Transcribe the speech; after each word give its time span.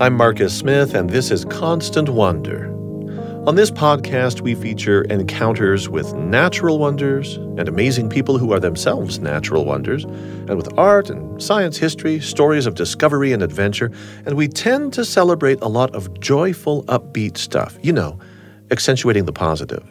I'm 0.00 0.16
Marcus 0.16 0.56
Smith, 0.56 0.94
and 0.94 1.10
this 1.10 1.30
is 1.30 1.44
Constant 1.44 2.08
Wonder. 2.08 2.70
On 3.46 3.54
this 3.54 3.70
podcast, 3.70 4.40
we 4.40 4.54
feature 4.54 5.02
encounters 5.02 5.90
with 5.90 6.14
natural 6.14 6.78
wonders 6.78 7.36
and 7.36 7.68
amazing 7.68 8.08
people 8.08 8.38
who 8.38 8.50
are 8.50 8.60
themselves 8.60 9.18
natural 9.18 9.66
wonders, 9.66 10.04
and 10.04 10.56
with 10.56 10.72
art 10.78 11.10
and 11.10 11.42
science 11.42 11.76
history, 11.76 12.18
stories 12.18 12.64
of 12.64 12.76
discovery 12.76 13.34
and 13.34 13.42
adventure, 13.42 13.90
and 14.24 14.38
we 14.38 14.48
tend 14.48 14.94
to 14.94 15.04
celebrate 15.04 15.60
a 15.60 15.68
lot 15.68 15.94
of 15.94 16.18
joyful, 16.18 16.82
upbeat 16.84 17.36
stuff, 17.36 17.78
you 17.82 17.92
know, 17.92 18.18
accentuating 18.70 19.26
the 19.26 19.34
positive. 19.34 19.86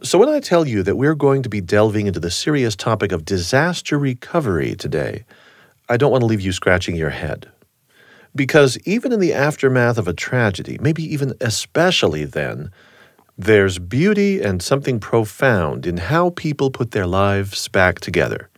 So 0.00 0.16
when 0.16 0.28
I 0.28 0.38
tell 0.38 0.64
you 0.64 0.84
that 0.84 0.94
we're 0.94 1.16
going 1.16 1.42
to 1.42 1.48
be 1.48 1.60
delving 1.60 2.06
into 2.06 2.20
the 2.20 2.30
serious 2.30 2.76
topic 2.76 3.10
of 3.10 3.24
disaster 3.24 3.98
recovery 3.98 4.76
today, 4.76 5.24
I 5.88 5.96
don't 5.96 6.12
want 6.12 6.22
to 6.22 6.26
leave 6.26 6.40
you 6.40 6.52
scratching 6.52 6.94
your 6.94 7.10
head. 7.10 7.50
Because 8.34 8.78
even 8.84 9.12
in 9.12 9.20
the 9.20 9.32
aftermath 9.32 9.98
of 9.98 10.08
a 10.08 10.12
tragedy, 10.12 10.78
maybe 10.80 11.02
even 11.02 11.34
especially 11.40 12.24
then, 12.24 12.70
there's 13.36 13.78
beauty 13.78 14.40
and 14.40 14.62
something 14.62 14.98
profound 14.98 15.86
in 15.86 15.96
how 15.96 16.30
people 16.30 16.70
put 16.70 16.90
their 16.90 17.06
lives 17.06 17.68
back 17.68 18.00
together. 18.00 18.50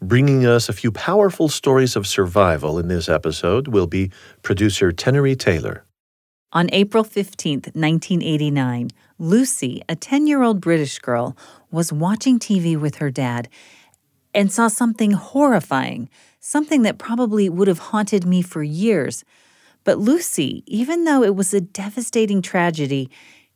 Bringing 0.00 0.44
us 0.46 0.68
a 0.68 0.72
few 0.72 0.90
powerful 0.90 1.48
stories 1.48 1.96
of 1.96 2.06
survival 2.06 2.78
in 2.78 2.88
this 2.88 3.08
episode 3.08 3.68
will 3.68 3.86
be 3.86 4.10
producer 4.42 4.90
Tenery 4.90 5.38
Taylor. 5.38 5.84
On 6.52 6.68
April 6.72 7.04
15, 7.04 7.60
1989, 7.74 8.90
Lucy, 9.18 9.82
a 9.88 9.96
10 9.96 10.26
year 10.26 10.42
old 10.42 10.60
British 10.60 10.98
girl, 10.98 11.36
was 11.70 11.92
watching 11.92 12.38
TV 12.38 12.78
with 12.78 12.96
her 12.96 13.10
dad 13.10 13.48
and 14.34 14.52
saw 14.52 14.68
something 14.68 15.12
horrifying 15.12 16.08
something 16.44 16.82
that 16.82 16.98
probably 16.98 17.48
would 17.48 17.68
have 17.68 17.78
haunted 17.78 18.26
me 18.26 18.42
for 18.42 18.62
years. 18.62 19.24
But 19.82 19.98
Lucy, 19.98 20.62
even 20.66 21.04
though 21.04 21.22
it 21.22 21.34
was 21.34 21.54
a 21.54 21.60
devastating 21.60 22.42
tragedy, 22.42 23.08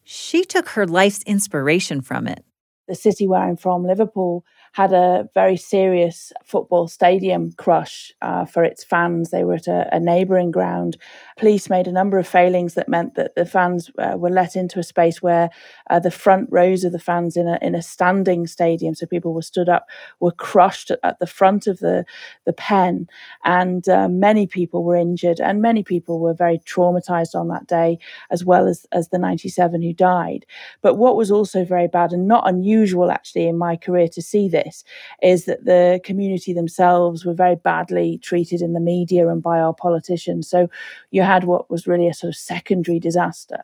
she 0.04 0.42
took 0.42 0.70
her 0.70 0.86
life's 0.86 1.22
inspiration 1.24 2.00
from 2.00 2.26
it. 2.26 2.42
The 2.88 2.94
city 2.94 3.28
where 3.28 3.42
I'm 3.42 3.58
from, 3.58 3.84
Liverpool, 3.84 4.42
had 4.72 4.94
a 4.94 5.28
very 5.34 5.58
serious 5.58 6.32
football 6.46 6.88
stadium 6.88 7.52
crush 7.52 8.10
uh, 8.22 8.46
for 8.46 8.64
its 8.64 8.82
fans. 8.82 9.28
They 9.28 9.44
were 9.44 9.56
at 9.56 9.66
a, 9.66 9.94
a 9.94 10.00
neighbouring 10.00 10.50
ground. 10.50 10.96
Police 11.38 11.70
made 11.70 11.86
a 11.86 11.92
number 11.92 12.18
of 12.18 12.28
failings 12.28 12.74
that 12.74 12.88
meant 12.88 13.14
that 13.14 13.34
the 13.34 13.46
fans 13.46 13.90
uh, 13.98 14.16
were 14.16 14.30
let 14.30 14.56
into 14.56 14.78
a 14.78 14.82
space 14.82 15.22
where 15.22 15.50
uh, 15.90 15.98
the 15.98 16.10
front 16.10 16.48
rows 16.52 16.84
of 16.84 16.92
the 16.92 16.98
fans 16.98 17.36
in 17.36 17.48
a 17.48 17.58
in 17.62 17.74
a 17.74 17.82
standing 17.82 18.46
stadium, 18.46 18.94
so 18.94 19.06
people 19.06 19.32
were 19.32 19.42
stood 19.42 19.68
up, 19.68 19.86
were 20.20 20.32
crushed 20.32 20.90
at, 20.90 21.18
the 21.18 21.26
front 21.26 21.66
of 21.66 21.78
the 21.80 22.04
the 22.44 22.52
pen, 22.52 23.08
and 23.44 23.88
uh, 23.88 24.08
many 24.08 24.46
people 24.46 24.84
were 24.84 24.96
injured, 24.96 25.40
and 25.40 25.62
many 25.62 25.82
people 25.82 26.20
were 26.20 26.34
very 26.34 26.58
traumatised 26.58 27.34
on 27.34 27.48
that 27.48 27.66
day, 27.66 27.98
as 28.30 28.44
well 28.44 28.68
as 28.68 28.86
as 28.92 29.08
the 29.08 29.18
97 29.18 29.82
who 29.82 29.92
died. 29.92 30.46
But 30.82 30.96
what 30.96 31.16
was 31.16 31.30
also 31.30 31.64
very 31.64 31.88
bad 31.88 32.12
and 32.12 32.28
not 32.28 32.48
unusual 32.48 33.10
actually 33.10 33.48
in 33.48 33.58
my 33.58 33.76
career 33.76 34.08
to 34.08 34.22
see 34.22 34.48
this 34.48 34.58
this 34.68 34.84
is 35.22 35.44
that 35.46 35.64
the 35.64 36.00
community 36.04 36.52
themselves 36.52 37.24
were 37.24 37.34
very 37.34 37.56
badly 37.56 38.18
treated 38.18 38.60
in 38.60 38.72
the 38.72 38.80
media 38.80 39.28
and 39.28 39.42
by 39.42 39.58
our 39.58 39.74
politicians. 39.74 40.48
So 40.48 40.68
you 41.10 41.22
had 41.28 41.44
what 41.44 41.70
was 41.70 41.86
really 41.86 42.08
a 42.08 42.14
sort 42.14 42.30
of 42.30 42.36
secondary 42.36 42.98
disaster. 42.98 43.62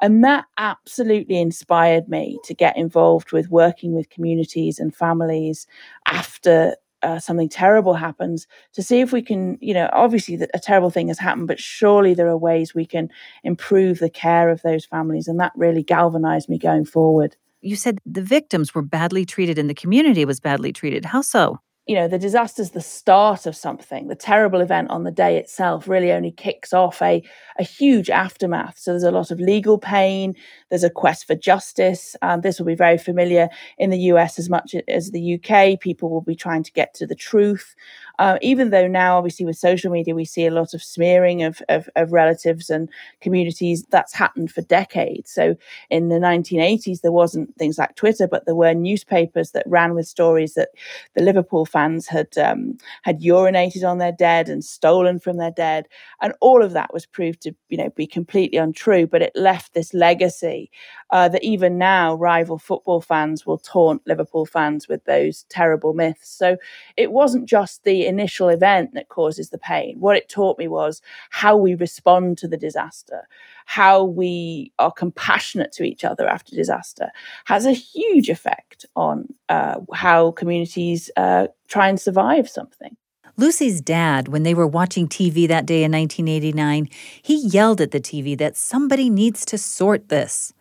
And 0.00 0.24
that 0.24 0.46
absolutely 0.58 1.40
inspired 1.40 2.08
me 2.08 2.38
to 2.44 2.54
get 2.54 2.76
involved 2.76 3.32
with 3.32 3.48
working 3.50 3.94
with 3.94 4.10
communities 4.10 4.78
and 4.78 4.94
families 4.94 5.66
after 6.06 6.76
uh, 7.02 7.18
something 7.18 7.48
terrible 7.48 7.94
happens 7.94 8.46
to 8.72 8.82
see 8.82 9.00
if 9.00 9.12
we 9.12 9.22
can, 9.22 9.58
you 9.60 9.74
know, 9.74 9.88
obviously 9.92 10.36
that 10.36 10.50
a 10.54 10.58
terrible 10.58 10.90
thing 10.90 11.08
has 11.08 11.18
happened, 11.18 11.46
but 11.46 11.60
surely 11.60 12.14
there 12.14 12.28
are 12.28 12.36
ways 12.36 12.74
we 12.74 12.86
can 12.86 13.08
improve 13.44 13.98
the 13.98 14.10
care 14.10 14.48
of 14.50 14.62
those 14.62 14.84
families. 14.84 15.28
And 15.28 15.38
that 15.38 15.52
really 15.54 15.82
galvanized 15.82 16.48
me 16.48 16.58
going 16.58 16.84
forward 16.84 17.36
you 17.64 17.76
said 17.76 17.98
the 18.04 18.22
victims 18.22 18.74
were 18.74 18.82
badly 18.82 19.24
treated 19.24 19.58
and 19.58 19.70
the 19.70 19.74
community 19.74 20.24
was 20.26 20.38
badly 20.38 20.72
treated. 20.72 21.06
How 21.06 21.22
so? 21.22 21.60
You 21.86 21.94
know, 21.94 22.08
the 22.08 22.18
disaster 22.18 22.62
is 22.62 22.70
the 22.70 22.80
start 22.80 23.44
of 23.44 23.54
something. 23.54 24.08
The 24.08 24.14
terrible 24.14 24.62
event 24.62 24.88
on 24.88 25.04
the 25.04 25.10
day 25.10 25.36
itself 25.36 25.86
really 25.86 26.12
only 26.12 26.30
kicks 26.30 26.72
off 26.72 27.02
a, 27.02 27.22
a 27.58 27.62
huge 27.62 28.08
aftermath. 28.08 28.78
So 28.78 28.92
there's 28.92 29.02
a 29.02 29.10
lot 29.10 29.30
of 29.30 29.38
legal 29.38 29.76
pain. 29.76 30.34
There's 30.70 30.84
a 30.84 30.88
quest 30.88 31.26
for 31.26 31.34
justice. 31.34 32.16
Um, 32.22 32.40
this 32.40 32.58
will 32.58 32.66
be 32.66 32.74
very 32.74 32.96
familiar 32.96 33.50
in 33.76 33.90
the 33.90 33.98
US 33.98 34.38
as 34.38 34.48
much 34.48 34.74
as 34.88 35.10
the 35.10 35.34
UK. 35.34 35.78
People 35.78 36.08
will 36.08 36.22
be 36.22 36.34
trying 36.34 36.62
to 36.62 36.72
get 36.72 36.94
to 36.94 37.06
the 37.06 37.14
truth. 37.14 37.74
Uh, 38.18 38.38
even 38.40 38.70
though 38.70 38.88
now, 38.88 39.18
obviously, 39.18 39.44
with 39.44 39.56
social 39.56 39.90
media, 39.90 40.14
we 40.14 40.24
see 40.24 40.46
a 40.46 40.50
lot 40.50 40.72
of 40.72 40.82
smearing 40.82 41.42
of, 41.42 41.60
of, 41.68 41.88
of 41.96 42.12
relatives 42.12 42.70
and 42.70 42.88
communities. 43.20 43.84
That's 43.90 44.14
happened 44.14 44.50
for 44.50 44.62
decades. 44.62 45.30
So 45.30 45.54
in 45.90 46.08
the 46.08 46.16
1980s, 46.16 47.02
there 47.02 47.12
wasn't 47.12 47.54
things 47.56 47.76
like 47.76 47.94
Twitter, 47.96 48.26
but 48.26 48.46
there 48.46 48.54
were 48.54 48.72
newspapers 48.72 49.50
that 49.50 49.66
ran 49.66 49.94
with 49.94 50.06
stories 50.06 50.54
that 50.54 50.70
the 51.14 51.22
Liverpool 51.22 51.66
fans 51.74 52.06
had 52.06 52.38
um, 52.38 52.78
had 53.02 53.20
urinated 53.20 53.84
on 53.84 53.98
their 53.98 54.12
dead 54.12 54.48
and 54.48 54.64
stolen 54.64 55.18
from 55.18 55.36
their 55.36 55.50
dead, 55.50 55.86
and 56.22 56.32
all 56.40 56.62
of 56.62 56.72
that 56.72 56.94
was 56.94 57.04
proved 57.06 57.42
to 57.42 57.54
you 57.68 57.76
know 57.76 57.90
be 57.90 58.06
completely 58.06 58.58
untrue. 58.58 59.06
But 59.06 59.22
it 59.22 59.32
left 59.34 59.74
this 59.74 59.92
legacy 59.92 60.70
uh, 61.10 61.28
that 61.28 61.44
even 61.44 61.78
now 61.78 62.14
rival 62.14 62.58
football 62.58 63.00
fans 63.00 63.44
will 63.46 63.58
taunt 63.58 64.02
Liverpool 64.06 64.46
fans 64.46 64.88
with 64.88 65.04
those 65.04 65.44
terrible 65.48 65.94
myths. 65.94 66.30
So 66.30 66.56
it 66.96 67.12
wasn't 67.12 67.48
just 67.48 67.84
the 67.84 68.06
initial 68.06 68.48
event 68.48 68.94
that 68.94 69.08
causes 69.08 69.50
the 69.50 69.58
pain. 69.58 69.96
What 70.00 70.16
it 70.16 70.28
taught 70.28 70.58
me 70.58 70.68
was 70.68 71.02
how 71.30 71.56
we 71.56 71.74
respond 71.74 72.38
to 72.38 72.48
the 72.48 72.56
disaster, 72.56 73.28
how 73.64 74.04
we 74.04 74.72
are 74.78 74.92
compassionate 74.92 75.72
to 75.72 75.84
each 75.84 76.04
other 76.04 76.28
after 76.28 76.54
disaster 76.54 77.10
has 77.46 77.66
a 77.66 77.72
huge 77.72 78.28
effect 78.28 78.86
on 78.94 79.26
uh, 79.48 79.80
how 79.92 80.32
communities 80.32 81.10
uh, 81.16 81.46
try 81.68 81.88
and 81.88 82.00
survive 82.00 82.48
something. 82.48 82.96
Lucy's 83.36 83.80
dad, 83.80 84.28
when 84.28 84.44
they 84.44 84.54
were 84.54 84.66
watching 84.66 85.08
TV 85.08 85.48
that 85.48 85.66
day 85.66 85.82
in 85.82 85.90
1989, 85.90 86.88
he 87.20 87.46
yelled 87.48 87.80
at 87.80 87.90
the 87.90 88.00
TV 88.00 88.38
that 88.38 88.56
somebody 88.56 89.10
needs 89.10 89.44
to 89.46 89.58
sort 89.58 90.08
this. 90.08 90.52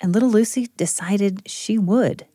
And 0.00 0.12
little 0.14 0.30
Lucy 0.30 0.68
decided 0.76 1.42
she 1.46 1.76
would. 1.76 2.26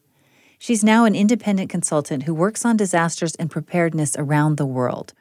She's 0.59 0.84
now 0.84 1.06
an 1.06 1.16
independent 1.16 1.69
consultant 1.69 2.24
who 2.24 2.34
works 2.34 2.66
on 2.66 2.78
disasters 2.78 3.36
and 3.36 3.50
preparedness 3.50 4.16
around 4.18 4.58
the 4.58 4.66
world. 4.66 5.14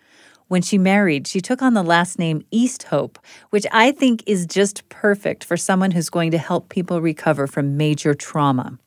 When 0.48 0.62
she 0.62 0.78
married, 0.78 1.26
she 1.26 1.40
took 1.40 1.60
on 1.60 1.74
the 1.74 1.82
last 1.82 2.18
name 2.18 2.44
Easthope, 2.52 3.16
which 3.50 3.66
I 3.72 3.90
think 3.90 4.22
is 4.26 4.46
just 4.46 4.88
perfect 4.88 5.42
for 5.42 5.56
someone 5.56 5.90
who's 5.90 6.08
going 6.08 6.30
to 6.30 6.38
help 6.38 6.68
people 6.68 7.00
recover 7.00 7.48
from 7.48 7.76
major 7.76 8.14
trauma. 8.14 8.78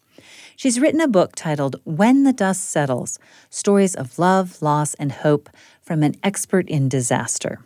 She's 0.55 0.79
written 0.79 1.01
a 1.01 1.07
book 1.07 1.35
titled 1.35 1.75
When 1.83 2.23
the 2.23 2.33
Dust 2.33 2.69
Settles 2.69 3.19
Stories 3.49 3.95
of 3.95 4.17
Love, 4.17 4.61
Loss, 4.61 4.93
and 4.95 5.11
Hope 5.11 5.49
from 5.81 6.01
an 6.01 6.15
Expert 6.23 6.69
in 6.69 6.87
Disaster. 6.87 7.59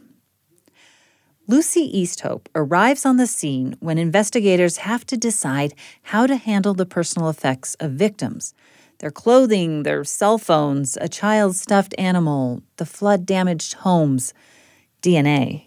Lucy 1.45 1.91
Easthope 1.93 2.47
arrives 2.55 3.05
on 3.05 3.17
the 3.17 3.27
scene 3.27 3.75
when 3.79 3.97
investigators 3.97 4.77
have 4.77 5.05
to 5.05 5.17
decide 5.17 5.73
how 6.03 6.25
to 6.25 6.37
handle 6.37 6.73
the 6.73 6.85
personal 6.85 7.29
effects 7.29 7.75
of 7.75 7.91
victims 7.91 8.53
their 9.03 9.11
clothing, 9.11 9.83
their 9.83 10.05
cell 10.05 10.37
phones, 10.37 10.97
a 11.01 11.09
child's 11.09 11.59
stuffed 11.59 11.93
animal, 11.97 12.63
the 12.77 12.85
flood 12.85 13.25
damaged 13.25 13.73
homes, 13.73 14.33
DNA. 15.01 15.65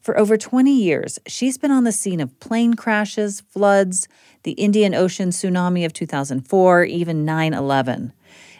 For 0.00 0.16
over 0.16 0.36
20 0.36 0.70
years, 0.72 1.18
she's 1.26 1.58
been 1.58 1.72
on 1.72 1.82
the 1.82 1.90
scene 1.90 2.20
of 2.20 2.38
plane 2.38 2.74
crashes, 2.74 3.40
floods, 3.50 4.06
the 4.44 4.52
Indian 4.52 4.94
Ocean 4.94 5.30
tsunami 5.30 5.84
of 5.84 5.92
2004, 5.92 6.84
even 6.84 7.24
9 7.24 7.52
11. 7.52 8.12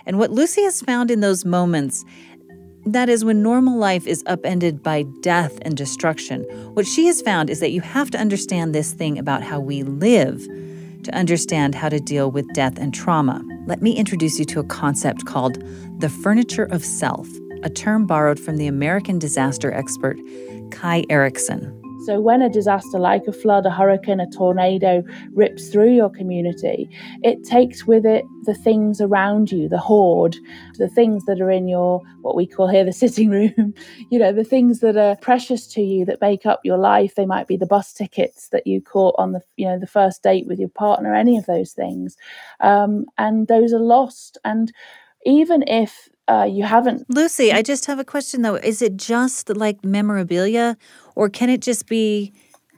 And 0.05 0.19
what 0.19 0.33
Lucy 0.33 0.65
has 0.65 0.83
found 0.83 1.13
in 1.13 1.21
those 1.21 1.45
moments 1.45 2.05
that 2.87 3.09
is, 3.09 3.25
when 3.25 3.41
normal 3.41 3.79
life 3.79 4.05
is 4.09 4.25
upended 4.27 4.83
by 4.83 5.05
death 5.21 5.61
and 5.63 5.77
destruction, 5.77 6.43
what 6.75 6.89
she 6.89 7.07
has 7.07 7.23
found 7.23 7.51
is 7.51 7.61
that 7.61 7.71
you 7.71 7.83
have 7.83 8.11
to 8.11 8.19
understand 8.19 8.75
this 8.75 8.93
thing 8.93 9.17
about 9.17 9.45
how 9.45 9.61
we 9.61 9.85
live 9.85 10.45
to 11.07 11.15
understand 11.15 11.75
how 11.75 11.89
to 11.89 12.01
deal 12.01 12.31
with 12.31 12.53
death 12.53 12.79
and 12.79 12.93
trauma. 12.93 13.43
Let 13.67 13.81
me 13.81 13.93
introduce 13.93 14.39
you 14.39 14.45
to 14.47 14.61
a 14.61 14.65
concept 14.65 15.25
called 15.25 15.63
the 16.01 16.09
furniture 16.09 16.65
of 16.65 16.85
self, 16.85 17.29
a 17.63 17.71
term 17.71 18.07
borrowed 18.07 18.41
from 18.41 18.57
the 18.57 18.67
American 18.67 19.19
disaster 19.19 19.73
expert 19.73 20.19
Kai 20.73 21.05
Erikson. 21.09 21.86
So, 22.07 22.21
when 22.21 22.41
a 22.41 22.49
disaster 22.49 23.01
like 23.01 23.27
a 23.27 23.33
flood, 23.33 23.67
a 23.67 23.71
hurricane, 23.71 24.21
a 24.21 24.31
tornado 24.31 25.03
rips 25.33 25.71
through 25.71 25.93
your 25.93 26.09
community, 26.09 26.89
it 27.25 27.43
takes 27.43 27.85
with 27.85 28.07
it 28.07 28.25
the 28.45 28.55
things 28.55 29.01
around 29.01 29.51
you, 29.51 29.69
the 29.69 29.81
hoard, 29.81 30.37
the 30.79 30.89
things 30.89 31.25
that 31.25 31.41
are 31.41 31.51
in 31.51 31.67
your, 31.67 32.01
what 32.23 32.37
we 32.37 32.47
call 32.47 32.69
here 32.69 32.85
the 32.85 32.93
sitting 33.05 33.29
room, 33.29 33.75
you 34.09 34.21
know, 34.21 34.33
the 34.33 34.45
things 34.45 34.79
that 34.81 34.97
are 34.97 35.17
precious 35.17 35.67
to 35.67 35.83
you 35.83 36.05
that 36.05 36.21
make 36.21 36.47
up 36.47 36.61
your 36.63 36.79
life. 36.79 37.17
They 37.17 37.27
might 37.27 37.49
be 37.49 37.57
the 37.57 37.67
bus 37.67 37.93
tickets 37.93 38.51
that 38.51 38.69
you 38.69 38.81
caught 38.81 39.17
on 39.19 39.33
the, 39.33 39.41
you 39.57 39.67
know, 39.67 39.77
the 39.77 39.89
first 39.89 40.23
date 40.23 40.47
with 40.47 40.61
your 40.61 40.69
partner, 40.69 41.13
any 41.13 41.37
of 41.37 41.47
those 41.47 41.73
things. 41.73 42.17
Um, 42.61 43.07
and 43.19 43.49
those 43.49 43.73
are 43.73 43.81
lost. 43.81 44.39
And 44.45 44.73
even 45.25 45.65
if 45.67 46.09
uh, 46.29 46.49
you 46.51 46.65
haven't. 46.65 47.05
Lucy, 47.09 47.53
I 47.53 47.63
just 47.63 47.87
have 47.87 47.99
a 47.99 48.05
question 48.05 48.43
though. 48.43 48.57
Is 48.57 48.83
it 48.83 48.97
just 48.97 49.49
like 49.57 49.85
memorabilia, 49.85 50.77
Or 51.15 51.29
can 51.29 51.49
it 51.49 51.63
just 51.63 51.87
be 51.87 52.33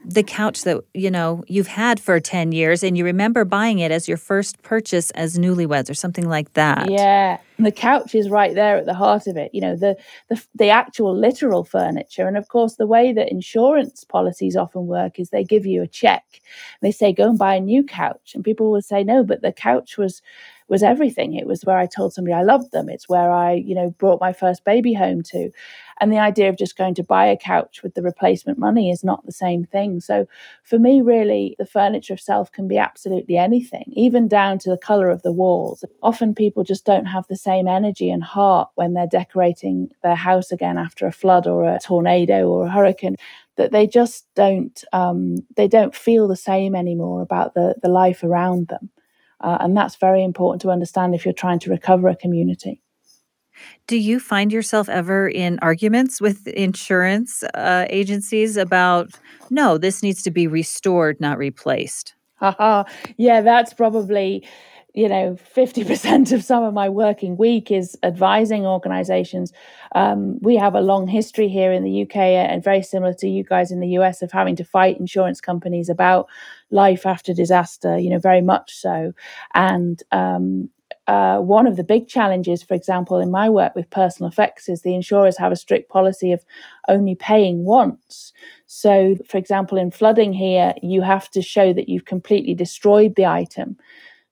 the 0.05 0.23
couch 0.23 0.63
that 0.63 0.83
you 0.95 1.11
know 1.11 1.45
you've 1.49 1.67
had 1.67 2.01
for 2.01 2.19
10 2.21 2.53
years 2.53 2.83
and 2.83 2.97
you 2.97 3.05
remember 3.05 3.45
buying 3.45 3.79
it 3.79 3.91
as 3.91 4.09
your 4.09 4.17
first 4.17 4.63
purchase 4.63 5.11
as 5.13 5.39
newlyweds 5.39 5.91
or 5.91 5.95
something 5.95 6.29
like 6.29 6.53
that 6.55 6.91
yeah 6.91 7.39
the 7.59 7.73
couch 7.73 8.15
is 8.15 8.31
right 8.31 8.55
there 8.55 8.77
at 8.77 8.87
the 8.87 8.95
heart 8.95 9.27
of 9.27 9.37
it 9.37 9.53
you 9.53 9.61
know 9.61 9.77
the, 9.77 9.97
the 10.29 10.43
the 10.55 10.71
actual 10.71 11.19
literal 11.19 11.65
furniture 11.65 12.27
and 12.27 12.37
of 12.37 12.49
course 12.49 12.77
the 12.77 12.87
way 12.87 13.13
that 13.13 13.31
insurance 13.31 14.05
policies 14.05 14.57
often 14.57 14.87
work 14.87 15.19
is 15.19 15.31
they 15.31 15.45
give 15.45 15.67
you 15.67 15.83
a 15.83 15.87
check 15.87 16.41
they 16.81 16.93
say 16.93 17.13
go 17.13 17.29
and 17.29 17.39
buy 17.39 17.57
a 17.57 17.61
new 17.61 17.83
couch 17.83 18.33
and 18.35 18.45
people 18.45 18.71
will 18.71 18.83
say 18.83 19.03
no 19.03 19.25
but 19.25 19.43
the 19.43 19.53
couch 19.53 19.99
was 19.99 20.23
was 20.69 20.83
everything. 20.83 21.35
It 21.35 21.47
was 21.47 21.63
where 21.65 21.79
I 21.79 21.87
told 21.87 22.13
somebody 22.13 22.35
I 22.35 22.43
loved 22.43 22.73
them. 22.73 22.89
It's 22.89 23.09
where 23.09 23.31
I, 23.31 23.55
you 23.55 23.75
know, 23.75 23.91
brought 23.99 24.21
my 24.21 24.33
first 24.33 24.65
baby 24.65 24.93
home 24.93 25.23
to. 25.25 25.51
And 26.01 26.13
the 26.13 26.19
idea 26.19 26.49
of 26.49 26.57
just 26.57 26.77
going 26.77 26.95
to 26.95 27.03
buy 27.03 27.27
a 27.27 27.37
couch 27.37 27.83
with 27.83 27.95
the 27.95 28.03
replacement 28.03 28.59
money 28.59 28.91
is 28.91 29.03
not 29.03 29.25
the 29.27 29.33
same 29.33 29.65
thing. 29.65 30.01
So 30.01 30.27
for 30.63 30.79
me, 30.79 31.01
really, 31.01 31.57
the 31.59 31.67
furniture 31.67 32.15
itself 32.15 32.53
can 32.53 32.69
be 32.69 32.79
absolutely 32.79 33.37
anything, 33.37 33.85
even 33.89 34.29
down 34.29 34.59
to 34.61 34.71
the 34.71 34.79
color 34.79 35.09
of 35.11 35.23
the 35.23 35.33
walls. 35.33 35.85
Often 36.03 36.35
people 36.35 36.63
just 36.63 36.85
don't 36.85 37.07
have 37.07 37.27
the 37.29 37.37
same 37.37 37.67
energy 37.67 38.11
and 38.11 38.23
heart 38.23 38.69
when 38.75 38.95
they're 38.95 39.07
decorating 39.07 39.91
their 40.03 40.15
house 40.15 40.53
again 40.53 40.79
after 40.79 41.07
a 41.07 41.13
flood 41.13 41.47
or 41.47 41.65
a 41.65 41.79
tornado 41.83 42.49
or 42.49 42.67
a 42.67 42.71
hurricane 42.71 43.17
that 43.57 43.73
they 43.73 43.87
just 43.87 44.27
don't 44.35 44.85
um, 44.93 45.37
they 45.57 45.67
don't 45.67 45.95
feel 45.95 46.29
the 46.29 46.37
same 46.37 46.77
anymore 46.77 47.23
about 47.23 47.55
the 47.55 47.75
the 47.83 47.89
life 47.89 48.23
around 48.23 48.69
them 48.69 48.89
uh, 49.41 49.59
and 49.61 49.77
that's 49.77 49.97
very 49.97 50.23
important 50.23 50.63
to 50.63 50.71
understand 50.71 51.15
if 51.15 51.25
you're 51.25 51.35
trying 51.35 51.59
to 51.61 51.71
recover 51.71 52.09
a 52.09 52.17
community. 52.17 52.83
Do 53.87 53.97
you 53.97 54.21
find 54.21 54.53
yourself 54.53 54.89
ever 54.89 55.29
in 55.29 55.59
arguments 55.63 56.21
with 56.21 56.47
insurance 56.47 57.43
uh, 57.55 57.87
agencies 57.91 58.57
about, 58.57 59.11
no, 59.51 59.79
this 59.79 60.03
needs 60.03 60.23
to 60.23 60.31
be 60.31 60.47
restored, 60.47 61.21
not 61.21 61.39
replaced? 61.39 62.15
yeah, 62.41 63.41
that's 63.41 63.75
probably 63.75 64.47
you 64.99 65.09
know 65.09 65.37
50% 65.57 66.33
of 66.33 66.43
some 66.43 66.65
of 66.65 66.75
my 66.75 66.89
working 66.89 67.37
week 67.37 67.71
is 67.71 67.97
advising 68.03 68.67
organizations 68.67 69.53
um, 69.95 70.39
we 70.41 70.57
have 70.57 70.75
a 70.75 70.81
long 70.81 71.07
history 71.07 71.49
here 71.49 71.73
in 71.73 71.85
the 71.85 72.03
uk 72.03 72.17
and 72.17 72.65
very 72.65 72.83
similar 72.83 73.15
to 73.15 73.29
you 73.29 73.45
guys 73.45 73.71
in 73.71 73.79
the 73.81 73.91
us 73.91 74.23
of 74.23 74.33
having 74.33 74.57
to 74.57 74.65
fight 74.65 74.99
insurance 74.99 75.41
companies 75.41 75.89
about 75.89 76.27
life 76.71 77.07
after 77.07 77.33
disaster 77.33 77.97
you 77.97 78.11
know 78.11 78.19
very 78.19 78.43
much 78.43 78.75
so 78.75 79.13
and 79.55 80.03
um, 80.11 80.69
uh, 81.07 81.39
one 81.39 81.67
of 81.67 81.77
the 81.77 81.85
big 81.85 82.07
challenges, 82.07 82.63
for 82.63 82.75
example, 82.75 83.19
in 83.19 83.31
my 83.31 83.49
work 83.49 83.75
with 83.75 83.89
personal 83.89 84.31
effects, 84.31 84.69
is 84.69 84.83
the 84.83 84.95
insurers 84.95 85.39
have 85.39 85.51
a 85.51 85.57
strict 85.57 85.89
policy 85.89 86.33
of 86.33 86.45
only 86.87 87.15
paying 87.15 87.65
once. 87.65 88.35
So, 88.67 89.17
for 89.27 89.39
example, 89.39 89.79
in 89.79 89.91
flooding 89.91 90.35
here, 90.35 90.75
you 90.83 91.01
have 91.01 91.31
to 91.31 91.41
show 91.41 91.73
that 91.73 91.89
you've 91.89 92.05
completely 92.05 92.55
destroyed 92.55 93.15
the 93.17 93.25
item. 93.25 93.79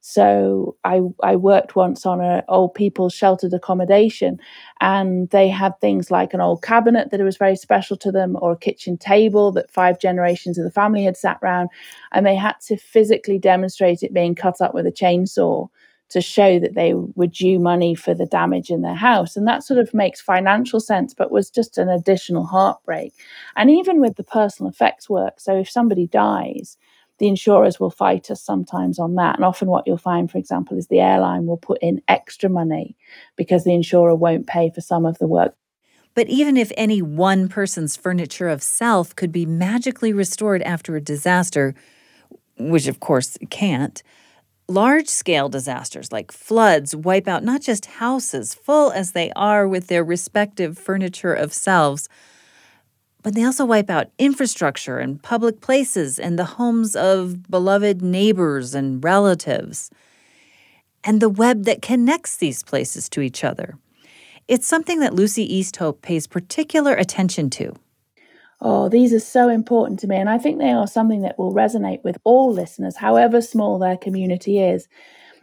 So 0.09 0.77
I 0.85 1.01
I 1.21 1.35
worked 1.35 1.75
once 1.75 2.07
on 2.07 2.21
an 2.21 2.45
old 2.49 2.75
people's 2.75 3.13
sheltered 3.13 3.53
accommodation, 3.53 4.39
and 4.81 5.29
they 5.31 5.49
had 5.49 5.73
things 5.81 6.13
like 6.13 6.33
an 6.33 6.41
old 6.41 6.63
cabinet 6.63 7.11
that 7.11 7.21
was 7.21 7.37
very 7.37 7.57
special 7.57 7.97
to 7.97 8.13
them, 8.13 8.37
or 8.41 8.53
a 8.53 8.57
kitchen 8.57 8.99
table 8.99 9.51
that 9.51 9.69
five 9.69 9.99
generations 9.99 10.59
of 10.59 10.65
the 10.65 10.71
family 10.71 11.03
had 11.03 11.17
sat 11.17 11.41
round, 11.43 11.71
and 12.13 12.25
they 12.25 12.37
had 12.37 12.55
to 12.69 12.77
physically 12.77 13.37
demonstrate 13.37 14.05
it 14.05 14.15
being 14.15 14.37
cut 14.37 14.61
up 14.61 14.75
with 14.75 14.87
a 14.87 14.93
chainsaw 14.93 15.67
to 16.11 16.21
show 16.21 16.61
that 16.61 16.77
they 16.77 16.95
were 16.95 17.27
due 17.27 17.59
money 17.59 17.97
for 17.97 18.15
the 18.15 18.27
damage 18.27 18.71
in 18.71 18.83
their 18.83 18.95
house. 18.95 19.37
And 19.37 19.49
that 19.49 19.65
sort 19.65 19.81
of 19.81 19.93
makes 19.93 20.21
financial 20.21 20.79
sense, 20.79 21.15
but 21.15 21.33
was 21.33 21.51
just 21.51 21.79
an 21.79 21.89
additional 21.89 22.47
heartbreak. 22.47 23.13
And 23.57 23.73
even 23.73 24.01
with 24.01 24.15
the 24.15 24.23
personal 24.23 24.71
effects 24.71 25.11
work, 25.11 25.41
so 25.41 25.57
if 25.59 25.69
somebody 25.69 26.07
dies, 26.07 26.77
the 27.19 27.29
insurers 27.29 27.81
will 27.81 27.91
fight 27.91 28.31
us 28.31 28.43
sometimes 28.43 28.99
on 28.99 29.15
that. 29.15 29.37
And 29.37 29.45
often, 29.45 29.69
what 29.69 29.87
you'll 29.87 29.99
find, 29.99 30.31
for 30.31 30.39
example, 30.39 30.77
is 30.77 30.89
the 30.89 31.01
airline 31.01 31.47
will 31.47 31.57
put 31.57 31.79
in 31.81 32.03
extra 32.09 32.51
money 32.51 32.97
because 33.37 33.65
the 33.65 33.75
insurer 33.75 34.15
won't 34.15 34.47
pay 34.47 34.71
for 34.71 34.81
some 34.81 35.07
of 35.07 35.19
the 35.19 35.27
work. 35.27 35.55
But 36.15 36.29
even 36.29 36.57
if 36.57 36.73
any 36.77 37.03
one 37.03 37.49
person's 37.49 37.97
furniture 37.97 38.49
of 38.49 38.63
self 38.63 39.15
could 39.15 39.33
be 39.33 39.45
magically 39.45 40.13
restored 40.13 40.63
after 40.63 40.97
a 40.97 41.01
disaster, 41.01 41.75
which 42.59 42.87
of 42.87 43.01
course 43.01 43.37
it 43.37 43.51
can't, 43.51 44.03
large 44.69 45.09
scale 45.09 45.49
disasters 45.49 46.11
like 46.11 46.33
floods 46.33 46.97
wipe 46.97 47.29
out 47.29 47.45
not 47.45 47.61
just 47.61 47.87
houses, 47.87 48.55
full 48.55 48.91
as 48.93 49.13
they 49.13 49.31
are 49.37 49.69
with 49.69 49.89
their 49.89 50.03
respective 50.03 50.79
furniture 50.79 51.35
of 51.35 51.53
selves 51.53 52.09
but 53.27 53.35
they 53.35 53.43
also 53.43 53.65
wipe 53.65 53.91
out 53.91 54.13
infrastructure 54.21 55.01
and 55.01 55.21
public 55.21 55.61
places 55.61 56.21
and 56.21 56.39
the 56.39 56.45
homes 56.45 56.95
of 56.95 57.51
beloved 57.51 58.01
neighbors 58.01 58.73
and 58.73 59.03
relatives, 59.03 59.91
and 61.03 61.21
the 61.21 61.29
web 61.29 61.65
that 61.65 61.83
connects 61.83 62.37
these 62.37 62.63
places 62.63 63.09
to 63.09 63.21
each 63.21 63.43
other. 63.43 63.79
It's 64.47 64.69
something 64.69 65.01
that 65.01 65.13
Lucy 65.13 65.61
Easthope 65.61 66.03
pays 66.03 66.29
particular 66.29 66.95
attention 66.95 67.51
to. 67.51 67.75
Oh, 68.61 68.89
these 68.89 69.13
are 69.13 69.19
so 69.19 69.49
important 69.49 69.99
to 70.01 70.07
me, 70.07 70.15
and 70.15 70.31
I 70.31 70.39
think 70.39 70.61
they 70.61 70.71
are 70.71 70.87
something 70.87 71.23
that 71.23 71.37
will 71.37 71.53
resonate 71.53 72.05
with 72.05 72.19
all 72.23 72.53
listeners, 72.53 72.99
however 72.99 73.41
small 73.41 73.81
their 73.81 73.97
community 73.97 74.61
is 74.61 74.87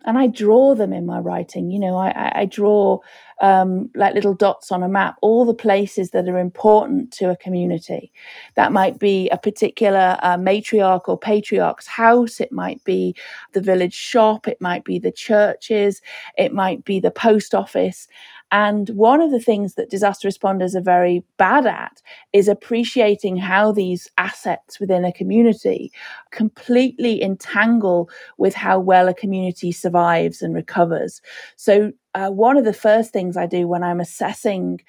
and 0.05 0.17
I 0.17 0.27
draw 0.27 0.75
them 0.75 0.93
in 0.93 1.05
my 1.05 1.19
writing. 1.19 1.71
You 1.71 1.79
know, 1.79 1.97
I, 1.97 2.31
I 2.35 2.45
draw 2.45 2.99
um, 3.43 3.89
like 3.93 4.15
little 4.15 4.33
dots 4.33 4.71
on 4.71 4.83
a 4.83 4.87
map, 4.87 5.17
all 5.21 5.43
the 5.43 5.53
places 5.53 6.11
that 6.11 6.29
are 6.29 6.39
important 6.39 7.11
to 7.11 7.29
a 7.29 7.35
community. 7.35 8.09
That 8.55 8.71
might 8.71 8.99
be 8.99 9.29
a 9.29 9.37
particular 9.37 10.17
uh, 10.23 10.37
matriarch 10.37 11.09
or 11.09 11.19
patriarch's 11.19 11.85
house, 11.85 12.39
it 12.39 12.53
might 12.53 12.81
be 12.85 13.13
the 13.51 13.59
village 13.59 13.93
shop, 13.93 14.47
it 14.47 14.61
might 14.61 14.85
be 14.85 14.97
the 14.97 15.11
churches, 15.11 16.01
it 16.37 16.53
might 16.53 16.85
be 16.85 17.01
the 17.01 17.11
post 17.11 17.53
office. 17.53 18.07
And 18.53 18.89
one 18.91 19.19
of 19.19 19.31
the 19.31 19.39
things 19.39 19.73
that 19.73 19.89
disaster 19.89 20.27
responders 20.29 20.75
are 20.75 20.81
very 20.81 21.23
bad 21.37 21.65
at 21.65 22.03
is 22.33 22.47
appreciating 22.47 23.35
how 23.35 23.71
these 23.71 24.07
assets 24.19 24.79
within 24.79 25.03
a 25.03 25.11
community 25.11 25.91
completely 26.29 27.23
entangle 27.23 28.11
with 28.37 28.53
how 28.53 28.79
well 28.79 29.07
a 29.07 29.13
community 29.15 29.71
survives 29.71 30.43
and 30.43 30.53
recovers. 30.53 31.19
So, 31.55 31.93
uh, 32.13 32.29
one 32.29 32.55
of 32.55 32.63
the 32.63 32.73
first 32.73 33.11
things 33.11 33.35
I 33.37 33.47
do 33.47 33.67
when 33.67 33.81
I'm 33.83 33.99
assessing 33.99 34.81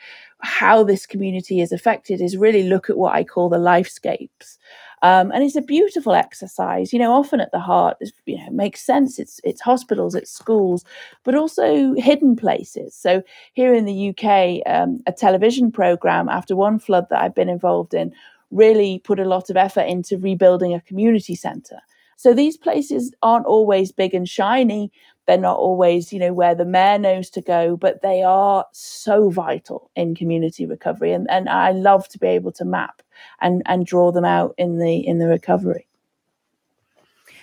how 0.43 0.84
this 0.84 1.06
community 1.06 1.62
is 1.62 1.72
affected 1.72 2.20
is 2.20 2.37
really 2.37 2.64
look 2.64 2.90
at 2.90 2.99
what 2.99 3.14
I 3.14 3.25
call 3.25 3.49
the 3.49 3.56
lifescapes. 3.56 4.58
Um, 5.05 5.31
and 5.33 5.45
it's 5.45 5.56
a 5.56 5.61
beautiful 5.61 6.14
exercise. 6.14 6.93
You 6.93 6.99
know, 6.99 7.12
often 7.12 7.38
at 7.40 7.52
the 7.52 7.61
heart, 7.61 7.99
you 8.25 8.38
know, 8.38 8.50
makes 8.50 8.81
sense. 8.81 9.19
It's 9.19 9.38
it's 9.45 9.61
hospitals, 9.61 10.14
it's 10.14 10.31
schools, 10.33 10.83
but 11.25 11.35
also 11.35 11.95
hidden 11.95 12.37
places. 12.37 12.95
So 12.97 13.23
here 13.52 13.75
in 13.75 13.85
the 13.85 14.09
UK, 14.11 14.62
um, 14.67 15.00
a 15.07 15.12
television 15.12 15.71
program 15.71 16.28
after 16.31 16.57
one 16.57 16.78
flood 16.78 17.07
that 17.11 17.21
I've 17.21 17.35
been 17.35 17.50
involved 17.50 17.93
in 17.93 18.14
really 18.50 19.00
put 19.05 19.21
a 19.21 19.26
lot 19.26 19.50
of 19.50 19.59
effort 19.59 19.83
into 19.88 20.17
rebuilding 20.17 20.73
a 20.75 20.81
community 20.81 21.35
centre. 21.35 21.81
So 22.17 22.33
these 22.33 22.57
places 22.57 23.12
aren't 23.23 23.47
always 23.47 23.93
big 23.93 24.14
and 24.14 24.28
shiny. 24.28 24.90
They're 25.26 25.38
not 25.38 25.59
always, 25.59 26.12
you 26.12 26.19
know, 26.19 26.33
where 26.33 26.55
the 26.55 26.64
mayor 26.64 26.99
knows 26.99 27.28
to 27.31 27.43
go, 27.43 27.76
but 27.76 28.02
they 28.02 28.23
are 28.23 28.64
so 28.73 29.28
vital 29.31 29.90
in 29.97 30.14
community 30.14 30.67
recovery. 30.67 31.12
And, 31.12 31.28
and 31.31 31.49
I 31.50 31.73
love 31.73 32.09
to 32.11 32.19
be 32.19 32.28
able 32.28 32.52
to 32.52 32.64
map 32.64 33.02
and, 33.40 33.62
and 33.66 33.87
draw 33.87 34.12
them 34.12 34.25
out 34.25 34.54
in 34.59 34.78
the 34.78 35.06
in 35.06 35.18
the 35.18 35.28
recovery. 35.28 35.87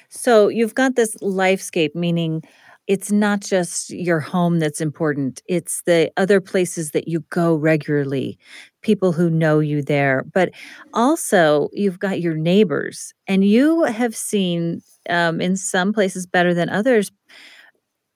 So 0.09 0.49
you've 0.49 0.75
got 0.75 0.95
this 0.95 1.15
lifescape, 1.17 1.95
meaning 1.95 2.43
it's 2.87 3.11
not 3.11 3.39
just 3.39 3.91
your 3.91 4.19
home 4.19 4.59
that's 4.59 4.81
important, 4.81 5.41
it's 5.47 5.81
the 5.85 6.11
other 6.17 6.41
places 6.41 6.91
that 6.91 7.07
you 7.07 7.21
go 7.29 7.55
regularly, 7.55 8.37
people 8.81 9.13
who 9.13 9.29
know 9.29 9.59
you 9.59 9.81
there. 9.81 10.25
But 10.33 10.51
also, 10.93 11.69
you've 11.71 11.99
got 11.99 12.19
your 12.19 12.35
neighbors, 12.35 13.13
and 13.27 13.45
you 13.45 13.83
have 13.83 14.15
seen 14.15 14.81
um, 15.09 15.39
in 15.39 15.55
some 15.55 15.93
places 15.93 16.25
better 16.25 16.53
than 16.53 16.69
others 16.69 17.11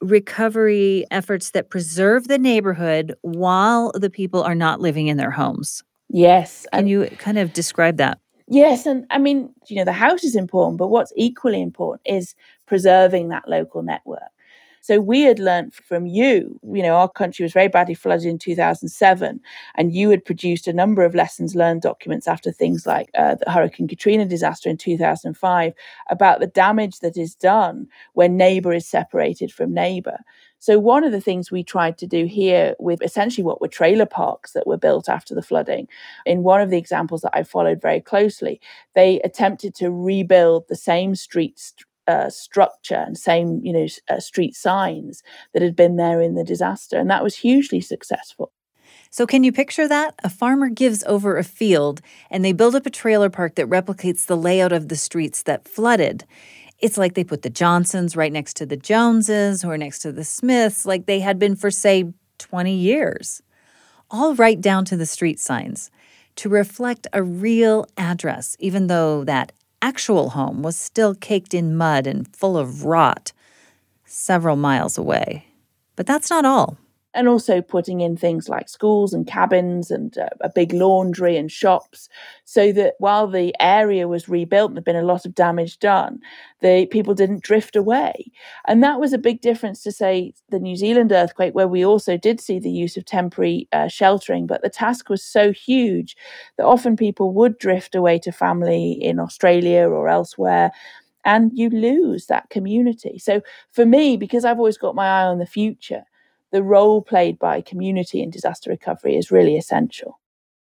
recovery 0.01 1.05
efforts 1.11 1.51
that 1.51 1.69
preserve 1.69 2.27
the 2.27 2.37
neighborhood 2.37 3.15
while 3.21 3.91
the 3.95 4.09
people 4.09 4.43
are 4.43 4.55
not 4.55 4.81
living 4.81 5.07
in 5.07 5.17
their 5.17 5.31
homes. 5.31 5.83
Yes. 6.09 6.65
Can 6.73 6.87
you 6.87 7.07
kind 7.17 7.37
of 7.37 7.53
describe 7.53 7.97
that? 7.97 8.19
Yes, 8.47 8.85
and 8.85 9.05
I 9.09 9.17
mean, 9.17 9.51
you 9.67 9.75
know, 9.75 9.85
the 9.85 9.91
house 9.91 10.23
is 10.23 10.35
important, 10.35 10.77
but 10.77 10.89
what's 10.89 11.11
equally 11.15 11.61
important 11.61 12.01
is 12.05 12.35
preserving 12.67 13.29
that 13.29 13.49
local 13.49 13.81
network. 13.81 14.21
So 14.81 14.99
we 14.99 15.21
had 15.21 15.39
learned 15.39 15.73
from 15.73 16.05
you, 16.05 16.59
you 16.71 16.83
know, 16.83 16.95
our 16.95 17.09
country 17.09 17.41
was 17.41 17.53
very 17.53 17.69
badly 17.69 17.95
flooded 17.95 18.27
in 18.27 18.37
2007, 18.37 19.39
and 19.73 19.95
you 19.95 20.11
had 20.11 20.23
produced 20.23 20.67
a 20.67 20.73
number 20.73 21.03
of 21.03 21.15
lessons 21.15 21.55
learned 21.55 21.81
documents 21.81 22.27
after 22.27 22.51
things 22.51 22.85
like 22.85 23.09
uh, 23.17 23.33
the 23.33 23.49
Hurricane 23.49 23.87
Katrina 23.87 24.27
disaster 24.27 24.69
in 24.69 24.77
2005 24.77 25.73
about 26.11 26.39
the 26.39 26.45
damage 26.45 26.99
that 26.99 27.17
is 27.17 27.33
done 27.33 27.87
when 28.13 28.37
neighbor 28.37 28.73
is 28.73 28.87
separated 28.87 29.51
from 29.51 29.73
neighbor. 29.73 30.19
So, 30.65 30.79
one 30.79 31.03
of 31.03 31.11
the 31.11 31.21
things 31.21 31.51
we 31.51 31.63
tried 31.63 31.95
to 31.99 32.07
do 32.07 32.25
here 32.25 32.73
with 32.79 33.03
essentially 33.03 33.43
what 33.43 33.61
were 33.61 33.67
trailer 33.67 34.07
parks 34.07 34.53
that 34.53 34.65
were 34.65 34.77
built 34.77 35.07
after 35.07 35.35
the 35.35 35.43
flooding, 35.43 35.87
in 36.25 36.41
one 36.41 36.59
of 36.59 36.71
the 36.71 36.77
examples 36.79 37.21
that 37.21 37.37
I 37.37 37.43
followed 37.43 37.79
very 37.79 38.01
closely, 38.01 38.59
they 38.95 39.19
attempted 39.19 39.75
to 39.75 39.91
rebuild 39.91 40.67
the 40.67 40.75
same 40.75 41.13
streets. 41.13 41.75
Uh, 42.07 42.29
structure 42.29 43.03
and 43.07 43.17
same, 43.17 43.59
you 43.63 43.73
know, 43.73 43.87
uh, 44.09 44.19
street 44.19 44.55
signs 44.55 45.23
that 45.53 45.63
had 45.63 45.75
been 45.75 45.95
there 45.95 46.21
in 46.21 46.35
the 46.35 46.43
disaster, 46.43 46.99
and 46.99 47.09
that 47.09 47.23
was 47.23 47.35
hugely 47.37 47.81
successful. 47.81 48.51
So, 49.09 49.25
can 49.25 49.43
you 49.43 49.51
picture 49.51 49.87
that? 49.87 50.13
A 50.23 50.29
farmer 50.29 50.69
gives 50.69 51.03
over 51.05 51.37
a 51.37 51.43
field 51.43 52.01
and 52.29 52.45
they 52.45 52.53
build 52.53 52.75
up 52.75 52.85
a 52.85 52.91
trailer 52.91 53.31
park 53.31 53.55
that 53.55 53.67
replicates 53.69 54.25
the 54.25 54.37
layout 54.37 54.71
of 54.71 54.89
the 54.89 54.95
streets 54.95 55.41
that 55.43 55.67
flooded. 55.67 56.25
It's 56.85 56.99
like 56.99 57.15
they 57.15 57.23
put 57.23 57.41
the 57.41 57.49
Johnsons 57.49 58.15
right 58.15 58.31
next 58.31 58.57
to 58.57 58.65
the 58.67 58.77
Joneses 58.77 59.65
or 59.65 59.75
next 59.75 60.03
to 60.03 60.11
the 60.11 60.23
Smiths, 60.23 60.85
like 60.85 61.07
they 61.07 61.19
had 61.19 61.39
been 61.39 61.55
for, 61.55 61.71
say, 61.71 62.13
20 62.37 62.75
years. 62.75 63.41
All 64.11 64.35
right 64.35 64.61
down 64.61 64.85
to 64.85 64.95
the 64.95 65.07
street 65.07 65.39
signs 65.39 65.89
to 66.35 66.47
reflect 66.47 67.07
a 67.11 67.23
real 67.23 67.87
address, 67.97 68.55
even 68.59 68.85
though 68.85 69.23
that 69.23 69.51
actual 69.81 70.29
home 70.29 70.61
was 70.61 70.77
still 70.77 71.15
caked 71.15 71.55
in 71.55 71.75
mud 71.75 72.05
and 72.05 72.27
full 72.35 72.55
of 72.55 72.85
rot 72.85 73.31
several 74.05 74.55
miles 74.55 74.95
away. 74.95 75.47
But 75.95 76.05
that's 76.05 76.29
not 76.29 76.45
all 76.45 76.77
and 77.15 77.27
also 77.27 77.61
putting 77.61 78.01
in 78.01 78.15
things 78.17 78.49
like 78.49 78.69
schools 78.69 79.13
and 79.13 79.25
cabins 79.25 79.89
and 79.89 80.17
uh, 80.17 80.29
a 80.41 80.49
big 80.49 80.73
laundry 80.73 81.37
and 81.37 81.51
shops 81.51 82.09
so 82.43 82.71
that 82.71 82.95
while 82.99 83.27
the 83.27 83.55
area 83.59 84.07
was 84.07 84.29
rebuilt 84.29 84.73
there'd 84.73 84.83
been 84.83 84.95
a 84.95 85.01
lot 85.01 85.25
of 85.25 85.33
damage 85.33 85.79
done 85.79 86.19
the 86.61 86.85
people 86.87 87.13
didn't 87.13 87.43
drift 87.43 87.75
away 87.75 88.31
and 88.67 88.83
that 88.83 88.99
was 88.99 89.13
a 89.13 89.17
big 89.17 89.41
difference 89.41 89.81
to 89.81 89.91
say 89.91 90.33
the 90.49 90.59
new 90.59 90.75
zealand 90.75 91.11
earthquake 91.11 91.55
where 91.55 91.67
we 91.67 91.85
also 91.85 92.17
did 92.17 92.39
see 92.39 92.59
the 92.59 92.69
use 92.69 92.97
of 92.97 93.05
temporary 93.05 93.67
uh, 93.71 93.87
sheltering 93.87 94.45
but 94.45 94.61
the 94.61 94.69
task 94.69 95.09
was 95.09 95.23
so 95.23 95.51
huge 95.51 96.15
that 96.57 96.65
often 96.65 96.95
people 96.95 97.31
would 97.31 97.57
drift 97.57 97.95
away 97.95 98.19
to 98.19 98.31
family 98.31 98.91
in 98.91 99.19
australia 99.19 99.87
or 99.87 100.09
elsewhere 100.09 100.71
and 101.25 101.51
you 101.55 101.69
lose 101.69 102.27
that 102.27 102.49
community. 102.49 103.17
So 103.17 103.41
for 103.71 103.85
me, 103.85 104.15
because 104.15 104.45
I've 104.45 104.59
always 104.59 104.77
got 104.77 104.95
my 104.95 105.05
eye 105.07 105.25
on 105.25 105.39
the 105.39 105.45
future, 105.47 106.03
the 106.55 106.63
role 106.63 107.01
played 107.01 107.37
by 107.37 107.59
community 107.59 108.21
in 108.21 108.29
disaster 108.29 108.69
recovery 108.69 109.17
is 109.17 109.29
really 109.29 109.57
essential. 109.57 110.21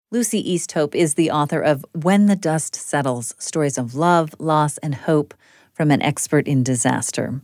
Lucy 0.10 0.44
Easthope 0.44 0.96
is 0.96 1.14
the 1.14 1.30
author 1.30 1.62
of 1.62 1.86
When 1.94 2.26
the 2.26 2.36
Dust 2.36 2.74
Settles 2.74 3.36
Stories 3.38 3.78
of 3.78 3.94
Love, 3.94 4.34
Loss, 4.40 4.80
and 4.80 4.96
Hope 4.96 5.36
from 5.74 5.92
an 5.92 6.02
Expert 6.02 6.48
in 6.48 6.64
Disaster. 6.64 7.40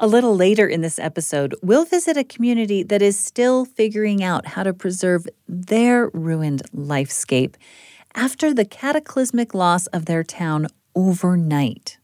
A 0.00 0.06
little 0.06 0.34
later 0.34 0.66
in 0.66 0.80
this 0.80 0.98
episode, 0.98 1.54
we'll 1.60 1.84
visit 1.84 2.16
a 2.16 2.24
community 2.24 2.82
that 2.82 3.02
is 3.02 3.18
still 3.18 3.66
figuring 3.66 4.24
out 4.24 4.46
how 4.46 4.62
to 4.62 4.72
preserve 4.72 5.26
their 5.46 6.08
ruined 6.14 6.62
lifescape 6.74 7.56
after 8.14 8.54
the 8.54 8.64
cataclysmic 8.64 9.52
loss 9.52 9.86
of 9.88 10.06
their 10.06 10.24
town 10.24 10.66
overnight. 10.94 11.98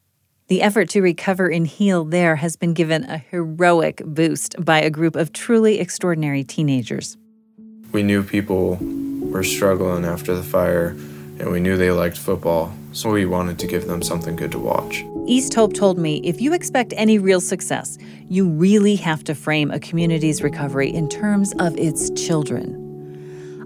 The 0.52 0.60
effort 0.60 0.90
to 0.90 1.00
recover 1.00 1.48
and 1.48 1.66
heal 1.66 2.04
there 2.04 2.36
has 2.36 2.56
been 2.56 2.74
given 2.74 3.04
a 3.04 3.16
heroic 3.16 4.02
boost 4.04 4.54
by 4.62 4.82
a 4.82 4.90
group 4.90 5.16
of 5.16 5.32
truly 5.32 5.80
extraordinary 5.80 6.44
teenagers. 6.44 7.16
We 7.90 8.02
knew 8.02 8.22
people 8.22 8.76
were 8.78 9.44
struggling 9.44 10.04
after 10.04 10.34
the 10.34 10.42
fire, 10.42 10.88
and 11.38 11.50
we 11.50 11.58
knew 11.58 11.78
they 11.78 11.90
liked 11.90 12.18
football, 12.18 12.70
so 12.92 13.08
we 13.08 13.24
wanted 13.24 13.58
to 13.60 13.66
give 13.66 13.86
them 13.86 14.02
something 14.02 14.36
good 14.36 14.52
to 14.52 14.58
watch. 14.58 15.02
Easthope 15.26 15.72
told 15.72 15.96
me 15.96 16.20
if 16.22 16.38
you 16.38 16.52
expect 16.52 16.92
any 16.98 17.18
real 17.18 17.40
success, 17.40 17.96
you 18.28 18.46
really 18.46 18.96
have 18.96 19.24
to 19.24 19.34
frame 19.34 19.70
a 19.70 19.80
community's 19.80 20.42
recovery 20.42 20.92
in 20.92 21.08
terms 21.08 21.54
of 21.60 21.74
its 21.78 22.10
children. 22.10 22.78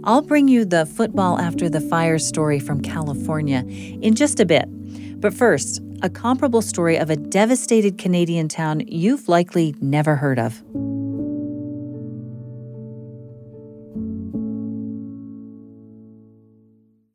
I'll 0.04 0.22
bring 0.22 0.46
you 0.46 0.64
the 0.64 0.86
football 0.86 1.40
after 1.40 1.68
the 1.68 1.80
fire 1.80 2.20
story 2.20 2.60
from 2.60 2.80
California 2.80 3.64
in 3.66 4.14
just 4.14 4.38
a 4.38 4.46
bit. 4.46 4.68
But 5.18 5.32
first, 5.32 5.80
a 6.02 6.10
comparable 6.10 6.60
story 6.60 6.96
of 6.96 7.08
a 7.08 7.16
devastated 7.16 7.96
Canadian 7.96 8.48
town 8.48 8.82
you've 8.86 9.28
likely 9.28 9.74
never 9.80 10.14
heard 10.14 10.38
of. 10.38 10.62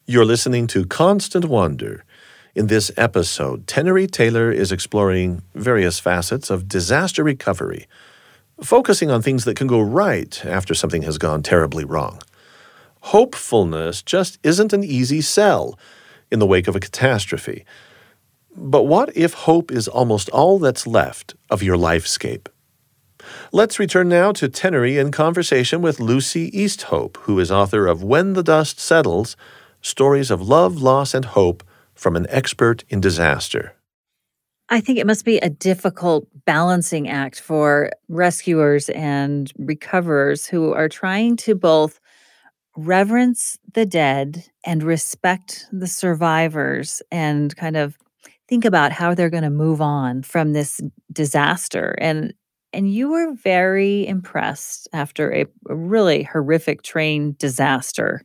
You're 0.07 0.25
listening 0.25 0.67
to 0.67 0.85
Constant 0.85 1.45
Wonder. 1.45 2.03
In 2.53 2.67
this 2.67 2.91
episode, 2.97 3.65
Tenery 3.65 4.09
Taylor 4.11 4.51
is 4.51 4.71
exploring 4.71 5.43
various 5.53 5.99
facets 5.99 6.49
of 6.49 6.67
disaster 6.67 7.23
recovery, 7.23 7.87
focusing 8.61 9.09
on 9.11 9.21
things 9.21 9.45
that 9.45 9.55
can 9.55 9.67
go 9.67 9.79
right 9.79 10.43
after 10.43 10.73
something 10.73 11.03
has 11.03 11.17
gone 11.17 11.43
terribly 11.43 11.85
wrong. 11.85 12.19
Hopefulness 13.01 14.01
just 14.01 14.39
isn't 14.43 14.73
an 14.73 14.83
easy 14.83 15.21
sell 15.21 15.79
in 16.31 16.39
the 16.39 16.47
wake 16.47 16.67
of 16.67 16.75
a 16.75 16.79
catastrophe. 16.79 17.63
But 18.55 18.83
what 18.83 19.15
if 19.15 19.33
hope 19.33 19.71
is 19.71 19.87
almost 19.87 20.29
all 20.29 20.59
that's 20.59 20.85
left 20.85 21.35
of 21.49 21.63
your 21.63 21.77
lifescape? 21.77 22.47
Let's 23.51 23.79
return 23.79 24.09
now 24.09 24.31
to 24.33 24.49
Tenery 24.49 24.99
in 24.99 25.11
conversation 25.11 25.81
with 25.81 25.99
Lucy 25.99 26.51
Easthope, 26.51 27.17
who 27.17 27.39
is 27.39 27.51
author 27.51 27.87
of 27.87 28.03
When 28.03 28.33
the 28.33 28.43
Dust 28.43 28.79
Settles 28.79 29.35
Stories 29.81 30.31
of 30.31 30.41
Love, 30.41 30.81
Loss, 30.81 31.13
and 31.13 31.25
Hope 31.25 31.63
from 31.93 32.15
an 32.15 32.25
Expert 32.29 32.83
in 32.89 32.99
Disaster. 32.99 33.75
I 34.69 34.79
think 34.79 34.99
it 34.99 35.05
must 35.05 35.25
be 35.25 35.37
a 35.37 35.49
difficult 35.49 36.27
balancing 36.45 37.09
act 37.09 37.41
for 37.41 37.91
rescuers 38.07 38.89
and 38.89 39.51
recoverers 39.57 40.47
who 40.47 40.73
are 40.73 40.87
trying 40.87 41.35
to 41.37 41.55
both 41.55 41.99
reverence 42.77 43.57
the 43.73 43.85
dead 43.85 44.45
and 44.65 44.81
respect 44.81 45.65
the 45.71 45.87
survivors 45.87 47.01
and 47.11 47.55
kind 47.57 47.75
of 47.75 47.97
think 48.51 48.65
about 48.65 48.91
how 48.91 49.15
they're 49.15 49.29
going 49.29 49.43
to 49.43 49.49
move 49.49 49.79
on 49.79 50.21
from 50.21 50.51
this 50.51 50.81
disaster 51.11 51.95
and 51.99 52.33
and 52.73 52.93
you 52.93 53.09
were 53.09 53.33
very 53.33 54.05
impressed 54.07 54.89
after 54.93 55.33
a, 55.33 55.45
a 55.69 55.75
really 55.75 56.23
horrific 56.23 56.83
train 56.83 57.33
disaster 57.39 58.21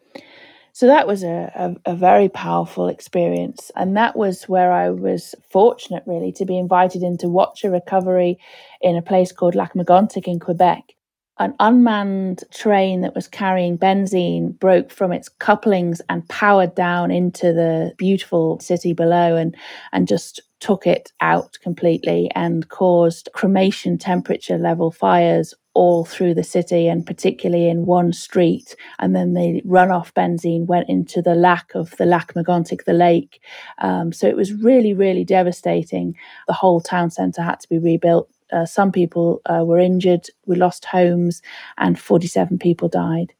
so 0.72 0.88
that 0.88 1.06
was 1.06 1.22
a, 1.22 1.52
a, 1.54 1.92
a, 1.92 1.96
very 1.96 2.28
powerful 2.28 2.86
experience. 2.88 3.70
And 3.76 3.96
that 3.96 4.14
was 4.14 4.46
where 4.46 4.70
I 4.70 4.90
was 4.90 5.34
fortunate, 5.48 6.02
really, 6.04 6.32
to 6.32 6.44
be 6.44 6.58
invited 6.58 7.02
in 7.02 7.16
to 7.16 7.30
watch 7.30 7.64
a 7.64 7.70
recovery 7.70 8.38
in 8.82 8.94
a 8.94 9.00
place 9.00 9.32
called 9.32 9.54
Lac-Megantic 9.54 10.28
in 10.28 10.38
Quebec 10.38 10.95
an 11.38 11.54
unmanned 11.60 12.44
train 12.52 13.02
that 13.02 13.14
was 13.14 13.28
carrying 13.28 13.76
benzene 13.76 14.58
broke 14.58 14.90
from 14.90 15.12
its 15.12 15.28
couplings 15.28 16.00
and 16.08 16.26
powered 16.28 16.74
down 16.74 17.10
into 17.10 17.52
the 17.52 17.92
beautiful 17.98 18.58
city 18.60 18.92
below 18.92 19.36
and, 19.36 19.54
and 19.92 20.08
just 20.08 20.40
took 20.60 20.86
it 20.86 21.12
out 21.20 21.58
completely 21.62 22.30
and 22.34 22.68
caused 22.70 23.28
cremation 23.34 23.98
temperature 23.98 24.56
level 24.56 24.90
fires 24.90 25.52
all 25.74 26.06
through 26.06 26.32
the 26.32 26.42
city 26.42 26.88
and 26.88 27.04
particularly 27.04 27.68
in 27.68 27.84
one 27.84 28.10
street. 28.10 28.74
And 28.98 29.14
then 29.14 29.34
the 29.34 29.60
runoff 29.66 30.14
benzene 30.14 30.64
went 30.64 30.88
into 30.88 31.20
the 31.20 31.34
lack 31.34 31.74
of 31.74 31.90
the 31.98 32.06
Lac-Megantic, 32.06 32.86
the 32.86 32.94
lake. 32.94 33.42
Um, 33.82 34.10
so 34.10 34.26
it 34.26 34.36
was 34.36 34.54
really, 34.54 34.94
really 34.94 35.22
devastating. 35.22 36.16
The 36.46 36.54
whole 36.54 36.80
town 36.80 37.10
centre 37.10 37.42
had 37.42 37.60
to 37.60 37.68
be 37.68 37.78
rebuilt 37.78 38.30
uh, 38.52 38.66
some 38.66 38.92
people 38.92 39.40
uh, 39.46 39.64
were 39.64 39.78
injured, 39.78 40.26
we 40.46 40.56
lost 40.56 40.84
homes, 40.84 41.42
and 41.78 41.98
47 41.98 42.58
people 42.58 42.88
died. 42.88 43.34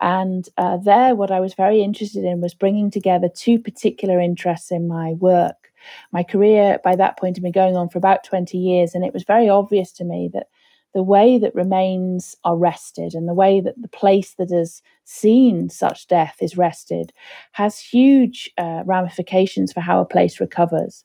And 0.00 0.48
uh, 0.58 0.76
there, 0.76 1.14
what 1.14 1.30
I 1.30 1.40
was 1.40 1.54
very 1.54 1.82
interested 1.82 2.24
in 2.24 2.40
was 2.40 2.54
bringing 2.54 2.90
together 2.90 3.28
two 3.28 3.58
particular 3.58 4.20
interests 4.20 4.70
in 4.70 4.88
my 4.88 5.12
work. 5.14 5.72
My 6.12 6.22
career 6.22 6.78
by 6.84 6.96
that 6.96 7.18
point 7.18 7.36
had 7.36 7.42
been 7.42 7.52
going 7.52 7.76
on 7.76 7.88
for 7.88 7.98
about 7.98 8.24
20 8.24 8.58
years, 8.58 8.94
and 8.94 9.04
it 9.04 9.14
was 9.14 9.24
very 9.24 9.48
obvious 9.48 9.92
to 9.92 10.04
me 10.04 10.28
that 10.32 10.48
the 10.94 11.02
way 11.02 11.38
that 11.38 11.54
remains 11.54 12.36
are 12.44 12.56
rested 12.56 13.12
and 13.12 13.28
the 13.28 13.34
way 13.34 13.60
that 13.60 13.74
the 13.82 13.88
place 13.88 14.34
that 14.38 14.50
has 14.50 14.82
seen 15.04 15.68
such 15.68 16.08
death 16.08 16.36
is 16.40 16.56
rested 16.56 17.12
has 17.52 17.78
huge 17.78 18.50
uh, 18.56 18.82
ramifications 18.86 19.74
for 19.74 19.80
how 19.80 20.00
a 20.00 20.06
place 20.06 20.40
recovers. 20.40 21.04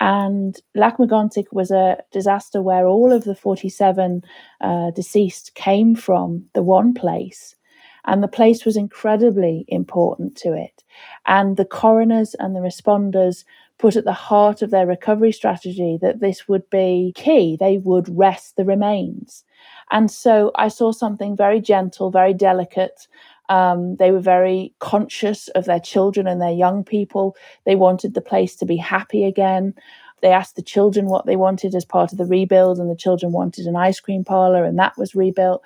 And 0.00 0.56
Lac-Megantic 0.74 1.46
was 1.52 1.70
a 1.70 1.98
disaster 2.12 2.60
where 2.60 2.86
all 2.86 3.12
of 3.12 3.24
the 3.24 3.34
47 3.34 4.22
uh, 4.60 4.90
deceased 4.90 5.54
came 5.54 5.94
from 5.94 6.44
the 6.54 6.62
one 6.62 6.94
place. 6.94 7.56
And 8.06 8.22
the 8.22 8.28
place 8.28 8.66
was 8.66 8.76
incredibly 8.76 9.64
important 9.68 10.36
to 10.38 10.52
it. 10.52 10.84
And 11.26 11.56
the 11.56 11.64
coroners 11.64 12.34
and 12.38 12.54
the 12.54 12.60
responders 12.60 13.44
put 13.78 13.96
at 13.96 14.04
the 14.04 14.12
heart 14.12 14.62
of 14.62 14.70
their 14.70 14.86
recovery 14.86 15.32
strategy 15.32 15.98
that 16.02 16.20
this 16.20 16.46
would 16.46 16.68
be 16.70 17.12
key. 17.16 17.56
They 17.58 17.78
would 17.78 18.08
rest 18.16 18.56
the 18.56 18.64
remains. 18.64 19.44
And 19.90 20.10
so 20.10 20.52
I 20.54 20.68
saw 20.68 20.92
something 20.92 21.36
very 21.36 21.60
gentle, 21.60 22.10
very 22.10 22.34
delicate. 22.34 23.08
Um, 23.48 23.96
they 23.96 24.10
were 24.10 24.20
very 24.20 24.74
conscious 24.78 25.48
of 25.48 25.66
their 25.66 25.80
children 25.80 26.26
and 26.26 26.40
their 26.40 26.50
young 26.50 26.84
people. 26.84 27.36
They 27.64 27.76
wanted 27.76 28.14
the 28.14 28.20
place 28.20 28.56
to 28.56 28.66
be 28.66 28.76
happy 28.76 29.24
again. 29.24 29.74
They 30.22 30.30
asked 30.30 30.56
the 30.56 30.62
children 30.62 31.06
what 31.06 31.26
they 31.26 31.36
wanted 31.36 31.74
as 31.74 31.84
part 31.84 32.12
of 32.12 32.18
the 32.18 32.24
rebuild, 32.24 32.78
and 32.78 32.90
the 32.90 32.96
children 32.96 33.32
wanted 33.32 33.66
an 33.66 33.76
ice 33.76 34.00
cream 34.00 34.24
parlor, 34.24 34.64
and 34.64 34.78
that 34.78 34.96
was 34.96 35.14
rebuilt. 35.14 35.62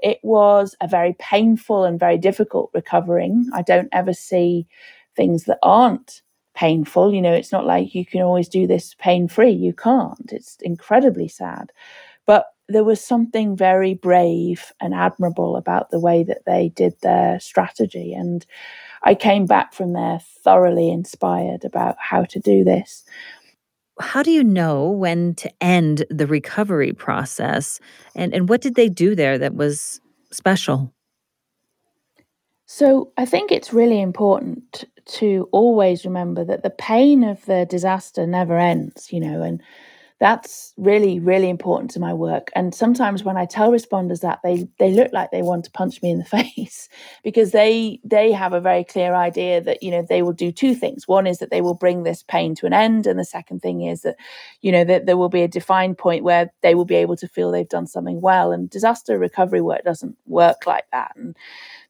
It 0.00 0.18
was 0.22 0.76
a 0.80 0.88
very 0.88 1.14
painful 1.18 1.84
and 1.84 2.00
very 2.00 2.18
difficult 2.18 2.70
recovering. 2.72 3.46
I 3.52 3.62
don't 3.62 3.88
ever 3.92 4.12
see 4.12 4.66
things 5.16 5.44
that 5.44 5.58
aren't 5.62 6.22
painful. 6.54 7.12
You 7.12 7.20
know, 7.20 7.32
it's 7.32 7.52
not 7.52 7.66
like 7.66 7.94
you 7.94 8.06
can 8.06 8.22
always 8.22 8.48
do 8.48 8.66
this 8.66 8.94
pain 8.98 9.28
free. 9.28 9.50
You 9.50 9.72
can't. 9.72 10.32
It's 10.32 10.56
incredibly 10.60 11.28
sad. 11.28 11.72
But 12.26 12.46
there 12.68 12.84
was 12.84 13.02
something 13.02 13.56
very 13.56 13.94
brave 13.94 14.72
and 14.80 14.94
admirable 14.94 15.56
about 15.56 15.90
the 15.90 15.98
way 15.98 16.22
that 16.24 16.44
they 16.44 16.68
did 16.68 16.94
their 17.00 17.40
strategy. 17.40 18.12
And 18.12 18.44
I 19.02 19.14
came 19.14 19.46
back 19.46 19.72
from 19.72 19.94
there 19.94 20.20
thoroughly 20.44 20.90
inspired 20.90 21.64
about 21.64 21.96
how 21.98 22.24
to 22.24 22.38
do 22.38 22.64
this. 22.64 23.04
How 24.00 24.22
do 24.22 24.30
you 24.30 24.44
know 24.44 24.90
when 24.90 25.34
to 25.36 25.50
end 25.60 26.04
the 26.10 26.26
recovery 26.26 26.92
process? 26.92 27.80
And, 28.14 28.32
and 28.34 28.48
what 28.48 28.60
did 28.60 28.74
they 28.74 28.88
do 28.88 29.14
there 29.14 29.38
that 29.38 29.54
was 29.54 30.00
special? 30.30 30.92
So 32.66 33.12
I 33.16 33.24
think 33.24 33.50
it's 33.50 33.72
really 33.72 34.00
important 34.00 34.84
to 35.06 35.48
always 35.52 36.04
remember 36.04 36.44
that 36.44 36.62
the 36.62 36.70
pain 36.70 37.24
of 37.24 37.44
the 37.46 37.66
disaster 37.68 38.26
never 38.26 38.58
ends, 38.58 39.10
you 39.10 39.20
know, 39.20 39.42
and 39.42 39.62
that's 40.20 40.74
really 40.76 41.20
really 41.20 41.48
important 41.48 41.90
to 41.92 42.00
my 42.00 42.12
work. 42.12 42.50
And 42.56 42.74
sometimes 42.74 43.22
when 43.22 43.36
i 43.36 43.44
tell 43.44 43.70
responders 43.70 44.20
that 44.20 44.40
they 44.42 44.66
they 44.78 44.90
look 44.90 45.12
like 45.12 45.30
they 45.30 45.42
want 45.42 45.64
to 45.64 45.70
punch 45.70 46.02
me 46.02 46.10
in 46.10 46.18
the 46.18 46.24
face 46.38 46.88
because 47.22 47.52
they 47.52 48.00
they 48.04 48.32
have 48.32 48.52
a 48.52 48.60
very 48.60 48.84
clear 48.84 49.14
idea 49.14 49.60
that 49.60 49.82
you 49.82 49.90
know 49.90 50.02
they 50.08 50.22
will 50.22 50.32
do 50.32 50.50
two 50.50 50.74
things. 50.74 51.06
One 51.06 51.26
is 51.26 51.38
that 51.38 51.50
they 51.50 51.60
will 51.60 51.74
bring 51.74 52.02
this 52.02 52.22
pain 52.24 52.54
to 52.56 52.66
an 52.66 52.72
end 52.72 53.06
and 53.06 53.18
the 53.18 53.24
second 53.24 53.60
thing 53.60 53.82
is 53.82 54.02
that 54.02 54.16
you 54.60 54.72
know 54.72 54.84
that 54.84 55.06
there 55.06 55.16
will 55.16 55.28
be 55.28 55.42
a 55.42 55.48
defined 55.48 55.98
point 55.98 56.24
where 56.24 56.50
they 56.62 56.74
will 56.74 56.84
be 56.84 56.96
able 56.96 57.16
to 57.16 57.28
feel 57.28 57.50
they've 57.52 57.68
done 57.68 57.86
something 57.86 58.20
well. 58.20 58.50
And 58.52 58.68
disaster 58.68 59.18
recovery 59.18 59.60
work 59.60 59.84
doesn't 59.84 60.16
work 60.26 60.66
like 60.66 60.86
that. 60.92 61.12
And 61.16 61.36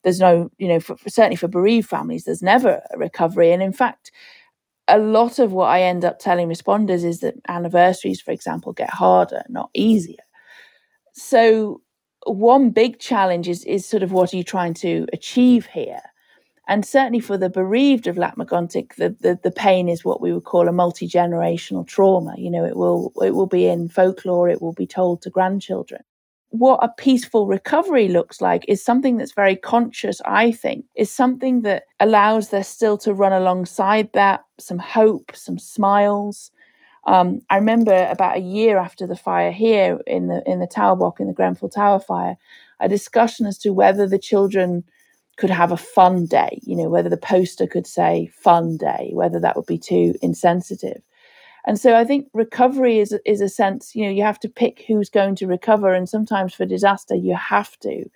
there's 0.02 0.20
no 0.20 0.50
you 0.58 0.68
know 0.68 0.80
for, 0.80 0.97
certainly 1.08 1.37
for 1.37 1.49
bereaved 1.49 1.88
families 1.88 2.25
there's 2.25 2.42
never 2.42 2.82
a 2.92 2.99
recovery. 2.99 3.52
And 3.52 3.62
in 3.62 3.73
fact 3.73 4.12
a 4.88 4.99
lot 4.99 5.38
of 5.38 5.52
what 5.52 5.68
I 5.68 5.83
end 5.83 6.04
up 6.04 6.18
telling 6.18 6.49
responders 6.49 7.04
is 7.04 7.21
that 7.21 7.35
anniversaries, 7.49 8.21
for 8.21 8.33
example, 8.33 8.73
get 8.73 8.90
harder, 8.90 9.42
not 9.49 9.71
easier. 9.75 10.16
So, 11.12 11.83
one 12.26 12.71
big 12.71 12.99
challenge 12.99 13.49
is, 13.49 13.64
is 13.64 13.87
sort 13.87 14.02
of 14.02 14.12
what 14.12 14.33
are 14.33 14.37
you 14.37 14.45
trying 14.45 14.75
to 14.75 15.07
achieve 15.12 15.66
here? 15.66 16.00
And 16.66 16.85
certainly 16.85 17.21
for 17.21 17.38
the 17.38 17.49
bereaved 17.49 18.07
of 18.07 18.18
Lac-Megantic, 18.18 18.97
the, 18.97 19.16
the, 19.21 19.38
the 19.42 19.50
pain 19.50 19.88
is 19.88 20.04
what 20.04 20.21
we 20.21 20.33
would 20.33 20.45
call 20.45 20.68
a 20.68 20.73
multi 20.73 21.09
generational 21.09 21.87
trauma. 21.87 22.35
You 22.37 22.50
know, 22.50 22.64
it 22.64 22.76
will 22.76 23.12
it 23.23 23.35
will 23.35 23.47
be 23.47 23.66
in 23.66 23.88
folklore, 23.88 24.49
it 24.49 24.61
will 24.61 24.75
be 24.75 24.87
told 24.87 25.23
to 25.23 25.30
grandchildren 25.30 26.02
what 26.50 26.80
a 26.82 26.88
peaceful 26.96 27.46
recovery 27.46 28.08
looks 28.08 28.40
like 28.40 28.64
is 28.68 28.82
something 28.82 29.16
that's 29.16 29.32
very 29.32 29.56
conscious, 29.56 30.20
I 30.24 30.52
think, 30.52 30.86
is 30.94 31.10
something 31.10 31.62
that 31.62 31.84
allows 32.00 32.48
there 32.48 32.64
still 32.64 32.96
to 32.98 33.12
run 33.12 33.32
alongside 33.32 34.10
that 34.14 34.44
some 34.58 34.78
hope, 34.78 35.32
some 35.34 35.58
smiles. 35.58 36.50
Um, 37.06 37.40
I 37.50 37.56
remember 37.56 38.06
about 38.10 38.38
a 38.38 38.40
year 38.40 38.78
after 38.78 39.06
the 39.06 39.16
fire 39.16 39.52
here 39.52 40.00
in 40.06 40.28
the 40.28 40.42
in 40.46 40.60
the 40.60 40.66
tower 40.66 40.96
block 40.96 41.20
in 41.20 41.26
the 41.26 41.32
Grenfell 41.32 41.68
Tower 41.68 42.00
fire, 42.00 42.36
a 42.80 42.88
discussion 42.88 43.46
as 43.46 43.58
to 43.58 43.72
whether 43.72 44.06
the 44.06 44.18
children 44.18 44.84
could 45.36 45.50
have 45.50 45.70
a 45.70 45.76
fun 45.76 46.26
day, 46.26 46.60
you 46.64 46.76
know, 46.76 46.88
whether 46.88 47.08
the 47.08 47.16
poster 47.16 47.66
could 47.66 47.86
say 47.86 48.30
fun 48.34 48.76
day, 48.76 49.10
whether 49.12 49.38
that 49.38 49.56
would 49.56 49.66
be 49.66 49.78
too 49.78 50.14
insensitive. 50.20 51.00
And 51.68 51.78
so 51.78 51.94
I 51.94 52.04
think 52.06 52.28
recovery 52.32 52.98
is 52.98 53.14
is 53.26 53.42
a 53.42 53.48
sense, 53.48 53.94
you 53.94 54.02
know, 54.02 54.10
you 54.10 54.22
have 54.22 54.40
to 54.40 54.48
pick 54.48 54.84
who's 54.88 55.10
going 55.10 55.34
to 55.37 55.46
recover. 55.46 55.92
And 55.92 56.08
sometimes 56.08 56.54
for 56.54 56.64
disaster, 56.64 57.14
you 57.14 57.37
have 57.37 57.78
to 57.80 58.06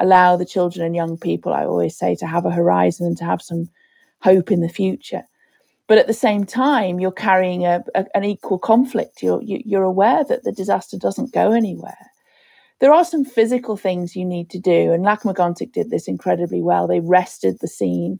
allow 0.00 0.36
the 0.36 0.46
children 0.46 0.86
and 0.86 0.96
young 0.96 1.18
people, 1.18 1.52
I 1.52 1.66
always 1.66 1.98
say, 1.98 2.14
to 2.16 2.26
have 2.26 2.46
a 2.46 2.50
horizon 2.50 3.06
and 3.06 3.16
to 3.18 3.26
have 3.26 3.42
some 3.42 3.68
hope 4.20 4.50
in 4.50 4.62
the 4.62 4.70
future. 4.70 5.24
But 5.86 5.98
at 5.98 6.06
the 6.06 6.14
same 6.14 6.44
time, 6.44 6.98
you're 6.98 7.12
carrying 7.12 7.66
a, 7.66 7.84
a, 7.94 8.06
an 8.14 8.24
equal 8.24 8.58
conflict. 8.58 9.22
You're, 9.22 9.42
you, 9.42 9.56
are 9.56 9.66
you 9.66 9.78
are 9.80 9.84
aware 9.84 10.24
that 10.24 10.44
the 10.44 10.52
disaster 10.52 10.96
doesn't 10.96 11.34
go 11.34 11.52
anywhere. 11.52 12.10
There 12.80 12.94
are 12.94 13.04
some 13.04 13.26
physical 13.26 13.76
things 13.76 14.16
you 14.16 14.24
need 14.24 14.48
to 14.48 14.58
do, 14.58 14.92
and 14.92 15.04
Lac-Megantic 15.04 15.72
did 15.74 15.90
this 15.90 16.08
incredibly 16.08 16.62
well. 16.62 16.86
They 16.86 17.00
rested 17.00 17.58
the 17.60 17.68
scene 17.68 18.18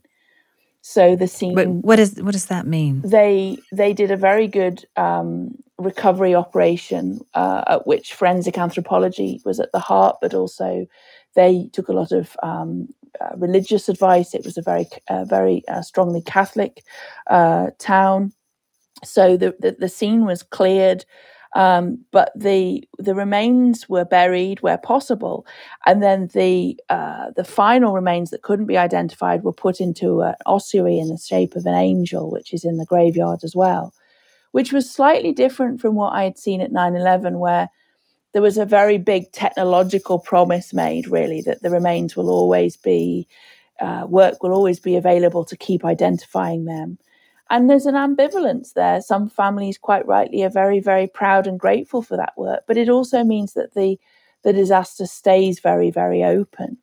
so 0.87 1.15
the 1.15 1.27
scene. 1.27 1.55
But 1.55 1.67
what 1.67 1.97
is 1.97 2.21
what 2.21 2.33
does 2.33 2.45
that 2.45 2.67
mean? 2.67 3.01
They 3.01 3.57
they 3.71 3.91
did 3.91 4.11
a 4.11 4.15
very 4.15 4.47
good 4.47 4.85
um, 4.95 5.55
recovery 5.79 6.35
operation 6.35 7.21
uh, 7.33 7.63
at 7.65 7.87
which 7.87 8.13
forensic 8.13 8.59
anthropology 8.59 9.41
was 9.43 9.59
at 9.59 9.71
the 9.71 9.79
heart, 9.79 10.17
but 10.21 10.35
also 10.35 10.85
they 11.33 11.71
took 11.73 11.87
a 11.87 11.93
lot 11.93 12.11
of 12.11 12.37
um, 12.43 12.87
uh, 13.19 13.35
religious 13.35 13.89
advice. 13.89 14.35
It 14.35 14.45
was 14.45 14.59
a 14.59 14.61
very 14.61 14.85
uh, 15.09 15.25
very 15.25 15.63
uh, 15.67 15.81
strongly 15.81 16.21
Catholic 16.21 16.83
uh, 17.31 17.71
town, 17.79 18.31
so 19.03 19.37
the, 19.37 19.55
the 19.59 19.75
the 19.79 19.89
scene 19.89 20.23
was 20.23 20.43
cleared. 20.43 21.03
Um, 21.55 22.03
but 22.11 22.33
the 22.35 22.83
the 22.99 23.15
remains 23.15 23.87
were 23.87 24.03
buried 24.03 24.61
where 24.61 24.77
possible, 24.77 25.45
and 25.85 26.03
then 26.03 26.29
the 26.33 26.77
uh, 26.89 27.31
the 27.37 27.45
final 27.45 27.93
remains 27.93 28.29
that 28.31 28.41
couldn't 28.41 28.65
be 28.65 28.77
identified 28.77 29.43
were 29.43 29.53
put 29.53 29.79
into 29.79 30.21
an 30.21 30.35
ossuary 30.45 30.99
in 30.99 31.07
the 31.07 31.17
shape 31.17 31.55
of 31.55 31.65
an 31.65 31.73
angel, 31.73 32.29
which 32.29 32.53
is 32.53 32.65
in 32.65 32.75
the 32.77 32.85
graveyard 32.85 33.39
as 33.45 33.55
well, 33.55 33.93
which 34.51 34.73
was 34.73 34.91
slightly 34.91 35.31
different 35.31 35.79
from 35.79 35.95
what 35.95 36.11
I 36.11 36.25
had 36.25 36.37
seen 36.37 36.59
at 36.59 36.73
9/11, 36.73 37.39
where 37.39 37.69
there 38.33 38.41
was 38.41 38.57
a 38.57 38.65
very 38.65 38.97
big 38.97 39.31
technological 39.31 40.19
promise 40.19 40.73
made, 40.73 41.07
really, 41.07 41.41
that 41.43 41.61
the 41.61 41.69
remains 41.69 42.17
will 42.17 42.29
always 42.29 42.75
be 42.75 43.29
uh, 43.79 44.05
work 44.09 44.43
will 44.43 44.51
always 44.51 44.79
be 44.81 44.97
available 44.97 45.45
to 45.45 45.55
keep 45.55 45.85
identifying 45.85 46.65
them. 46.65 46.97
And 47.49 47.69
there's 47.69 47.85
an 47.85 47.95
ambivalence 47.95 48.73
there. 48.73 49.01
Some 49.01 49.29
families, 49.29 49.77
quite 49.77 50.05
rightly, 50.07 50.43
are 50.43 50.49
very, 50.49 50.79
very 50.79 51.07
proud 51.07 51.45
and 51.47 51.59
grateful 51.59 52.01
for 52.01 52.17
that 52.17 52.33
work, 52.37 52.63
but 52.67 52.77
it 52.77 52.89
also 52.89 53.23
means 53.23 53.53
that 53.53 53.73
the 53.73 53.97
the 54.43 54.53
disaster 54.53 55.07
stays 55.07 55.59
very, 55.59 55.89
very 55.89 56.23
open. 56.23 56.77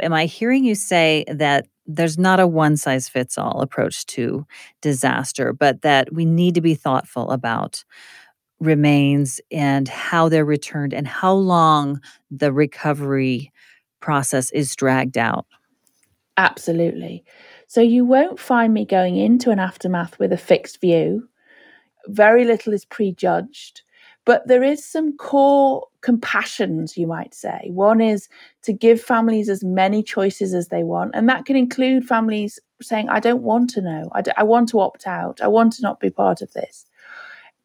Am 0.00 0.14
I 0.14 0.24
hearing 0.24 0.64
you 0.64 0.74
say 0.74 1.26
that 1.28 1.66
there's 1.86 2.18
not 2.18 2.40
a 2.40 2.46
one 2.46 2.78
size 2.78 3.06
fits 3.06 3.36
all 3.36 3.60
approach 3.60 4.06
to 4.06 4.46
disaster, 4.80 5.52
but 5.52 5.82
that 5.82 6.12
we 6.12 6.24
need 6.24 6.54
to 6.54 6.62
be 6.62 6.74
thoughtful 6.74 7.30
about 7.30 7.84
remains 8.60 9.40
and 9.50 9.88
how 9.88 10.28
they're 10.30 10.44
returned 10.44 10.94
and 10.94 11.06
how 11.06 11.34
long 11.34 12.00
the 12.30 12.52
recovery 12.52 13.52
process 14.00 14.50
is 14.52 14.74
dragged 14.74 15.18
out? 15.18 15.46
Absolutely. 16.38 17.24
So 17.66 17.80
you 17.80 18.04
won't 18.04 18.38
find 18.38 18.72
me 18.72 18.84
going 18.84 19.16
into 19.16 19.50
an 19.50 19.58
aftermath 19.58 20.18
with 20.18 20.32
a 20.32 20.36
fixed 20.36 20.80
view. 20.80 21.28
Very 22.06 22.44
little 22.44 22.72
is 22.72 22.84
prejudged, 22.84 23.82
but 24.24 24.46
there 24.46 24.62
is 24.62 24.84
some 24.84 25.16
core 25.16 25.86
compassions, 26.00 26.96
you 26.96 27.06
might 27.06 27.34
say. 27.34 27.68
One 27.72 28.00
is 28.00 28.28
to 28.62 28.72
give 28.72 29.00
families 29.00 29.48
as 29.48 29.64
many 29.64 30.02
choices 30.02 30.54
as 30.54 30.68
they 30.68 30.84
want, 30.84 31.12
and 31.14 31.28
that 31.28 31.44
can 31.46 31.56
include 31.56 32.06
families 32.06 32.60
saying, 32.80 33.08
I 33.08 33.18
don't 33.18 33.42
want 33.42 33.70
to 33.70 33.80
know, 33.80 34.08
I, 34.12 34.22
d- 34.22 34.30
I 34.36 34.44
want 34.44 34.68
to 34.68 34.80
opt 34.80 35.06
out, 35.06 35.40
I 35.40 35.48
want 35.48 35.72
to 35.74 35.82
not 35.82 35.98
be 35.98 36.10
part 36.10 36.42
of 36.42 36.52
this 36.52 36.86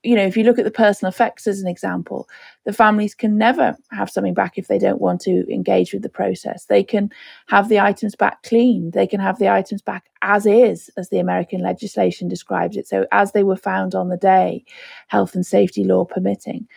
you 0.03 0.15
know, 0.15 0.25
if 0.25 0.35
you 0.35 0.43
look 0.43 0.57
at 0.57 0.65
the 0.65 0.71
personal 0.71 1.09
effects 1.09 1.45
as 1.45 1.61
an 1.61 1.67
example, 1.67 2.27
the 2.65 2.73
families 2.73 3.13
can 3.13 3.37
never 3.37 3.77
have 3.91 4.09
something 4.09 4.33
back 4.33 4.57
if 4.57 4.67
they 4.67 4.79
don't 4.79 5.01
want 5.01 5.21
to 5.21 5.51
engage 5.53 5.93
with 5.93 6.01
the 6.01 6.09
process. 6.09 6.65
They 6.65 6.83
can 6.83 7.11
have 7.47 7.69
the 7.69 7.79
items 7.79 8.15
back 8.15 8.41
clean. 8.41 8.91
They 8.91 9.05
can 9.05 9.19
have 9.19 9.37
the 9.37 9.49
items 9.49 9.81
back 9.81 10.09
as 10.23 10.45
is, 10.45 10.89
as 10.97 11.09
the 11.09 11.19
American 11.19 11.61
legislation 11.61 12.27
describes 12.27 12.77
it. 12.77 12.87
So, 12.87 13.05
as 13.11 13.33
they 13.33 13.43
were 13.43 13.55
found 13.55 13.93
on 13.93 14.09
the 14.09 14.17
day, 14.17 14.65
health 15.07 15.35
and 15.35 15.45
safety 15.45 15.83
law 15.83 16.05
permitting. 16.05 16.67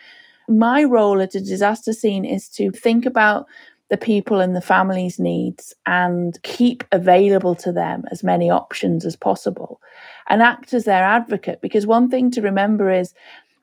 My 0.47 0.83
role 0.83 1.21
at 1.21 1.33
a 1.33 1.41
disaster 1.41 1.93
scene 1.93 2.25
is 2.25 2.47
to 2.49 2.69
think 2.69 3.07
about 3.07 3.47
the 3.95 4.05
people 4.05 4.41
and 4.41 4.53
the 4.53 4.61
families' 4.61 5.19
needs 5.19 5.73
and 5.85 6.37
keep 6.43 6.83
available 6.91 7.55
to 7.55 7.71
them 7.71 8.03
as 8.11 8.25
many 8.25 8.49
options 8.49 9.05
as 9.05 9.15
possible 9.15 9.79
and 10.27 10.41
act 10.41 10.73
as 10.73 10.83
their 10.83 11.03
advocate. 11.03 11.61
Because 11.61 11.87
one 11.87 12.09
thing 12.09 12.29
to 12.31 12.41
remember 12.41 12.91
is 12.91 13.13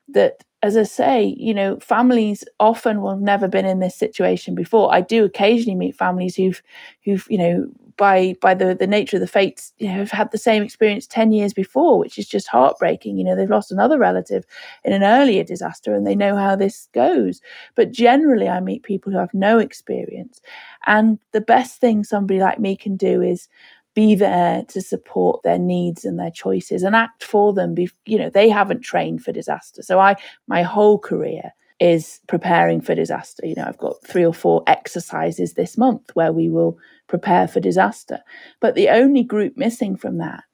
that 0.08 0.42
as 0.62 0.74
I 0.76 0.84
say, 0.84 1.34
you 1.38 1.52
know, 1.52 1.78
families 1.80 2.44
often 2.60 3.02
will 3.02 3.16
never 3.16 3.46
been 3.46 3.66
in 3.66 3.80
this 3.80 3.96
situation 3.96 4.54
before. 4.54 4.94
I 4.94 5.02
do 5.02 5.24
occasionally 5.24 5.74
meet 5.74 5.96
families 5.96 6.36
who've, 6.36 6.62
who've, 7.04 7.26
you 7.28 7.36
know, 7.36 7.66
by 7.96 8.34
by 8.40 8.54
the 8.54 8.74
the 8.74 8.86
nature 8.86 9.16
of 9.16 9.20
the 9.20 9.26
fates, 9.26 9.72
you 9.78 9.88
know, 9.88 9.94
have 9.94 10.10
had 10.10 10.30
the 10.32 10.38
same 10.38 10.62
experience 10.62 11.06
ten 11.06 11.32
years 11.32 11.52
before, 11.52 11.98
which 11.98 12.18
is 12.18 12.28
just 12.28 12.48
heartbreaking. 12.48 13.16
You 13.16 13.24
know, 13.24 13.36
they've 13.36 13.50
lost 13.50 13.72
another 13.72 13.98
relative 13.98 14.44
in 14.84 14.92
an 14.92 15.02
earlier 15.02 15.44
disaster, 15.44 15.94
and 15.94 16.06
they 16.06 16.14
know 16.14 16.36
how 16.36 16.56
this 16.56 16.88
goes. 16.94 17.40
But 17.74 17.92
generally, 17.92 18.48
I 18.48 18.60
meet 18.60 18.82
people 18.82 19.12
who 19.12 19.18
have 19.18 19.34
no 19.34 19.58
experience, 19.58 20.40
and 20.86 21.18
the 21.32 21.40
best 21.40 21.80
thing 21.80 22.04
somebody 22.04 22.40
like 22.40 22.58
me 22.58 22.76
can 22.76 22.96
do 22.96 23.22
is 23.22 23.48
be 23.94 24.14
there 24.14 24.64
to 24.68 24.80
support 24.80 25.42
their 25.42 25.58
needs 25.58 26.04
and 26.04 26.18
their 26.18 26.30
choices 26.30 26.82
and 26.82 26.96
act 26.96 27.22
for 27.24 27.52
them 27.52 27.74
be, 27.74 27.90
you 28.06 28.18
know 28.18 28.30
they 28.30 28.48
haven't 28.48 28.80
trained 28.80 29.22
for 29.22 29.32
disaster 29.32 29.82
so 29.82 29.98
i 29.98 30.16
my 30.46 30.62
whole 30.62 30.98
career 30.98 31.52
is 31.82 32.20
preparing 32.28 32.80
for 32.80 32.94
disaster. 32.94 33.44
You 33.44 33.56
know 33.56 33.64
i've 33.66 33.76
got 33.76 33.96
three 34.06 34.24
or 34.24 34.32
four 34.32 34.62
exercises 34.68 35.54
this 35.54 35.76
month 35.76 36.10
where 36.14 36.32
we 36.32 36.48
will 36.48 36.78
prepare 37.08 37.48
for 37.48 37.58
disaster. 37.58 38.20
But 38.60 38.76
the 38.76 38.88
only 38.88 39.24
group 39.24 39.56
missing 39.56 39.96
from 39.96 40.18
that 40.18 40.44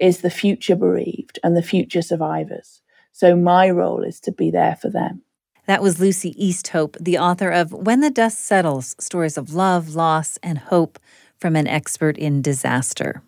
is 0.00 0.22
the 0.22 0.30
future 0.30 0.76
bereaved 0.76 1.38
and 1.44 1.54
the 1.54 1.62
future 1.62 2.00
survivors. 2.00 2.80
So 3.12 3.36
my 3.36 3.68
role 3.68 4.02
is 4.02 4.18
to 4.20 4.32
be 4.32 4.50
there 4.50 4.76
for 4.76 4.88
them. 4.88 5.22
That 5.66 5.82
was 5.82 6.00
Lucy 6.00 6.32
Easthope, 6.34 6.96
the 6.98 7.18
author 7.18 7.50
of 7.50 7.72
When 7.72 8.00
the 8.00 8.10
Dust 8.10 8.38
Settles 8.40 8.96
Stories 8.98 9.36
of 9.36 9.52
Love, 9.52 9.94
Loss, 9.94 10.38
and 10.42 10.56
Hope 10.56 10.98
from 11.36 11.54
an 11.54 11.66
expert 11.66 12.16
in 12.16 12.40
disaster. 12.40 13.22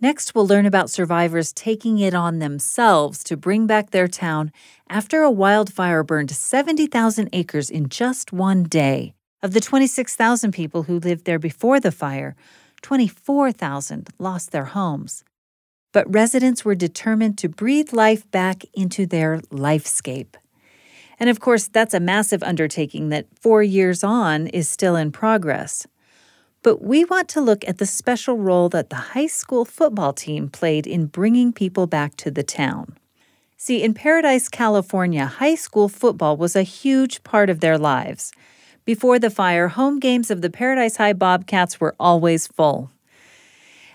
Next, 0.00 0.34
we'll 0.34 0.46
learn 0.46 0.66
about 0.66 0.90
survivors 0.90 1.52
taking 1.52 1.98
it 1.98 2.14
on 2.14 2.38
themselves 2.38 3.22
to 3.24 3.36
bring 3.36 3.66
back 3.66 3.90
their 3.90 4.08
town 4.08 4.52
after 4.88 5.22
a 5.22 5.30
wildfire 5.30 6.02
burned 6.02 6.30
70,000 6.30 7.28
acres 7.32 7.70
in 7.70 7.88
just 7.88 8.32
one 8.32 8.64
day. 8.64 9.14
Of 9.42 9.52
the 9.52 9.60
26,000 9.60 10.52
people 10.52 10.84
who 10.84 10.98
lived 10.98 11.24
there 11.24 11.38
before 11.38 11.78
the 11.78 11.92
fire, 11.92 12.34
24,000 12.82 14.10
lost 14.18 14.50
their 14.50 14.66
homes. 14.66 15.24
But 15.92 16.12
residents 16.12 16.64
were 16.64 16.74
determined 16.74 17.38
to 17.38 17.48
breathe 17.48 17.92
life 17.92 18.28
back 18.30 18.64
into 18.74 19.06
their 19.06 19.38
lifescape. 19.50 20.34
And 21.20 21.30
of 21.30 21.40
course, 21.40 21.68
that's 21.68 21.94
a 21.94 22.00
massive 22.00 22.42
undertaking 22.42 23.10
that 23.10 23.26
four 23.40 23.62
years 23.62 24.02
on 24.02 24.48
is 24.48 24.68
still 24.68 24.96
in 24.96 25.12
progress 25.12 25.86
but 26.64 26.82
we 26.82 27.04
want 27.04 27.28
to 27.28 27.42
look 27.42 27.62
at 27.68 27.76
the 27.76 27.86
special 27.86 28.38
role 28.38 28.70
that 28.70 28.88
the 28.88 28.96
high 28.96 29.26
school 29.26 29.66
football 29.66 30.14
team 30.14 30.48
played 30.48 30.86
in 30.86 31.04
bringing 31.04 31.52
people 31.52 31.86
back 31.86 32.16
to 32.16 32.30
the 32.30 32.42
town. 32.42 32.96
See, 33.58 33.82
in 33.82 33.92
Paradise, 33.92 34.48
California, 34.48 35.26
high 35.26 35.56
school 35.56 35.90
football 35.90 36.38
was 36.38 36.56
a 36.56 36.62
huge 36.62 37.22
part 37.22 37.50
of 37.50 37.60
their 37.60 37.76
lives. 37.76 38.32
Before 38.86 39.18
the 39.18 39.28
fire, 39.28 39.68
home 39.68 40.00
games 40.00 40.30
of 40.30 40.40
the 40.40 40.48
Paradise 40.48 40.96
High 40.96 41.12
Bobcats 41.12 41.80
were 41.80 41.94
always 42.00 42.46
full. 42.46 42.90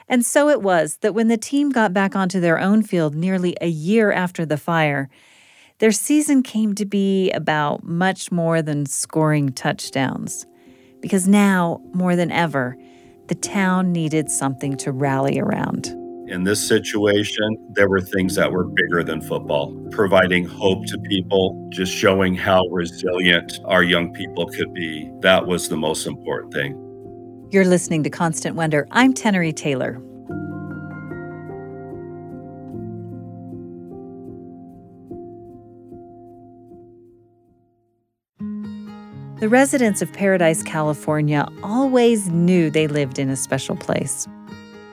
And 0.08 0.24
so 0.24 0.48
it 0.48 0.62
was 0.62 0.98
that 0.98 1.16
when 1.16 1.28
the 1.28 1.38
team 1.38 1.72
got 1.72 1.92
back 1.92 2.16
onto 2.16 2.40
their 2.40 2.60
own 2.60 2.84
field 2.84 3.16
nearly 3.16 3.58
a 3.62 3.68
year 3.68 4.12
after 4.12 4.46
the 4.46 4.58
fire, 4.58 5.10
their 5.80 5.92
season 5.92 6.44
came 6.44 6.76
to 6.76 6.86
be 6.86 7.32
about 7.32 7.84
much 7.84 8.32
more 8.32 8.62
than 8.62 8.86
scoring 8.86 9.50
touchdowns 9.54 10.46
because 11.02 11.28
now, 11.28 11.82
more 11.94 12.16
than 12.16 12.32
ever, 12.32 12.78
the 13.28 13.36
town 13.36 13.92
needed 13.92 14.30
something 14.30 14.76
to 14.78 14.92
rally 14.92 15.40
around. 15.40 15.88
In 16.28 16.44
this 16.44 16.66
situation, 16.68 17.58
there 17.72 17.90
were 17.90 18.02
things 18.02 18.36
that 18.36 18.52
were 18.52 18.66
bigger 18.66 19.04
than 19.04 19.20
football, 19.22 19.74
providing 19.92 20.46
hope 20.46 20.86
to 20.86 20.98
people, 21.00 21.68
just 21.72 21.92
showing 21.92 22.36
how 22.36 22.62
resilient 22.68 23.60
our 23.66 23.82
young 23.82 24.14
people 24.14 24.46
could 24.48 24.74
be. 24.74 25.12
That 25.22 25.48
was 25.48 25.70
the 25.70 25.78
most 25.78 26.06
important 26.06 26.54
thing. 26.54 26.76
You're 27.52 27.66
listening 27.66 28.04
to 28.04 28.12
Constant 28.12 28.56
Wonder. 28.56 28.88
I'm 28.92 29.14
Tenery 29.14 29.56
Taylor. 29.56 30.00
The 39.40 39.48
residents 39.48 40.02
of 40.02 40.12
Paradise, 40.12 40.62
California 40.62 41.48
always 41.64 42.28
knew 42.28 42.70
they 42.70 42.88
lived 42.88 43.18
in 43.18 43.30
a 43.30 43.38
special 43.38 43.78
place. 43.78 44.28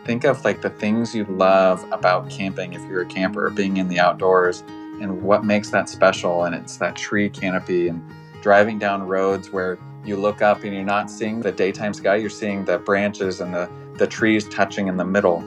Think 0.05 0.23
of 0.23 0.45
like 0.45 0.63
the 0.63 0.71
things 0.71 1.17
you 1.17 1.25
love 1.25 1.85
about 1.91 2.31
camping 2.31 2.73
if 2.73 2.81
you're 2.83 3.01
a 3.01 3.07
camper, 3.07 3.51
being 3.51 3.77
in 3.79 3.89
the 3.89 3.99
outdoors, 3.99 4.63
and 5.01 5.23
what 5.23 5.45
makes 5.45 5.71
that 5.71 5.89
special. 5.89 6.45
And 6.45 6.55
it's 6.55 6.77
that 6.77 6.95
tree 6.95 7.29
canopy 7.29 7.89
and 7.89 8.01
driving 8.41 8.79
down 8.79 9.09
roads 9.09 9.51
where 9.51 9.81
you 10.05 10.17
look 10.17 10.43
up 10.43 10.63
and 10.63 10.73
you're 10.73 10.85
not 10.85 11.11
seeing 11.11 11.41
the 11.41 11.51
daytime 11.51 11.93
sky, 11.93 12.15
you're 12.15 12.31
seeing 12.31 12.65
the 12.65 12.79
branches 12.79 13.41
and 13.41 13.53
the, 13.53 13.69
the 13.97 14.07
trees 14.07 14.49
touching 14.49 14.87
in 14.87 14.97
the 14.97 15.05
middle. 15.05 15.43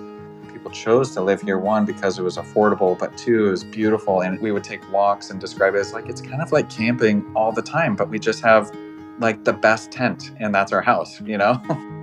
People 0.51 0.71
chose 0.71 1.11
to 1.11 1.21
live 1.21 1.41
here, 1.41 1.57
one, 1.57 1.85
because 1.85 2.19
it 2.19 2.23
was 2.23 2.35
affordable, 2.35 2.99
but 2.99 3.17
two, 3.17 3.47
it 3.47 3.51
was 3.51 3.63
beautiful. 3.63 4.19
And 4.23 4.41
we 4.41 4.51
would 4.51 4.65
take 4.65 4.81
walks 4.91 5.29
and 5.29 5.39
describe 5.39 5.75
it 5.75 5.77
as 5.77 5.93
like 5.93 6.09
it's 6.09 6.19
kind 6.19 6.41
of 6.41 6.51
like 6.51 6.69
camping 6.69 7.25
all 7.33 7.53
the 7.53 7.61
time, 7.61 7.95
but 7.95 8.09
we 8.09 8.19
just 8.19 8.41
have 8.41 8.69
like 9.19 9.43
the 9.43 9.53
best 9.53 9.91
tent 9.91 10.31
and 10.39 10.53
that's 10.53 10.71
our 10.71 10.81
house, 10.81 11.21
you 11.21 11.37
know? 11.37 11.61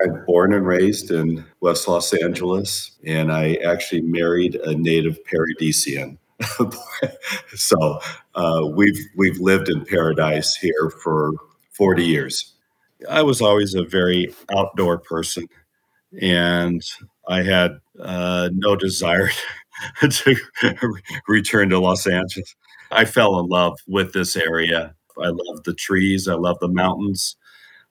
I'm 0.00 0.24
born 0.26 0.52
and 0.54 0.66
raised 0.66 1.10
in 1.10 1.44
West 1.60 1.88
Los 1.88 2.14
Angeles, 2.14 2.92
and 3.04 3.32
I 3.32 3.54
actually 3.66 4.02
married 4.02 4.54
a 4.56 4.74
native 4.74 5.18
Paradisian. 5.24 6.18
so 7.54 7.98
uh, 8.36 8.66
we've 8.66 8.98
we've 9.16 9.38
lived 9.40 9.68
in 9.68 9.84
paradise 9.84 10.54
here 10.54 10.90
for 11.02 11.32
40 11.72 12.04
years. 12.04 12.54
I 13.10 13.22
was 13.22 13.40
always 13.40 13.74
a 13.74 13.82
very 13.82 14.32
outdoor 14.56 14.98
person, 14.98 15.48
and 16.20 16.82
I 17.28 17.42
had 17.42 17.80
uh, 18.00 18.50
no 18.52 18.76
desire 18.76 19.30
to 20.08 20.36
return 21.26 21.70
to 21.70 21.80
Los 21.80 22.06
Angeles. 22.06 22.54
I 22.90 23.04
fell 23.04 23.38
in 23.38 23.46
love 23.46 23.78
with 23.86 24.12
this 24.12 24.36
area. 24.36 24.94
I 25.20 25.28
love 25.28 25.64
the 25.64 25.74
trees, 25.74 26.28
I 26.28 26.34
love 26.34 26.58
the 26.60 26.68
mountains. 26.68 27.36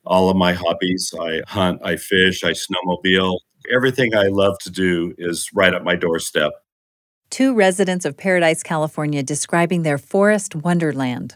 All 0.05 0.29
of 0.29 0.37
my 0.37 0.53
hobbies 0.53 1.13
I 1.19 1.41
hunt, 1.47 1.81
I 1.83 1.97
fish, 1.97 2.43
I 2.43 2.51
snowmobile. 2.51 3.39
Everything 3.73 4.15
I 4.15 4.27
love 4.27 4.57
to 4.59 4.69
do 4.69 5.13
is 5.17 5.49
right 5.53 5.73
at 5.73 5.83
my 5.83 5.95
doorstep. 5.95 6.51
Two 7.29 7.53
residents 7.53 8.05
of 8.05 8.15
Paradise, 8.15 8.63
California, 8.63 9.21
describing 9.21 9.83
their 9.83 9.97
forest 9.97 10.55
wonderland. 10.55 11.35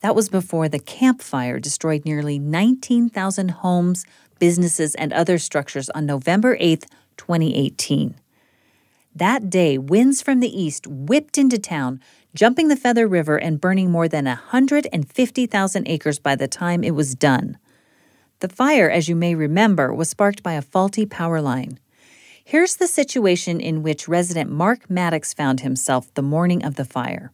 That 0.00 0.14
was 0.14 0.30
before 0.30 0.68
the 0.68 0.78
Camp 0.78 1.20
Fire 1.20 1.60
destroyed 1.60 2.06
nearly 2.06 2.38
19,000 2.38 3.50
homes, 3.50 4.06
businesses, 4.38 4.94
and 4.94 5.12
other 5.12 5.36
structures 5.36 5.90
on 5.90 6.06
November 6.06 6.56
8, 6.58 6.86
2018. 7.18 8.14
That 9.14 9.50
day, 9.50 9.76
winds 9.76 10.22
from 10.22 10.40
the 10.40 10.62
east 10.62 10.86
whipped 10.86 11.36
into 11.36 11.58
town, 11.58 12.00
jumping 12.34 12.68
the 12.68 12.76
Feather 12.76 13.08
River 13.08 13.36
and 13.36 13.60
burning 13.60 13.90
more 13.90 14.08
than 14.08 14.26
150,000 14.26 15.88
acres 15.88 16.18
by 16.18 16.36
the 16.36 16.48
time 16.48 16.84
it 16.84 16.94
was 16.94 17.14
done. 17.14 17.58
The 18.40 18.48
fire, 18.48 18.88
as 18.88 19.08
you 19.08 19.16
may 19.16 19.34
remember, 19.34 19.92
was 19.92 20.08
sparked 20.08 20.42
by 20.42 20.54
a 20.54 20.62
faulty 20.62 21.04
power 21.04 21.40
line. 21.40 21.78
Here's 22.42 22.76
the 22.76 22.86
situation 22.86 23.60
in 23.60 23.82
which 23.82 24.08
resident 24.08 24.50
Marc 24.50 24.88
Mattox 24.88 25.34
found 25.34 25.60
himself 25.60 26.12
the 26.14 26.22
morning 26.22 26.64
of 26.64 26.76
the 26.76 26.84
fire. 26.84 27.32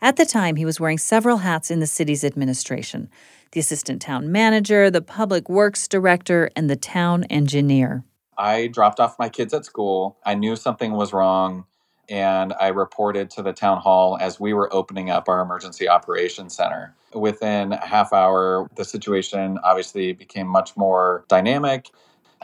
At 0.00 0.16
the 0.16 0.26
time, 0.26 0.56
he 0.56 0.64
was 0.64 0.80
wearing 0.80 0.98
several 0.98 1.38
hats 1.38 1.70
in 1.70 1.80
the 1.80 1.86
city's 1.86 2.24
administration 2.24 3.08
the 3.52 3.60
assistant 3.60 4.02
town 4.02 4.30
manager, 4.30 4.90
the 4.90 5.00
public 5.00 5.48
works 5.48 5.86
director, 5.86 6.50
and 6.56 6.68
the 6.68 6.76
town 6.76 7.24
engineer. 7.30 8.04
I 8.36 8.66
dropped 8.66 8.98
off 8.98 9.18
my 9.18 9.28
kids 9.28 9.54
at 9.54 9.64
school. 9.64 10.18
I 10.26 10.34
knew 10.34 10.56
something 10.56 10.92
was 10.92 11.12
wrong 11.12 11.64
and 12.08 12.54
I 12.60 12.68
reported 12.68 13.30
to 13.32 13.42
the 13.42 13.52
town 13.54 13.80
hall 13.80 14.18
as 14.20 14.40
we 14.40 14.54
were 14.54 14.72
opening 14.74 15.10
up 15.10 15.28
our 15.28 15.40
emergency 15.42 15.88
operations 15.88 16.56
center. 16.56 16.94
Within 17.14 17.72
a 17.74 17.86
half 17.86 18.12
hour, 18.12 18.68
the 18.76 18.84
situation 18.84 19.58
obviously 19.64 20.12
became 20.12 20.48
much 20.48 20.76
more 20.76 21.24
dynamic. 21.28 21.90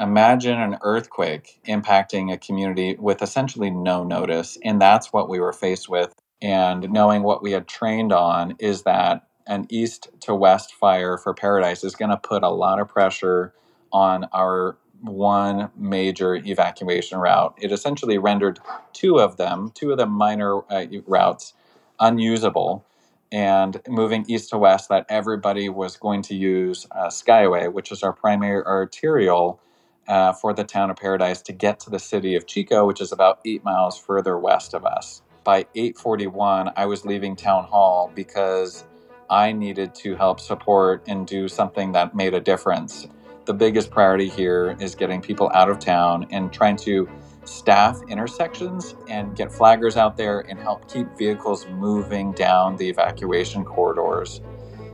Imagine 0.00 0.60
an 0.60 0.78
earthquake 0.82 1.60
impacting 1.68 2.32
a 2.32 2.38
community 2.38 2.96
with 2.98 3.22
essentially 3.22 3.70
no 3.70 4.04
notice. 4.04 4.58
And 4.64 4.80
that's 4.80 5.12
what 5.12 5.28
we 5.28 5.40
were 5.40 5.52
faced 5.54 5.88
with. 5.88 6.14
And 6.42 6.90
knowing 6.90 7.22
what 7.22 7.42
we 7.42 7.52
had 7.52 7.68
trained 7.68 8.12
on 8.12 8.56
is 8.58 8.82
that 8.84 9.28
an 9.46 9.66
east 9.70 10.08
to 10.20 10.34
west 10.34 10.74
fire 10.74 11.18
for 11.18 11.34
Paradise 11.34 11.84
is 11.84 11.96
going 11.96 12.10
to 12.10 12.16
put 12.16 12.42
a 12.42 12.50
lot 12.50 12.80
of 12.80 12.88
pressure 12.88 13.54
on 13.92 14.24
our 14.32 14.76
one 15.02 15.70
major 15.76 16.36
evacuation 16.36 17.18
route. 17.18 17.54
It 17.60 17.72
essentially 17.72 18.18
rendered 18.18 18.60
two 18.94 19.20
of 19.20 19.38
them, 19.38 19.72
two 19.74 19.92
of 19.92 19.98
the 19.98 20.06
minor 20.06 20.62
uh, 20.72 20.86
routes, 21.06 21.54
unusable. 22.00 22.86
And 23.32 23.82
moving 23.88 24.24
east 24.28 24.50
to 24.50 24.58
west, 24.58 24.88
that 24.90 25.06
everybody 25.10 25.68
was 25.68 25.98
going 25.98 26.22
to 26.24 26.36
use 26.36 26.86
uh, 26.92 27.08
Skyway, 27.08 27.72
which 27.72 27.92
is 27.92 28.02
our 28.02 28.14
primary 28.14 28.64
arterial 28.64 29.60
uh, 30.08 30.32
for 30.34 30.54
the 30.54 30.64
town 30.64 30.90
of 30.90 30.96
Paradise 30.98 31.42
to 31.42 31.52
get 31.52 31.80
to 31.80 31.90
the 31.90 32.00
city 32.00 32.36
of 32.36 32.46
Chico, 32.46 32.86
which 32.86 33.00
is 33.02 33.12
about 33.12 33.40
eight 33.46 33.64
miles 33.64 33.98
further 33.98 34.38
west 34.38 34.74
of 34.74 34.86
us. 34.86 35.22
by 35.44 35.66
8:41 35.76 36.72
I 36.76 36.86
was 36.86 37.06
leaving 37.06 37.36
town 37.36 37.64
hall 37.66 38.12
because 38.14 38.84
I 39.30 39.52
needed 39.52 39.94
to 39.96 40.16
help 40.16 40.40
support 40.40 41.04
and 41.08 41.26
do 41.26 41.48
something 41.48 41.92
that 41.92 42.14
made 42.14 42.34
a 42.34 42.40
difference. 42.40 43.08
The 43.44 43.54
biggest 43.54 43.90
priority 43.90 44.28
here 44.28 44.76
is 44.78 44.94
getting 44.94 45.20
people 45.20 45.50
out 45.52 45.68
of 45.68 45.80
town 45.80 46.28
and 46.30 46.52
trying 46.52 46.76
to 46.76 47.08
staff 47.44 48.00
intersections 48.08 48.94
and 49.08 49.34
get 49.34 49.48
flaggers 49.48 49.96
out 49.96 50.16
there 50.16 50.40
and 50.48 50.60
help 50.60 50.88
keep 50.88 51.08
vehicles 51.18 51.66
moving 51.66 52.30
down 52.32 52.76
the 52.76 52.88
evacuation 52.88 53.64
corridors. 53.64 54.40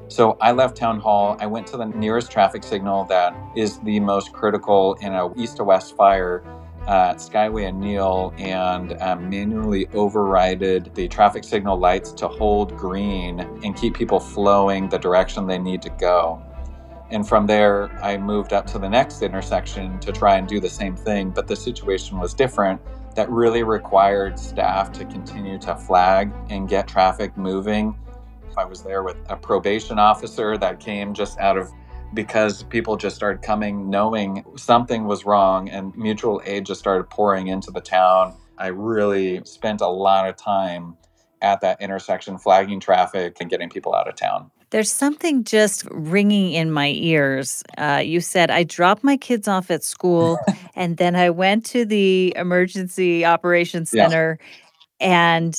So 0.08 0.38
I 0.40 0.52
left 0.52 0.78
town 0.78 0.98
hall. 0.98 1.36
I 1.38 1.46
went 1.46 1.66
to 1.68 1.76
the 1.76 1.84
nearest 1.84 2.32
traffic 2.32 2.64
signal 2.64 3.04
that 3.04 3.36
is 3.54 3.78
the 3.80 4.00
most 4.00 4.32
critical 4.32 4.94
in 5.02 5.12
a 5.12 5.30
east 5.38 5.58
to 5.58 5.64
west 5.64 5.94
fire 5.94 6.42
at 6.86 7.18
Skyway 7.18 7.68
and 7.68 7.78
Neal 7.78 8.32
and 8.38 8.94
um, 9.02 9.28
manually 9.28 9.84
overrided 9.88 10.94
the 10.94 11.06
traffic 11.06 11.44
signal 11.44 11.78
lights 11.78 12.12
to 12.12 12.28
hold 12.28 12.74
green 12.78 13.40
and 13.62 13.76
keep 13.76 13.94
people 13.94 14.18
flowing 14.18 14.88
the 14.88 14.98
direction 14.98 15.46
they 15.46 15.58
need 15.58 15.82
to 15.82 15.90
go. 15.90 16.42
And 17.10 17.26
from 17.26 17.46
there, 17.46 17.90
I 18.02 18.18
moved 18.18 18.52
up 18.52 18.66
to 18.68 18.78
the 18.78 18.88
next 18.88 19.22
intersection 19.22 19.98
to 20.00 20.12
try 20.12 20.36
and 20.36 20.46
do 20.46 20.60
the 20.60 20.68
same 20.68 20.94
thing, 20.94 21.30
but 21.30 21.46
the 21.46 21.56
situation 21.56 22.18
was 22.18 22.34
different. 22.34 22.80
That 23.14 23.30
really 23.30 23.62
required 23.62 24.38
staff 24.38 24.92
to 24.92 25.04
continue 25.06 25.58
to 25.60 25.74
flag 25.74 26.30
and 26.50 26.68
get 26.68 26.86
traffic 26.86 27.36
moving. 27.36 27.98
I 28.56 28.64
was 28.64 28.82
there 28.82 29.02
with 29.02 29.16
a 29.28 29.36
probation 29.36 29.98
officer 29.98 30.58
that 30.58 30.80
came 30.80 31.14
just 31.14 31.38
out 31.38 31.56
of 31.56 31.70
because 32.14 32.62
people 32.64 32.96
just 32.96 33.16
started 33.16 33.42
coming 33.42 33.88
knowing 33.90 34.44
something 34.56 35.04
was 35.04 35.24
wrong 35.24 35.68
and 35.68 35.94
mutual 35.96 36.42
aid 36.44 36.66
just 36.66 36.80
started 36.80 37.08
pouring 37.10 37.48
into 37.48 37.70
the 37.70 37.80
town. 37.80 38.34
I 38.56 38.68
really 38.68 39.42
spent 39.44 39.80
a 39.80 39.86
lot 39.86 40.28
of 40.28 40.36
time 40.36 40.96
at 41.42 41.60
that 41.60 41.80
intersection 41.80 42.38
flagging 42.38 42.80
traffic 42.80 43.36
and 43.40 43.48
getting 43.48 43.68
people 43.68 43.94
out 43.94 44.08
of 44.08 44.16
town. 44.16 44.50
There's 44.70 44.92
something 44.92 45.44
just 45.44 45.86
ringing 45.90 46.52
in 46.52 46.70
my 46.70 46.88
ears. 46.88 47.62
Uh, 47.78 48.02
you 48.04 48.20
said, 48.20 48.50
I 48.50 48.64
dropped 48.64 49.02
my 49.02 49.16
kids 49.16 49.48
off 49.48 49.70
at 49.70 49.82
school 49.82 50.38
and 50.74 50.96
then 50.98 51.16
I 51.16 51.30
went 51.30 51.64
to 51.66 51.84
the 51.84 52.34
emergency 52.36 53.24
operations 53.24 53.92
Yeah. 53.92 54.04
center. 54.04 54.38
And 55.00 55.58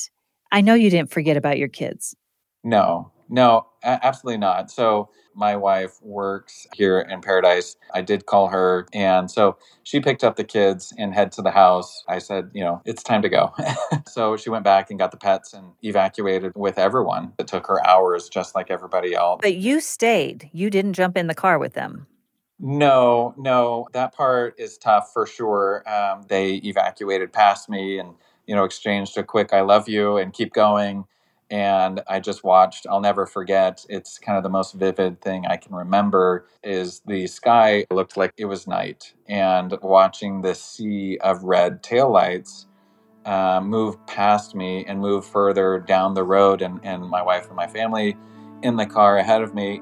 I 0.52 0.62
know 0.62 0.74
you 0.74 0.89
didn't 0.89 1.12
forget 1.12 1.38
about 1.38 1.58
your 1.58 1.67
kids. 1.67 2.15
No, 2.63 3.12
no, 3.30 3.67
absolutely 3.84 4.38
not. 4.38 4.69
So 4.69 5.10
my 5.39 5.56
wife 5.56 5.99
works 6.04 6.67
here 6.75 6.99
in 6.99 7.21
Paradise. 7.21 7.78
I 7.93 8.02
did 8.02 8.25
call 8.25 8.49
her, 8.49 8.86
and 8.93 9.32
so 9.32 9.58
she 9.84 10.02
picked 10.02 10.23
up 10.23 10.36
the 10.36 10.43
kids 10.43 10.93
and 10.97 11.13
head 11.13 11.32
to 11.34 11.41
the 11.41 11.49
house. 11.49 12.04
I 12.08 12.19
said, 12.19 12.52
you 12.54 12.62
know, 12.62 12.82
it's 12.86 13.02
time 13.02 13.21
to 13.21 13.30
go. 13.30 13.54
so 14.08 14.36
she 14.36 14.49
went 14.49 14.65
back 14.65 14.89
and 14.89 14.99
got 14.99 15.12
the 15.12 15.17
pets 15.17 15.54
and 15.54 15.71
evacuated 15.82 16.52
with 16.56 16.78
everyone. 16.78 17.34
It 17.39 17.47
took 17.47 17.65
her 17.67 17.86
hours, 17.88 18.28
just 18.28 18.54
like 18.54 18.69
everybody 18.69 19.15
else. 19.15 19.39
But 19.41 19.56
you 19.56 19.80
stayed. 19.80 20.49
You 20.52 20.69
didn't 20.69 20.93
jump 20.93 21.17
in 21.17 21.28
the 21.28 21.36
car 21.36 21.58
with 21.58 21.73
them. 21.73 22.06
No, 22.60 23.34
no, 23.38 23.88
that 23.93 24.13
part 24.13 24.56
is 24.60 24.78
tough 24.78 25.13
for 25.13 25.25
sure. 25.25 25.89
Um, 25.89 26.25
they 26.28 26.56
evacuated 26.56 27.32
past 27.32 27.69
me 27.69 27.97
and, 27.97 28.15
you 28.45 28.54
know, 28.54 28.65
exchanged 28.65 29.17
a 29.17 29.23
quick 29.23 29.54
I 29.54 29.62
love 29.62 29.88
you 29.88 30.17
and 30.17 30.34
keep 30.34 30.52
going. 30.54 31.06
And 31.52 32.02
I 32.08 32.20
just 32.20 32.44
watched, 32.44 32.88
I'll 32.90 33.02
never 33.02 33.26
forget. 33.26 33.86
It's 33.90 34.20
kind 34.20 34.38
of 34.38 34.44
the 34.44 34.50
most 34.50 34.76
vivid 34.76 35.22
thing 35.22 35.46
I 35.48 35.58
can 35.58 35.76
remember 35.76 36.48
is 36.64 37.02
the 37.08 37.28
sky 37.28 37.86
looked 37.92 38.18
like 38.18 38.34
it 38.38 38.46
was 38.46 38.68
night. 38.68 39.14
And 39.30 39.78
watching 39.82 40.42
this 40.42 40.62
sea 40.64 41.20
of 41.22 41.44
red 41.44 41.84
taillights 41.84 42.66
uh, 43.26 43.62
move 43.62 44.06
past 44.08 44.56
me 44.56 44.86
and 44.86 45.00
move 45.00 45.26
further 45.26 45.80
down 45.80 46.14
the 46.14 46.24
road, 46.24 46.62
and, 46.62 46.80
and 46.84 47.04
my 47.10 47.22
wife 47.22 47.48
and 47.48 47.56
my 47.56 47.68
family 47.68 48.18
in 48.64 48.78
the 48.78 48.86
car 48.86 49.18
ahead 49.18 49.42
of 49.42 49.54
me, 49.54 49.82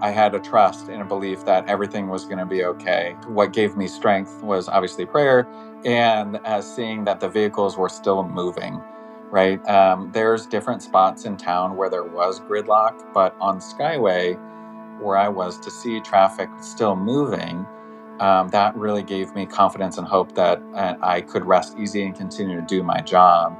I 0.00 0.12
had 0.12 0.36
a 0.36 0.40
trust 0.40 0.90
and 0.90 1.02
a 1.02 1.06
belief 1.06 1.44
that 1.46 1.68
everything 1.68 2.08
was 2.08 2.24
going 2.26 2.38
to 2.38 2.46
be 2.46 2.64
okay. 2.64 3.16
What 3.28 3.52
gave 3.52 3.76
me 3.76 3.88
strength 3.88 4.44
was 4.44 4.68
obviously 4.68 5.06
prayer 5.06 5.48
and 5.84 6.36
uh, 6.44 6.62
seeing 6.62 7.04
that 7.06 7.20
the 7.20 7.28
vehicles 7.30 7.78
were 7.78 7.90
still 7.90 8.22
moving, 8.24 8.80
right? 9.30 9.64
Um, 9.68 10.10
there's 10.12 10.46
different 10.46 10.82
spots 10.82 11.24
in 11.24 11.36
town 11.36 11.76
where 11.76 11.90
there 11.90 12.04
was 12.04 12.40
gridlock, 12.40 13.12
but 13.12 13.36
on 13.40 13.58
Skyway, 13.58 14.38
where 15.00 15.16
I 15.16 15.28
was, 15.28 15.58
to 15.60 15.70
see 15.70 16.00
traffic 16.00 16.48
still 16.60 16.96
moving, 16.96 17.66
um, 18.20 18.48
that 18.48 18.74
really 18.76 19.02
gave 19.02 19.34
me 19.34 19.44
confidence 19.46 19.98
and 19.98 20.06
hope 20.06 20.34
that 20.34 20.62
uh, 20.74 20.94
I 21.02 21.20
could 21.20 21.44
rest 21.44 21.76
easy 21.78 22.02
and 22.02 22.14
continue 22.14 22.56
to 22.56 22.66
do 22.66 22.82
my 22.82 23.00
job. 23.00 23.56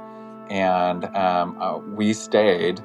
And 0.49 1.05
um, 1.15 1.61
uh, 1.61 1.77
we 1.77 2.13
stayed 2.13 2.81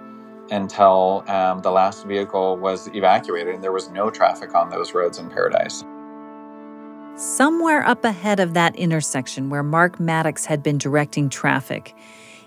until 0.50 1.24
um, 1.28 1.60
the 1.62 1.70
last 1.70 2.04
vehicle 2.04 2.58
was 2.58 2.88
evacuated 2.88 3.54
and 3.54 3.64
there 3.64 3.72
was 3.72 3.88
no 3.90 4.10
traffic 4.10 4.54
on 4.54 4.68
those 4.68 4.92
roads 4.92 5.18
in 5.18 5.30
Paradise. 5.30 5.84
Somewhere 7.16 7.86
up 7.86 8.04
ahead 8.04 8.40
of 8.40 8.54
that 8.54 8.74
intersection 8.76 9.50
where 9.50 9.62
Marc 9.62 10.00
Mattox 10.00 10.44
had 10.44 10.62
been 10.62 10.78
directing 10.78 11.28
traffic, 11.28 11.94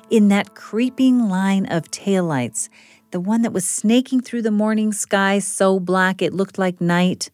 in 0.10 0.28
that 0.28 0.56
creeping 0.56 1.30
line 1.30 1.66
of 1.66 1.90
taillights, 1.92 2.70
the 3.12 3.20
one 3.20 3.42
that 3.42 3.54
was 3.54 3.68
snaking 3.68 4.22
through 4.22 4.42
the 4.42 4.52
morning 4.52 4.94
sky 4.94 5.40
so 5.40 5.80
black 5.80 6.22
it 6.22 6.34
looked 6.34 6.58
like 6.58 6.80
night, 6.80 7.32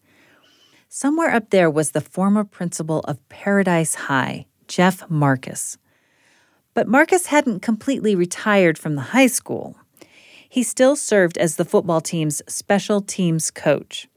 somewhere 0.88 1.34
up 1.34 1.50
there 1.50 1.70
was 1.70 1.90
the 1.90 2.00
former 2.00 2.44
principal 2.44 3.00
of 3.00 3.26
Paradise 3.28 3.94
High, 3.94 4.46
Jeff 4.68 5.08
Marcus. 5.10 5.76
But 6.74 6.88
Marcus 6.88 7.26
hadn't 7.26 7.60
completely 7.60 8.14
retired 8.14 8.78
from 8.78 8.94
the 8.94 9.02
high 9.02 9.26
school. 9.26 9.76
He 10.48 10.62
still 10.62 10.96
served 10.96 11.36
as 11.38 11.56
the 11.56 11.64
football 11.64 12.00
team's 12.00 12.42
special 12.46 13.00
teams 13.00 13.50
coach. 13.50 14.08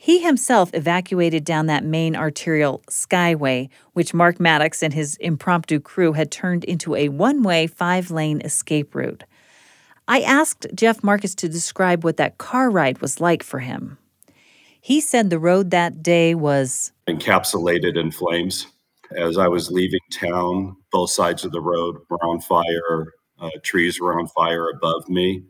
He 0.00 0.20
himself 0.20 0.70
evacuated 0.74 1.44
down 1.44 1.66
that 1.66 1.84
main 1.84 2.14
arterial 2.14 2.82
skyway, 2.88 3.68
which 3.94 4.14
Marc 4.14 4.38
Mattox 4.38 4.80
and 4.80 4.94
his 4.94 5.16
impromptu 5.16 5.80
crew 5.80 6.12
had 6.12 6.30
turned 6.30 6.62
into 6.64 6.94
a 6.94 7.08
one 7.08 7.42
way, 7.42 7.66
five 7.66 8.12
lane 8.12 8.40
escape 8.42 8.94
route. 8.94 9.24
I 10.06 10.20
asked 10.20 10.68
Jeff 10.72 11.02
Marcus 11.02 11.34
to 11.34 11.48
describe 11.48 12.04
what 12.04 12.16
that 12.16 12.38
car 12.38 12.70
ride 12.70 13.00
was 13.00 13.20
like 13.20 13.42
for 13.42 13.58
him. 13.58 13.98
He 14.80 15.00
said 15.00 15.30
the 15.30 15.38
road 15.40 15.72
that 15.72 16.00
day 16.00 16.36
was 16.36 16.92
encapsulated 17.08 17.98
in 17.98 18.12
flames. 18.12 18.68
As 19.16 19.36
I 19.36 19.48
was 19.48 19.72
leaving 19.72 19.98
town, 20.12 20.76
both 20.92 21.10
sides 21.10 21.44
of 21.44 21.50
the 21.50 21.60
road 21.60 21.96
were 22.08 22.24
on 22.24 22.40
fire, 22.40 23.14
uh, 23.40 23.50
trees 23.64 24.00
were 24.00 24.16
on 24.16 24.28
fire 24.28 24.70
above 24.70 25.08
me. 25.08 25.42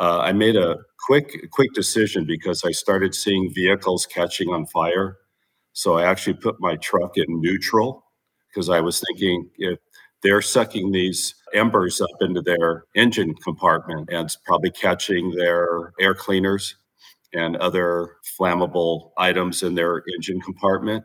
Uh, 0.00 0.20
I 0.20 0.32
made 0.32 0.56
a 0.56 0.78
quick, 1.06 1.50
quick 1.52 1.74
decision 1.74 2.24
because 2.24 2.64
I 2.64 2.70
started 2.70 3.14
seeing 3.14 3.52
vehicles 3.54 4.06
catching 4.06 4.48
on 4.48 4.64
fire. 4.64 5.18
So 5.74 5.98
I 5.98 6.04
actually 6.04 6.34
put 6.34 6.56
my 6.58 6.76
truck 6.76 7.18
in 7.18 7.26
neutral 7.28 8.04
because 8.48 8.70
I 8.70 8.80
was 8.80 9.04
thinking 9.06 9.50
if 9.58 9.78
they're 10.22 10.40
sucking 10.40 10.90
these 10.92 11.34
embers 11.52 12.00
up 12.00 12.08
into 12.22 12.40
their 12.40 12.84
engine 12.94 13.34
compartment 13.44 14.08
and 14.10 14.24
it's 14.24 14.36
probably 14.36 14.70
catching 14.70 15.32
their 15.32 15.92
air 16.00 16.14
cleaners 16.14 16.76
and 17.34 17.56
other 17.56 18.16
flammable 18.40 19.10
items 19.18 19.62
in 19.62 19.74
their 19.74 20.02
engine 20.16 20.40
compartment. 20.40 21.04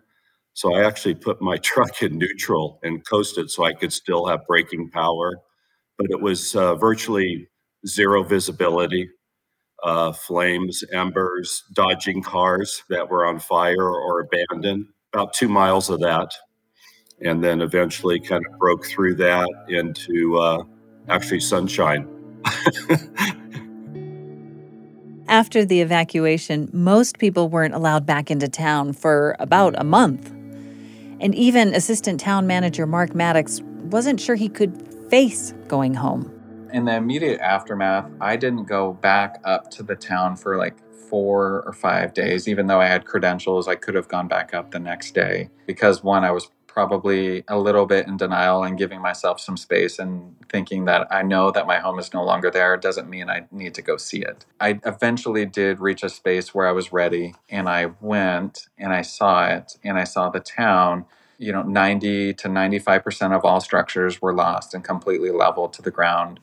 So 0.53 0.73
I 0.73 0.86
actually 0.86 1.15
put 1.15 1.41
my 1.41 1.58
truck 1.63 2.01
in 2.01 2.17
neutral 2.17 2.79
and 2.81 3.05
coasted 3.05 3.51
so 3.51 3.65
I 3.65 3.73
could 3.73 3.91
still 3.91 4.25
have 4.27 4.47
braking 4.47 4.89
power. 4.89 5.34
But 5.97 6.12
it 6.12 6.21
was 6.21 6.55
uh, 6.55 6.75
virtually 6.75 7.49
zero 7.87 8.23
visibility, 8.23 9.09
uh, 9.83 10.11
flames, 10.11 10.83
embers, 10.91 11.63
dodging 11.73 12.23
cars 12.23 12.83
that 12.89 13.09
were 13.09 13.25
on 13.25 13.39
fire 13.39 13.89
or 13.89 14.21
abandoned, 14.21 14.87
about 15.13 15.33
two 15.33 15.47
miles 15.47 15.89
of 15.89 15.99
that. 16.01 16.31
And 17.21 17.43
then 17.43 17.61
eventually 17.61 18.19
kind 18.19 18.45
of 18.45 18.59
broke 18.59 18.85
through 18.85 19.15
that 19.15 19.49
into 19.69 20.37
uh, 20.37 20.63
actually 21.07 21.39
sunshine. 21.39 22.09
After 25.27 25.65
the 25.65 25.81
evacuation, 25.81 26.69
most 26.71 27.17
people 27.17 27.49
weren't 27.49 27.73
allowed 27.73 28.05
back 28.05 28.29
into 28.29 28.47
town 28.47 28.93
for 28.93 29.35
about 29.39 29.73
a 29.79 29.83
month. 29.83 30.29
And 31.19 31.33
even 31.33 31.73
Assistant 31.73 32.19
Town 32.19 32.45
Manager 32.45 32.85
Marc 32.85 33.15
Mattox 33.15 33.61
wasn't 33.61 34.19
sure 34.19 34.35
he 34.35 34.49
could 34.49 34.75
face 35.09 35.53
going 35.67 35.93
home. 35.95 36.34
In 36.75 36.83
the 36.83 36.93
immediate 36.93 37.39
aftermath, 37.39 38.11
I 38.19 38.35
didn't 38.35 38.65
go 38.65 38.91
back 38.91 39.39
up 39.45 39.71
to 39.71 39.81
the 39.81 39.95
town 39.95 40.35
for 40.35 40.57
like 40.57 40.75
four 41.09 41.63
or 41.65 41.71
five 41.71 42.13
days, 42.13 42.49
even 42.49 42.67
though 42.67 42.81
I 42.81 42.88
had 42.88 43.05
credentials. 43.05 43.69
I 43.69 43.75
could 43.75 43.95
have 43.95 44.09
gone 44.09 44.27
back 44.27 44.53
up 44.53 44.71
the 44.71 44.79
next 44.79 45.13
day 45.13 45.49
because 45.67 46.03
one, 46.03 46.25
I 46.25 46.31
was 46.31 46.49
probably 46.67 47.45
a 47.47 47.57
little 47.57 47.85
bit 47.85 48.07
in 48.07 48.17
denial 48.17 48.65
and 48.65 48.77
giving 48.77 48.99
myself 48.99 49.39
some 49.39 49.55
space 49.55 49.99
and 49.99 50.35
thinking 50.49 50.83
that 50.83 51.07
I 51.09 51.21
know 51.21 51.49
that 51.49 51.65
my 51.65 51.79
home 51.79 51.97
is 51.97 52.13
no 52.13 52.25
longer 52.25 52.51
there 52.51 52.75
doesn't 52.75 53.09
mean 53.09 53.29
I 53.29 53.45
need 53.51 53.73
to 53.75 53.81
go 53.81 53.95
see 53.95 54.19
it. 54.19 54.45
I 54.59 54.81
eventually 54.85 55.45
did 55.45 55.79
reach 55.79 56.03
a 56.03 56.09
space 56.09 56.53
where 56.53 56.67
I 56.67 56.73
was 56.73 56.91
ready 56.91 57.35
and 57.47 57.69
I 57.69 57.91
went 58.01 58.67
and 58.77 58.91
I 58.91 59.01
saw 59.01 59.47
it 59.47 59.77
and 59.81 59.97
I 59.97 60.03
saw 60.03 60.29
the 60.29 60.41
town 60.41 61.05
you 61.38 61.51
know 61.51 61.63
90 61.63 62.33
to 62.35 62.47
95% 62.47 63.35
of 63.35 63.43
all 63.43 63.59
structures 63.59 64.21
were 64.21 64.33
lost 64.33 64.73
and 64.73 64.85
completely 64.85 65.31
leveled 65.31 65.73
to 65.73 65.81
the 65.81 65.91
ground 65.91 66.39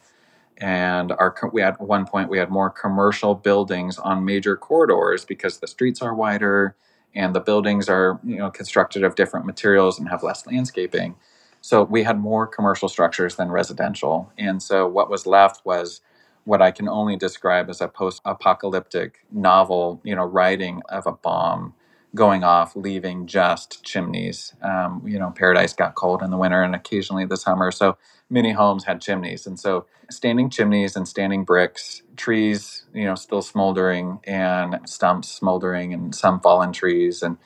and 0.62 1.12
our 1.12 1.34
we 1.52 1.62
at 1.62 1.80
one 1.82 2.06
point 2.06 2.30
we 2.30 2.38
had 2.38 2.50
more 2.50 2.70
commercial 2.70 3.34
buildings 3.34 3.98
on 3.98 4.24
major 4.24 4.56
corridors 4.56 5.26
because 5.26 5.58
the 5.58 5.68
streets 5.68 6.02
are 6.02 6.14
wider 6.14 6.76
and 7.16 7.34
the 7.36 7.40
buildings 7.40 7.90
are 7.90 8.20
you 8.24 8.38
know 8.38 8.50
constructed 8.50 9.04
of 9.04 9.16
different 9.16 9.46
materials 9.46 10.00
and 10.00 10.08
have 10.08 10.24
less 10.24 10.46
landscaping. 10.46 11.16
So 11.62 11.84
we 11.84 12.04
had 12.04 12.20
more 12.20 12.46
commercial 12.48 12.88
structures 12.88 13.36
than 13.36 13.50
residential. 13.50 14.32
And 14.38 14.62
so 14.62 14.88
what 14.88 15.10
was 15.10 15.26
left 15.26 15.66
was 15.66 16.02
what 16.44 16.62
i 16.62 16.72
can 16.72 16.88
only 16.88 17.16
describe 17.16 17.70
as 17.70 17.82
a 17.82 17.88
post-apocalyptic 17.88 19.24
novel 19.32 20.00
you 20.04 20.16
know 20.16 20.24
writing 20.24 20.82
of 20.90 21.06
a 21.06 21.12
bomb 21.12 21.74
going 22.14 22.44
off 22.44 22.76
leaving 22.76 23.26
just 23.26 23.84
chimneys. 23.84 24.54
Um, 24.62 25.02
you 25.06 25.18
know 25.18 25.30
paradise 25.32 25.74
got 25.74 25.96
cold 25.96 26.22
in 26.22 26.30
the 26.30 26.38
winter 26.38 26.62
and 26.62 26.74
occasionally 26.74 27.26
the 27.26 27.36
summer 27.38 27.70
so 27.72 27.98
many 28.30 28.52
homes 28.52 28.84
had 28.84 29.00
chimneys. 29.00 29.46
And 29.46 29.60
so 29.60 29.86
standing 30.10 30.50
chimneys 30.50 30.96
and 30.96 31.08
standing 31.08 31.44
bricks 31.44 32.02
trees 32.16 32.86
you 32.94 33.04
know 33.04 33.16
still 33.16 33.42
smoldering 33.42 34.20
and 34.24 34.78
stumps 34.88 35.28
smoldering 35.30 35.94
and 35.94 36.14
some 36.14 36.40
fallen 36.40 36.72
trees 36.72 37.22
and 37.22 37.38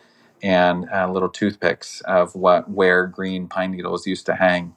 and 0.43 0.89
uh, 0.95 1.11
little 1.11 1.31
toothpicks 1.31 2.03
of 2.03 2.35
what 2.37 2.71
where 2.71 3.07
green 3.07 3.49
pine 3.49 3.73
needles 3.73 4.07
used 4.07 4.27
to 4.27 4.37
hang 4.37 4.73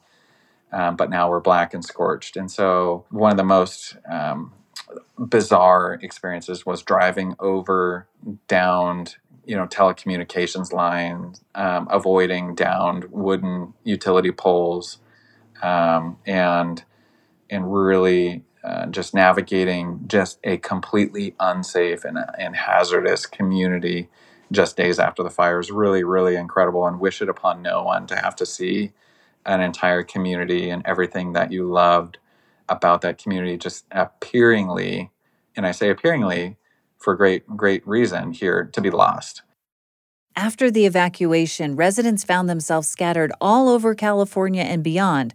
um, 0.72 0.96
but 0.96 1.10
now 1.10 1.30
we're 1.30 1.40
black 1.40 1.74
and 1.74 1.84
scorched. 1.84 2.36
And 2.36 2.50
so 2.50 3.04
one 3.10 3.30
of 3.30 3.36
the 3.38 3.44
most 3.44 3.96
um, 4.10 4.52
bizarre 5.18 5.98
experiences 6.02 6.66
was 6.66 6.82
driving 6.82 7.34
over 7.40 8.08
downed 8.48 9.16
you 9.50 9.56
know 9.56 9.66
telecommunications 9.68 10.72
lines 10.72 11.42
um, 11.56 11.88
avoiding 11.90 12.54
downed 12.56 13.06
wooden 13.12 13.74
utility 13.84 14.32
poles 14.32 15.00
um, 15.62 16.18
and 16.26 16.84
and 17.50 17.72
really 17.72 18.44
uh, 18.64 18.86
just 18.86 19.14
navigating 19.14 20.00
just 20.06 20.38
a 20.44 20.58
completely 20.58 21.34
unsafe 21.40 22.04
and, 22.04 22.18
and 22.38 22.56
hazardous 22.56 23.26
community 23.26 24.08
just 24.52 24.76
days 24.76 24.98
after 24.98 25.22
the 25.22 25.30
fire 25.30 25.60
is 25.60 25.70
really 25.70 26.04
really 26.04 26.36
incredible 26.36 26.86
and 26.86 27.00
wish 27.00 27.22
it 27.22 27.28
upon 27.28 27.62
no 27.62 27.82
one 27.84 28.06
to 28.06 28.16
have 28.16 28.36
to 28.36 28.46
see 28.46 28.92
an 29.46 29.60
entire 29.60 30.02
community 30.04 30.70
and 30.70 30.82
everything 30.86 31.34
that 31.34 31.52
you 31.52 31.66
loved 31.70 32.18
about 32.68 33.02
that 33.02 33.18
community 33.18 33.56
just 33.58 33.86
appearingly 33.92 35.10
and 35.56 35.66
i 35.66 35.72
say 35.72 35.90
appearingly 35.90 36.56
for 37.00 37.14
great 37.14 37.46
great 37.48 37.86
reason 37.86 38.32
here 38.32 38.64
to 38.72 38.80
be 38.80 38.90
lost 38.90 39.42
after 40.36 40.70
the 40.70 40.86
evacuation 40.86 41.74
residents 41.74 42.22
found 42.22 42.48
themselves 42.48 42.88
scattered 42.88 43.32
all 43.40 43.68
over 43.68 43.94
california 43.94 44.62
and 44.62 44.84
beyond 44.84 45.34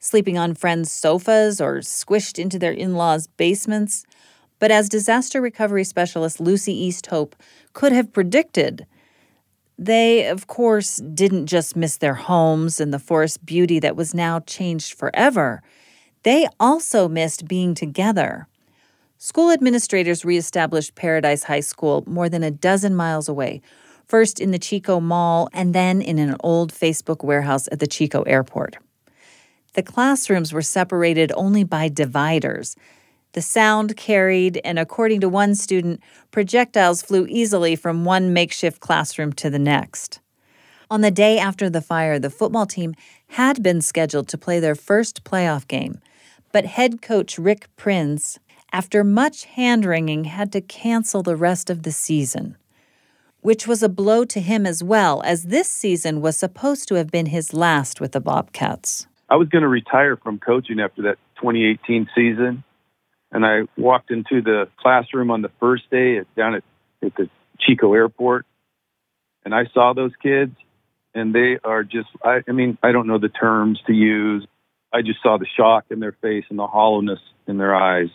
sleeping 0.00 0.38
on 0.38 0.54
friends' 0.54 0.90
sofas 0.90 1.60
or 1.60 1.76
squished 1.78 2.38
into 2.38 2.58
their 2.58 2.72
in 2.72 2.94
laws' 2.94 3.28
basements. 3.28 4.04
But 4.58 4.70
as 4.70 4.88
disaster 4.88 5.40
recovery 5.40 5.84
specialist 5.84 6.40
Lucy 6.40 6.90
Easthope 6.90 7.34
could 7.74 7.92
have 7.92 8.12
predicted, 8.12 8.86
they, 9.78 10.26
of 10.26 10.46
course, 10.46 10.96
didn't 10.96 11.46
just 11.46 11.76
miss 11.76 11.96
their 11.98 12.14
homes 12.14 12.80
and 12.80 12.92
the 12.92 12.98
forest 12.98 13.46
beauty 13.46 13.78
that 13.78 13.96
was 13.96 14.14
now 14.14 14.40
changed 14.40 14.94
forever. 14.94 15.62
They 16.22 16.46
also 16.58 17.08
missed 17.08 17.48
being 17.48 17.74
together. 17.74 18.46
School 19.22 19.50
administrators 19.50 20.24
reestablished 20.24 20.94
Paradise 20.94 21.42
High 21.42 21.60
School 21.60 22.02
more 22.06 22.30
than 22.30 22.42
a 22.42 22.50
dozen 22.50 22.96
miles 22.96 23.28
away, 23.28 23.60
first 24.06 24.40
in 24.40 24.50
the 24.50 24.58
Chico 24.58 24.98
Mall 24.98 25.50
and 25.52 25.74
then 25.74 26.00
in 26.00 26.18
an 26.18 26.36
old 26.40 26.72
Facebook 26.72 27.22
warehouse 27.22 27.68
at 27.70 27.80
the 27.80 27.86
Chico 27.86 28.22
Airport. 28.22 28.78
The 29.74 29.82
classrooms 29.82 30.54
were 30.54 30.62
separated 30.62 31.32
only 31.36 31.64
by 31.64 31.88
dividers. 31.88 32.76
The 33.32 33.42
sound 33.42 33.94
carried, 33.94 34.58
and 34.64 34.78
according 34.78 35.20
to 35.20 35.28
one 35.28 35.54
student, 35.54 36.00
projectiles 36.30 37.02
flew 37.02 37.26
easily 37.28 37.76
from 37.76 38.06
one 38.06 38.32
makeshift 38.32 38.80
classroom 38.80 39.34
to 39.34 39.50
the 39.50 39.58
next. 39.58 40.20
On 40.90 41.02
the 41.02 41.10
day 41.10 41.38
after 41.38 41.68
the 41.68 41.82
fire, 41.82 42.18
the 42.18 42.30
football 42.30 42.64
team 42.64 42.94
had 43.26 43.62
been 43.62 43.82
scheduled 43.82 44.28
to 44.28 44.38
play 44.38 44.60
their 44.60 44.74
first 44.74 45.24
playoff 45.24 45.68
game, 45.68 46.00
but 46.52 46.64
head 46.64 47.02
coach 47.02 47.38
Rick 47.38 47.68
Prince, 47.76 48.38
after 48.72 49.04
much 49.04 49.44
hand 49.44 49.84
wringing, 49.84 50.24
had 50.24 50.52
to 50.52 50.60
cancel 50.60 51.22
the 51.22 51.36
rest 51.36 51.70
of 51.70 51.82
the 51.82 51.92
season, 51.92 52.56
which 53.40 53.66
was 53.66 53.82
a 53.82 53.88
blow 53.88 54.24
to 54.24 54.40
him 54.40 54.66
as 54.66 54.82
well, 54.82 55.22
as 55.24 55.44
this 55.44 55.70
season 55.70 56.20
was 56.20 56.36
supposed 56.36 56.88
to 56.88 56.94
have 56.94 57.10
been 57.10 57.26
his 57.26 57.52
last 57.52 58.00
with 58.00 58.12
the 58.12 58.20
Bobcats. 58.20 59.06
I 59.28 59.36
was 59.36 59.48
going 59.48 59.62
to 59.62 59.68
retire 59.68 60.16
from 60.16 60.38
coaching 60.38 60.80
after 60.80 61.02
that 61.02 61.18
2018 61.36 62.08
season. 62.14 62.64
And 63.32 63.46
I 63.46 63.62
walked 63.76 64.10
into 64.10 64.42
the 64.42 64.68
classroom 64.78 65.30
on 65.30 65.42
the 65.42 65.50
first 65.60 65.88
day 65.90 66.18
at, 66.18 66.34
down 66.34 66.54
at, 66.54 66.64
at 67.02 67.14
the 67.14 67.30
Chico 67.60 67.94
airport. 67.94 68.44
And 69.44 69.54
I 69.54 69.66
saw 69.72 69.94
those 69.94 70.12
kids, 70.22 70.54
and 71.14 71.34
they 71.34 71.58
are 71.64 71.82
just, 71.82 72.08
I, 72.24 72.40
I 72.46 72.52
mean, 72.52 72.76
I 72.82 72.92
don't 72.92 73.06
know 73.06 73.18
the 73.18 73.28
terms 73.28 73.80
to 73.86 73.92
use. 73.92 74.46
I 74.92 75.02
just 75.02 75.22
saw 75.22 75.38
the 75.38 75.46
shock 75.56 75.84
in 75.90 76.00
their 76.00 76.16
face 76.20 76.44
and 76.50 76.58
the 76.58 76.66
hollowness 76.66 77.20
in 77.46 77.56
their 77.56 77.74
eyes. 77.74 78.08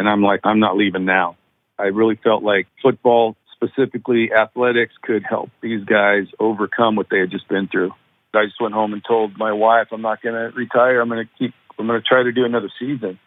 And 0.00 0.08
I'm 0.08 0.22
like, 0.22 0.40
I'm 0.44 0.60
not 0.60 0.78
leaving 0.78 1.04
now. 1.04 1.36
I 1.78 1.88
really 1.88 2.18
felt 2.24 2.42
like 2.42 2.66
football, 2.82 3.36
specifically 3.52 4.32
athletics, 4.32 4.94
could 5.02 5.24
help 5.28 5.50
these 5.60 5.84
guys 5.84 6.24
overcome 6.38 6.96
what 6.96 7.08
they 7.10 7.18
had 7.18 7.30
just 7.30 7.46
been 7.48 7.68
through. 7.68 7.92
I 8.32 8.46
just 8.46 8.58
went 8.62 8.72
home 8.72 8.94
and 8.94 9.02
told 9.06 9.36
my 9.36 9.52
wife 9.52 9.88
I'm 9.92 10.00
not 10.00 10.22
going 10.22 10.36
to 10.36 10.56
retire. 10.56 11.02
I'm 11.02 11.10
going 11.10 11.26
to 11.26 11.30
keep. 11.38 11.52
I'm 11.78 11.86
going 11.86 12.00
to 12.00 12.06
try 12.06 12.22
to 12.22 12.32
do 12.32 12.46
another 12.46 12.70
season. 12.78 13.18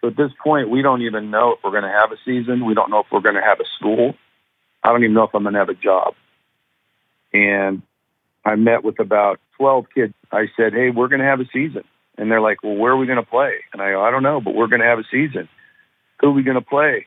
So 0.00 0.08
at 0.08 0.16
this 0.16 0.30
point, 0.42 0.70
we 0.70 0.80
don't 0.80 1.02
even 1.02 1.30
know 1.30 1.52
if 1.52 1.58
we're 1.62 1.70
going 1.70 1.82
to 1.82 1.90
have 2.00 2.12
a 2.12 2.16
season. 2.24 2.64
We 2.64 2.72
don't 2.72 2.90
know 2.90 3.00
if 3.00 3.06
we're 3.12 3.20
going 3.20 3.34
to 3.34 3.42
have 3.42 3.60
a 3.60 3.68
school. 3.78 4.14
I 4.82 4.88
don't 4.88 5.04
even 5.04 5.12
know 5.12 5.24
if 5.24 5.34
I'm 5.34 5.42
going 5.42 5.52
to 5.52 5.58
have 5.58 5.68
a 5.68 5.74
job. 5.74 6.14
And 7.34 7.82
I 8.42 8.54
met 8.54 8.84
with 8.84 9.00
about 9.00 9.38
12 9.58 9.84
kids. 9.94 10.14
I 10.32 10.46
said, 10.56 10.72
"Hey, 10.72 10.88
we're 10.88 11.08
going 11.08 11.20
to 11.20 11.26
have 11.26 11.40
a 11.40 11.48
season." 11.52 11.84
And 12.16 12.30
they're 12.30 12.40
like, 12.40 12.62
"Well, 12.62 12.76
where 12.76 12.92
are 12.92 12.96
we 12.96 13.04
going 13.04 13.22
to 13.22 13.30
play?" 13.30 13.56
And 13.74 13.82
I 13.82 13.90
go, 13.90 14.02
"I 14.02 14.10
don't 14.10 14.22
know, 14.22 14.40
but 14.40 14.54
we're 14.54 14.68
going 14.68 14.80
to 14.80 14.86
have 14.86 14.98
a 14.98 15.04
season. 15.10 15.50
Who 16.22 16.28
are 16.28 16.32
we 16.32 16.42
going 16.42 16.54
to 16.54 16.62
play? 16.62 17.06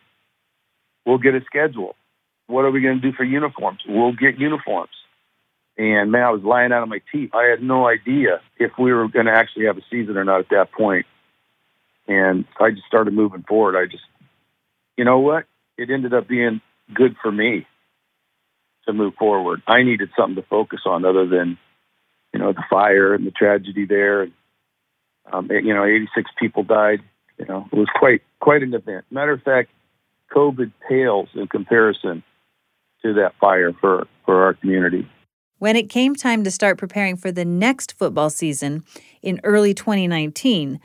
We'll 1.05 1.17
get 1.17 1.35
a 1.35 1.41
schedule. 1.45 1.95
What 2.47 2.65
are 2.65 2.71
we 2.71 2.81
going 2.81 3.01
to 3.01 3.11
do 3.11 3.15
for 3.15 3.23
uniforms? 3.23 3.79
We'll 3.87 4.13
get 4.13 4.37
uniforms." 4.37 4.91
And 5.77 6.11
man, 6.11 6.23
I 6.23 6.29
was 6.29 6.43
lying 6.43 6.71
out 6.71 6.83
of 6.83 6.89
my 6.89 7.01
teeth. 7.11 7.31
I 7.33 7.49
had 7.49 7.61
no 7.61 7.87
idea 7.87 8.41
if 8.57 8.71
we 8.79 8.93
were 8.93 9.07
going 9.07 9.25
to 9.25 9.33
actually 9.33 9.65
have 9.65 9.77
a 9.77 9.81
season 9.89 10.17
or 10.17 10.23
not 10.23 10.39
at 10.39 10.49
that 10.49 10.71
point. 10.71 11.05
And 12.07 12.45
I 12.59 12.69
just 12.71 12.85
started 12.87 13.13
moving 13.13 13.43
forward. 13.43 13.75
I 13.75 13.85
just, 13.85 14.03
you 14.95 15.03
know 15.03 15.19
what? 15.19 15.45
It 15.77 15.89
ended 15.89 16.13
up 16.13 16.27
being 16.27 16.61
good 16.93 17.15
for 17.21 17.31
me 17.31 17.67
to 18.85 18.93
move 18.93 19.15
forward. 19.15 19.63
I 19.67 19.83
needed 19.83 20.09
something 20.17 20.35
to 20.35 20.47
focus 20.47 20.81
on 20.85 21.03
other 21.03 21.25
than, 21.25 21.57
you 22.31 22.39
know, 22.39 22.53
the 22.53 22.63
fire 22.69 23.13
and 23.13 23.25
the 23.25 23.31
tragedy 23.31 23.85
there. 23.85 24.21
And, 24.21 24.33
um, 25.31 25.49
you 25.51 25.73
know, 25.73 25.83
86 25.83 26.29
people 26.39 26.63
died. 26.63 27.01
You 27.37 27.45
know, 27.45 27.67
it 27.71 27.75
was 27.75 27.89
quite 27.95 28.21
quite 28.39 28.63
an 28.63 28.73
event. 28.73 29.05
Matter 29.11 29.31
of 29.31 29.41
fact, 29.41 29.69
COVID 30.33 30.71
pales 30.87 31.29
in 31.35 31.47
comparison 31.47 32.23
to 33.03 33.13
that 33.13 33.33
fire 33.39 33.73
for 33.79 34.07
for 34.25 34.43
our 34.43 34.53
community. 34.53 35.07
When 35.57 35.75
it 35.75 35.89
came 35.89 36.15
time 36.15 36.43
to 36.43 36.51
start 36.51 36.77
preparing 36.77 37.15
for 37.15 37.31
the 37.31 37.45
next 37.45 37.97
football 37.97 38.29
season 38.29 38.83
in 39.21 39.39
early 39.43 39.73
2019, 39.73 40.79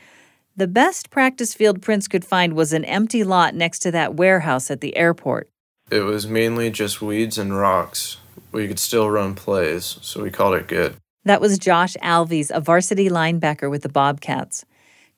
the 0.56 0.68
best 0.68 1.10
practice 1.10 1.54
field 1.54 1.82
Prince 1.82 2.06
could 2.06 2.24
find 2.24 2.54
was 2.54 2.72
an 2.72 2.84
empty 2.84 3.24
lot 3.24 3.54
next 3.54 3.80
to 3.80 3.90
that 3.90 4.14
warehouse 4.14 4.70
at 4.70 4.80
the 4.80 4.96
airport. 4.96 5.48
It 5.90 6.00
was 6.00 6.28
mainly 6.28 6.70
just 6.70 7.02
weeds 7.02 7.36
and 7.36 7.56
rocks. 7.56 8.18
We 8.52 8.68
could 8.68 8.78
still 8.78 9.10
run 9.10 9.34
plays, 9.34 9.98
so 10.02 10.22
we 10.22 10.30
called 10.30 10.54
it 10.54 10.68
good. 10.68 10.96
That 11.24 11.40
was 11.40 11.58
Josh 11.58 11.96
Alves, 12.02 12.50
a 12.50 12.60
varsity 12.60 13.08
linebacker 13.08 13.70
with 13.70 13.82
the 13.82 13.88
Bobcats. 13.88 14.64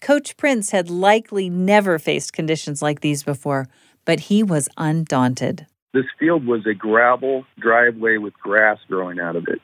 Coach 0.02 0.36
Prince 0.36 0.72
had 0.72 0.90
likely 0.90 1.48
never 1.48 1.96
faced 1.96 2.32
conditions 2.32 2.82
like 2.82 3.02
these 3.02 3.22
before, 3.22 3.68
but 4.04 4.18
he 4.18 4.42
was 4.42 4.68
undaunted. 4.76 5.64
This 5.94 6.06
field 6.18 6.44
was 6.44 6.66
a 6.66 6.74
gravel 6.74 7.46
driveway 7.60 8.16
with 8.16 8.34
grass 8.34 8.78
growing 8.88 9.20
out 9.20 9.36
of 9.36 9.46
it. 9.46 9.60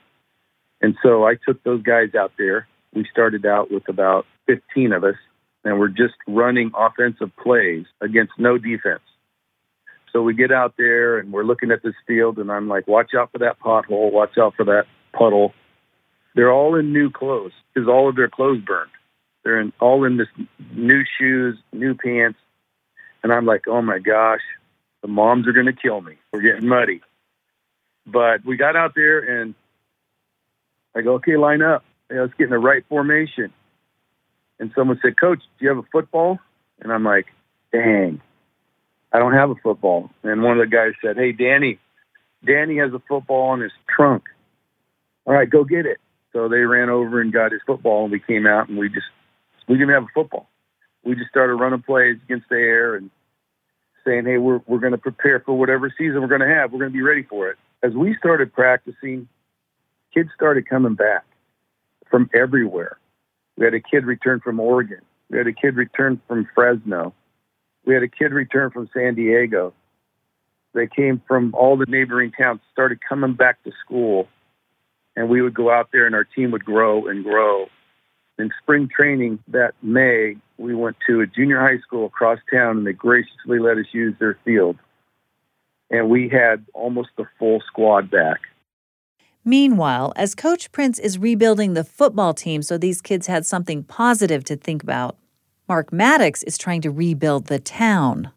And 0.80 0.94
so 1.02 1.26
I 1.26 1.34
took 1.34 1.60
those 1.64 1.82
guys 1.82 2.14
out 2.14 2.30
there. 2.38 2.68
We 2.94 3.04
started 3.10 3.44
out 3.46 3.72
with 3.72 3.88
about 3.88 4.26
15 4.46 4.92
of 4.92 5.02
us, 5.02 5.16
and 5.64 5.80
we're 5.80 5.88
just 5.88 6.14
running 6.28 6.70
offensive 6.72 7.32
plays 7.36 7.86
against 8.00 8.34
no 8.38 8.58
defense. 8.58 9.02
So 10.12 10.22
we 10.22 10.34
get 10.34 10.52
out 10.52 10.74
there 10.78 11.18
and 11.18 11.32
we're 11.32 11.42
looking 11.42 11.72
at 11.72 11.82
this 11.82 11.96
field, 12.06 12.38
and 12.38 12.52
I'm 12.52 12.68
like, 12.68 12.86
watch 12.86 13.10
out 13.12 13.32
for 13.32 13.38
that 13.38 13.58
pothole, 13.58 14.12
watch 14.12 14.38
out 14.38 14.54
for 14.54 14.64
that 14.66 14.84
puddle. 15.12 15.52
They're 16.36 16.52
all 16.52 16.76
in 16.76 16.92
new 16.92 17.10
clothes 17.10 17.52
because 17.74 17.88
all 17.88 18.08
of 18.08 18.14
their 18.14 18.28
clothes 18.28 18.62
burned. 18.64 18.92
They're 19.48 19.60
in, 19.60 19.72
all 19.80 20.04
in 20.04 20.18
this 20.18 20.28
new 20.74 21.04
shoes, 21.18 21.56
new 21.72 21.94
pants. 21.94 22.38
And 23.22 23.32
I'm 23.32 23.46
like, 23.46 23.66
oh 23.66 23.80
my 23.80 23.98
gosh, 23.98 24.42
the 25.00 25.08
moms 25.08 25.48
are 25.48 25.52
going 25.52 25.64
to 25.64 25.72
kill 25.72 26.02
me. 26.02 26.16
We're 26.30 26.42
getting 26.42 26.68
muddy. 26.68 27.00
But 28.06 28.44
we 28.44 28.58
got 28.58 28.76
out 28.76 28.92
there 28.94 29.40
and 29.40 29.54
I 30.94 31.00
go, 31.00 31.14
okay, 31.14 31.38
line 31.38 31.62
up. 31.62 31.82
You 32.10 32.20
let's 32.20 32.34
get 32.34 32.44
in 32.44 32.50
the 32.50 32.58
right 32.58 32.84
formation. 32.90 33.50
And 34.60 34.70
someone 34.76 35.00
said, 35.00 35.18
Coach, 35.18 35.38
do 35.58 35.64
you 35.64 35.70
have 35.70 35.78
a 35.78 35.88
football? 35.90 36.38
And 36.80 36.92
I'm 36.92 37.04
like, 37.04 37.28
dang, 37.72 38.20
I 39.14 39.18
don't 39.18 39.32
have 39.32 39.48
a 39.48 39.54
football. 39.54 40.10
And 40.24 40.42
one 40.42 40.60
of 40.60 40.68
the 40.68 40.76
guys 40.76 40.92
said, 41.02 41.16
hey, 41.16 41.32
Danny, 41.32 41.78
Danny 42.44 42.76
has 42.80 42.92
a 42.92 43.00
football 43.08 43.54
in 43.54 43.60
his 43.60 43.72
trunk. 43.88 44.24
All 45.24 45.32
right, 45.32 45.48
go 45.48 45.64
get 45.64 45.86
it. 45.86 46.00
So 46.34 46.50
they 46.50 46.58
ran 46.58 46.90
over 46.90 47.18
and 47.22 47.32
got 47.32 47.52
his 47.52 47.62
football, 47.66 48.02
and 48.02 48.12
we 48.12 48.20
came 48.20 48.46
out 48.46 48.68
and 48.68 48.76
we 48.76 48.90
just 48.90 49.06
we 49.68 49.76
didn't 49.76 49.94
have 49.94 50.04
a 50.04 50.12
football. 50.14 50.48
We 51.04 51.14
just 51.14 51.30
started 51.30 51.54
running 51.54 51.82
plays 51.82 52.16
against 52.24 52.48
the 52.48 52.56
air 52.56 52.94
and 52.96 53.10
saying, 54.04 54.24
"Hey, 54.24 54.38
we're 54.38 54.60
we're 54.66 54.78
going 54.78 54.92
to 54.92 54.98
prepare 54.98 55.40
for 55.40 55.56
whatever 55.56 55.92
season 55.96 56.20
we're 56.20 56.28
going 56.28 56.40
to 56.40 56.48
have. 56.48 56.72
We're 56.72 56.80
going 56.80 56.92
to 56.92 56.96
be 56.96 57.02
ready 57.02 57.22
for 57.22 57.48
it." 57.48 57.58
As 57.82 57.92
we 57.94 58.16
started 58.16 58.52
practicing, 58.52 59.28
kids 60.12 60.30
started 60.34 60.68
coming 60.68 60.94
back 60.94 61.24
from 62.10 62.28
everywhere. 62.34 62.98
We 63.56 63.64
had 63.64 63.74
a 63.74 63.80
kid 63.80 64.06
return 64.06 64.40
from 64.40 64.58
Oregon. 64.58 65.00
We 65.30 65.38
had 65.38 65.46
a 65.46 65.52
kid 65.52 65.76
return 65.76 66.20
from 66.26 66.48
Fresno. 66.54 67.12
We 67.84 67.94
had 67.94 68.02
a 68.02 68.08
kid 68.08 68.32
return 68.32 68.70
from 68.70 68.88
San 68.94 69.14
Diego. 69.14 69.74
They 70.74 70.86
came 70.86 71.22
from 71.26 71.54
all 71.54 71.76
the 71.76 71.86
neighboring 71.86 72.32
towns, 72.32 72.60
started 72.72 73.00
coming 73.06 73.34
back 73.34 73.62
to 73.64 73.72
school, 73.84 74.28
and 75.16 75.28
we 75.28 75.42
would 75.42 75.54
go 75.54 75.70
out 75.70 75.88
there 75.92 76.06
and 76.06 76.14
our 76.14 76.24
team 76.24 76.50
would 76.52 76.64
grow 76.64 77.06
and 77.06 77.24
grow. 77.24 77.68
In 78.38 78.50
spring 78.62 78.88
training 78.94 79.40
that 79.48 79.74
May, 79.82 80.36
we 80.58 80.74
went 80.74 80.96
to 81.08 81.20
a 81.20 81.26
junior 81.26 81.60
high 81.60 81.80
school 81.80 82.06
across 82.06 82.38
town 82.52 82.78
and 82.78 82.86
they 82.86 82.92
graciously 82.92 83.58
let 83.58 83.78
us 83.78 83.86
use 83.92 84.14
their 84.20 84.38
field. 84.44 84.76
And 85.90 86.08
we 86.08 86.28
had 86.28 86.64
almost 86.74 87.10
the 87.16 87.24
full 87.38 87.60
squad 87.66 88.10
back. 88.10 88.40
Meanwhile, 89.44 90.12
as 90.14 90.34
Coach 90.34 90.70
Prince 90.72 90.98
is 90.98 91.18
rebuilding 91.18 91.72
the 91.74 91.84
football 91.84 92.34
team 92.34 92.62
so 92.62 92.76
these 92.76 93.00
kids 93.00 93.26
had 93.26 93.46
something 93.46 93.82
positive 93.82 94.44
to 94.44 94.56
think 94.56 94.82
about, 94.82 95.16
Marc 95.68 95.92
Mattox 95.92 96.42
is 96.42 96.58
trying 96.58 96.82
to 96.82 96.90
rebuild 96.90 97.46
the 97.46 97.58
town. 97.58 98.30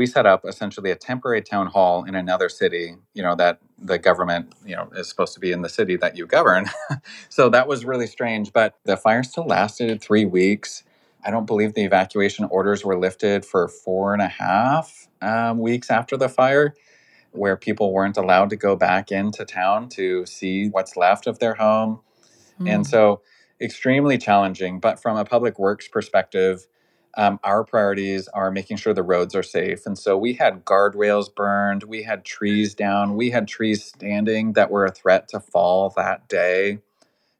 We 0.00 0.06
set 0.06 0.24
up 0.24 0.46
essentially 0.46 0.90
a 0.90 0.96
temporary 0.96 1.42
town 1.42 1.66
hall 1.66 2.04
in 2.04 2.14
another 2.14 2.48
city, 2.48 2.96
you 3.12 3.22
know, 3.22 3.34
that 3.34 3.58
the 3.78 3.98
government, 3.98 4.54
you 4.64 4.74
know, 4.74 4.88
is 4.96 5.10
supposed 5.10 5.34
to 5.34 5.40
be 5.40 5.52
in 5.52 5.60
the 5.60 5.68
city 5.68 5.94
that 5.96 6.16
you 6.16 6.26
govern. 6.26 6.70
so 7.28 7.50
that 7.50 7.68
was 7.68 7.84
really 7.84 8.06
strange. 8.06 8.50
But 8.50 8.78
the 8.84 8.96
fire 8.96 9.22
still 9.22 9.46
lasted 9.46 10.00
three 10.00 10.24
weeks. 10.24 10.84
I 11.22 11.30
don't 11.30 11.44
believe 11.44 11.74
the 11.74 11.84
evacuation 11.84 12.46
orders 12.46 12.82
were 12.82 12.98
lifted 12.98 13.44
for 13.44 13.68
four 13.68 14.14
and 14.14 14.22
a 14.22 14.28
half 14.28 15.06
um, 15.20 15.58
weeks 15.58 15.90
after 15.90 16.16
the 16.16 16.30
fire, 16.30 16.74
where 17.32 17.58
people 17.58 17.92
weren't 17.92 18.16
allowed 18.16 18.48
to 18.48 18.56
go 18.56 18.76
back 18.76 19.12
into 19.12 19.44
town 19.44 19.90
to 19.90 20.24
see 20.24 20.70
what's 20.70 20.96
left 20.96 21.26
of 21.26 21.40
their 21.40 21.56
home. 21.56 22.00
Mm. 22.58 22.70
And 22.74 22.86
so, 22.86 23.20
extremely 23.60 24.16
challenging. 24.16 24.80
But 24.80 24.98
from 24.98 25.18
a 25.18 25.26
public 25.26 25.58
works 25.58 25.88
perspective, 25.88 26.66
um, 27.16 27.40
our 27.44 27.64
priorities 27.64 28.28
are 28.28 28.50
making 28.50 28.78
sure 28.78 28.94
the 28.94 29.02
roads 29.04 29.34
are 29.34 29.42
safe. 29.44 29.86
And 29.86 29.98
so 29.98 30.16
we 30.18 30.34
had 30.34 30.64
guardrails 30.64 31.34
burned, 31.34 31.84
we 31.84 32.04
had 32.04 32.24
trees 32.24 32.74
down, 32.74 33.16
we 33.16 33.30
had 33.30 33.48
trees 33.48 33.84
standing 33.84 34.54
that 34.54 34.70
were 34.70 34.86
a 34.86 34.92
threat 34.92 35.28
to 35.30 35.40
fall 35.40 35.92
that 35.96 36.28
day. 36.28 36.78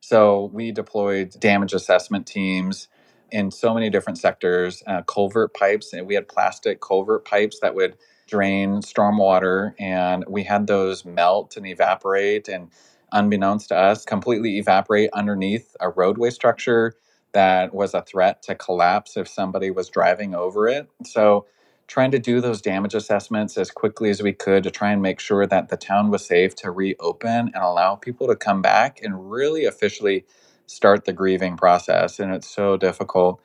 So 0.00 0.50
we 0.54 0.72
deployed 0.72 1.32
damage 1.40 1.74
assessment 1.74 2.26
teams 2.28 2.88
in 3.32 3.52
so 3.52 3.74
many 3.74 3.90
different 3.90 4.18
sectors, 4.18 4.82
uh, 4.88 5.02
culvert 5.02 5.54
pipes, 5.54 5.92
and 5.92 6.08
we 6.08 6.14
had 6.16 6.28
plastic 6.28 6.80
culvert 6.80 7.26
pipes 7.26 7.60
that 7.60 7.76
would 7.76 7.96
drain 8.28 8.76
stormwater, 8.82 9.74
and 9.80 10.24
we 10.28 10.44
had 10.44 10.66
those 10.68 11.04
melt 11.04 11.56
and 11.58 11.66
evaporate, 11.66 12.48
and 12.48 12.70
unbeknownst 13.12 13.70
to 13.70 13.76
us, 13.76 14.04
completely 14.06 14.58
evaporate 14.58 15.10
underneath 15.14 15.76
a 15.80 15.90
roadway 15.90 16.30
structure 16.30 16.94
that 17.33 17.74
was 17.74 17.95
a 17.95 18.03
threat 18.03 18.43
to 18.45 18.55
collapse 18.55 19.16
if 19.16 19.28
somebody 19.28 19.70
was 19.70 19.89
driving 19.89 20.35
over 20.35 20.68
it. 20.68 20.89
So, 21.05 21.47
trying 21.87 22.12
to 22.12 22.20
do 22.20 22.41
those 22.41 22.62
damage 22.62 22.95
assessments 22.95 23.59
as 23.59 23.68
quickly 23.68 24.11
as 24.11 24.22
we 24.22 24.33
could 24.33 24.62
to 24.62 24.70
try 24.70 24.93
and 24.93 25.03
make 25.03 25.18
sure 25.18 25.45
that 25.45 25.70
the 25.70 25.76
town 25.76 26.09
was 26.09 26.24
safe 26.24 26.55
to 26.55 26.70
reopen 26.70 27.51
and 27.53 27.57
allow 27.57 27.97
people 27.97 28.28
to 28.28 28.37
come 28.37 28.62
back 28.62 29.01
and 29.03 29.28
really 29.28 29.64
officially 29.64 30.24
start 30.66 31.05
the 31.05 31.12
grieving 31.12 31.57
process. 31.57 32.20
And 32.20 32.33
it's 32.33 32.49
so 32.49 32.76
difficult. 32.76 33.43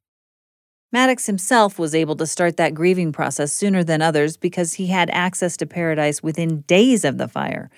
Mattox 0.92 1.26
himself 1.26 1.80
was 1.80 1.96
able 1.96 2.16
to 2.18 2.28
start 2.28 2.56
that 2.58 2.76
grieving 2.76 3.12
process 3.12 3.52
sooner 3.52 3.84
than 3.84 4.04
others 4.04 4.38
because 4.38 4.76
he 4.76 4.88
had 4.88 5.10
access 5.10 5.58
to 5.58 5.66
paradise 5.66 6.22
within 6.22 6.62
days 6.62 7.04
of 7.04 7.18
the 7.18 7.28
fire. 7.28 7.72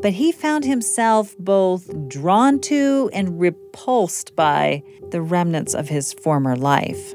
But 0.00 0.12
he 0.12 0.32
found 0.32 0.64
himself 0.64 1.34
both 1.38 2.08
drawn 2.08 2.60
to 2.62 3.10
and 3.12 3.40
repulsed 3.40 4.34
by 4.36 4.82
the 5.10 5.22
remnants 5.22 5.74
of 5.74 5.88
his 5.88 6.12
former 6.12 6.56
life. 6.56 7.14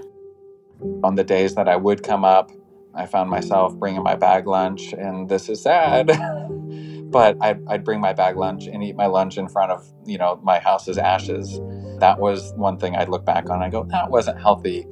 On 1.04 1.16
the 1.16 1.24
days 1.24 1.56
that 1.56 1.68
I 1.68 1.76
would 1.76 2.04
come 2.04 2.24
up, 2.24 2.52
I 2.94 3.06
found 3.06 3.30
myself 3.30 3.76
bringing 3.76 4.04
my 4.04 4.16
bag 4.16 4.48
lunch, 4.48 4.94
and 4.94 5.30
this 5.30 5.50
is 5.50 5.62
sad. 5.62 6.08
but 7.12 7.38
I'd, 7.42 7.62
I'd, 7.68 7.84
bring 7.84 8.00
my 8.00 8.14
bag 8.14 8.38
lunch 8.38 8.68
and 8.68 8.84
eat 8.84 8.96
my 8.96 9.08
lunch 9.08 9.38
in 9.38 9.48
front 9.48 9.72
of 9.72 9.88
you 10.06 10.18
know 10.18 10.40
my 10.44 10.60
house's 10.60 10.98
ashes. 10.98 11.60
That 12.00 12.20
was 12.20 12.54
one 12.56 12.78
thing 12.78 12.96
i'd 12.96 13.10
look 13.10 13.26
back 13.26 13.50
on 13.50 13.62
i 13.62 13.70
go 13.70 13.84
that 13.86 14.10
wasn't 14.10 14.40
healthy. 14.40 14.86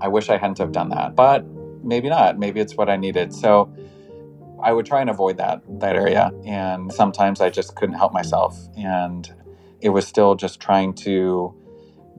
I 0.00 0.08
wish 0.08 0.28
i 0.28 0.36
hadn't 0.36 0.58
have 0.58 0.72
done 0.72 0.90
that. 0.90 1.14
But 1.14 1.44
maybe 1.82 2.08
not. 2.08 2.38
Maybe 2.38 2.60
it's 2.60 2.76
what 2.76 2.88
i 2.88 2.96
needed. 2.96 3.34
So 3.34 3.72
i 4.64 4.72
would 4.72 4.86
try 4.86 5.00
and 5.02 5.10
avoid 5.10 5.38
that 5.38 5.62
that 5.80 5.96
area 5.96 6.32
and 6.46 6.92
sometimes 6.92 7.40
i 7.40 7.50
just 7.50 7.76
couldn't 7.76 7.96
help 7.96 8.12
myself 8.12 8.58
and 8.76 9.34
it 9.82 9.90
was 9.90 10.06
still 10.06 10.34
just 10.34 10.60
trying 10.60 10.94
to 10.94 11.54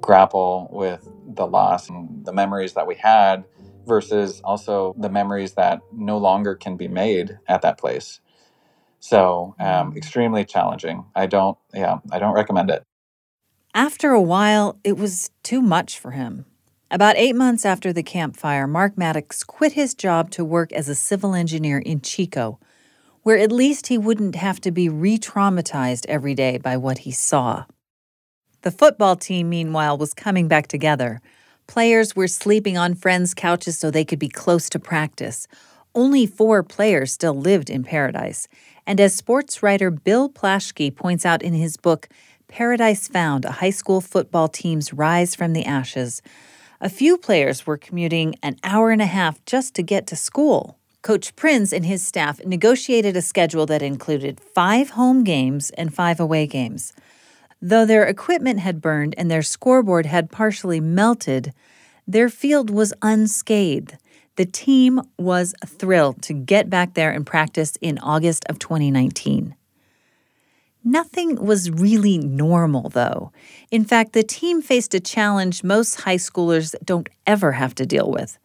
grapple 0.01 0.69
with 0.71 1.09
the 1.27 1.47
loss 1.47 1.89
and 1.89 2.25
the 2.25 2.33
memories 2.33 2.73
that 2.73 2.87
we 2.87 2.95
had 2.95 3.45
versus 3.87 4.41
also 4.43 4.95
the 4.99 5.09
memories 5.09 5.53
that 5.53 5.81
no 5.93 6.17
longer 6.17 6.55
can 6.55 6.77
be 6.77 6.87
made 6.87 7.39
at 7.47 7.61
that 7.63 7.77
place 7.77 8.19
so 8.99 9.55
um, 9.59 9.95
extremely 9.95 10.45
challenging. 10.45 11.05
I 11.15 11.27
don't, 11.27 11.57
yeah, 11.73 11.99
I 12.11 12.19
don't 12.19 12.33
recommend 12.33 12.71
it. 12.71 12.83
After 13.73 14.11
a 14.11 14.21
while, 14.21 14.79
it 14.83 14.97
was 14.97 15.31
too 15.43 15.61
much 15.61 15.99
for 15.99 16.11
him. 16.11 16.45
About 16.95 17.17
eight 17.17 17.35
months 17.35 17.65
after 17.65 17.91
the 17.91 18.01
campfire, 18.01 18.67
Marc 18.67 18.97
Mattox 18.97 19.43
quit 19.43 19.73
his 19.73 19.93
job 19.93 20.31
to 20.31 20.45
work 20.45 20.71
as 20.71 20.87
a 20.87 20.95
civil 20.95 21.35
engineer 21.35 21.77
in 21.77 21.99
Chico, 21.99 22.57
where 23.21 23.37
at 23.37 23.51
least 23.51 23.87
he 23.87 23.97
wouldn't 23.97 24.35
have 24.35 24.61
to 24.61 24.71
be 24.71 24.87
re 24.87 25.17
traumatized 25.17 26.05
every 26.07 26.33
day 26.33 26.57
by 26.57 26.77
what 26.77 26.99
he 26.99 27.11
saw. 27.11 27.65
The 28.61 28.71
football 28.71 29.17
team, 29.17 29.49
meanwhile, 29.49 29.97
was 29.97 30.13
coming 30.13 30.47
back 30.47 30.67
together. 30.67 31.19
Players 31.67 32.15
were 32.15 32.29
sleeping 32.29 32.77
on 32.77 32.95
friends' 32.95 33.33
couches 33.33 33.77
so 33.77 33.91
they 33.91 34.05
could 34.05 34.17
be 34.17 34.29
close 34.29 34.69
to 34.69 34.79
practice. 34.79 35.49
Only 35.93 36.25
four 36.25 36.63
players 36.63 37.11
still 37.11 37.35
lived 37.35 37.69
in 37.69 37.83
Paradise, 37.83 38.47
and 38.87 39.01
as 39.01 39.13
sports 39.13 39.61
writer 39.61 39.91
Bill 39.91 40.29
Plaschke 40.29 40.95
points 40.95 41.25
out 41.25 41.43
in 41.43 41.55
his 41.55 41.75
book, 41.75 42.07
Paradise 42.47 43.09
Found 43.09 43.43
A 43.43 43.51
High 43.51 43.71
School 43.71 43.99
Football 43.99 44.47
Team's 44.47 44.93
Rise 44.93 45.35
from 45.35 45.51
the 45.51 45.65
Ashes, 45.65 46.21
a 46.81 46.89
few 46.89 47.17
players 47.17 47.65
were 47.65 47.77
commuting 47.77 48.35
an 48.43 48.57
hour 48.63 48.91
and 48.91 49.01
a 49.01 49.05
half 49.05 49.43
just 49.45 49.73
to 49.75 49.83
get 49.83 50.07
to 50.07 50.15
school. 50.15 50.77
Coach 51.01 51.35
Prince 51.35 51.71
and 51.71 51.85
his 51.85 52.05
staff 52.05 52.43
negotiated 52.43 53.15
a 53.15 53.21
schedule 53.21 53.65
that 53.67 53.81
included 53.81 54.39
five 54.39 54.91
home 54.91 55.23
games 55.23 55.69
and 55.71 55.93
five 55.93 56.19
away 56.19 56.47
games. 56.47 56.93
Though 57.61 57.85
their 57.85 58.05
equipment 58.05 58.59
had 58.59 58.81
burned 58.81 59.15
and 59.17 59.29
their 59.29 59.43
scoreboard 59.43 60.05
had 60.05 60.31
partially 60.31 60.79
melted, 60.79 61.53
their 62.07 62.29
field 62.29 62.69
was 62.69 62.93
unscathed. 63.01 63.97
The 64.35 64.45
team 64.45 65.01
was 65.17 65.53
thrilled 65.65 66.21
to 66.23 66.33
get 66.33 66.69
back 66.69 66.93
there 66.93 67.11
and 67.11 67.25
practice 67.25 67.77
in 67.81 67.99
August 67.99 68.43
of 68.49 68.59
2019. 68.59 69.55
Nothing 70.87 71.43
was 71.43 71.71
really 71.71 72.19
normal, 72.19 72.89
though. 72.89 73.31
In 73.71 73.83
fact, 73.83 74.13
the 74.13 74.21
team 74.21 74.61
faced 74.61 74.93
a 74.93 74.99
challenge 74.99 75.63
most 75.63 76.01
high 76.01 76.17
schoolers 76.17 76.75
don't 76.85 77.09
ever 77.25 77.53
have 77.53 77.73
to 77.75 77.87
deal 77.87 78.11
with. 78.11 78.37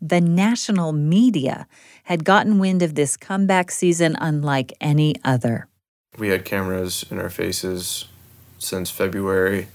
The 0.00 0.22
national 0.22 0.92
media 0.92 1.66
had 2.04 2.24
gotten 2.24 2.58
wind 2.58 2.82
of 2.82 2.94
this 2.94 3.18
comeback 3.18 3.70
season 3.70 4.16
unlike 4.18 4.72
any 4.80 5.14
other. 5.24 5.68
We 6.16 6.28
had 6.28 6.46
cameras 6.46 7.04
in 7.10 7.18
our 7.18 7.30
faces 7.30 8.06
since 8.58 8.90
February 8.90 9.68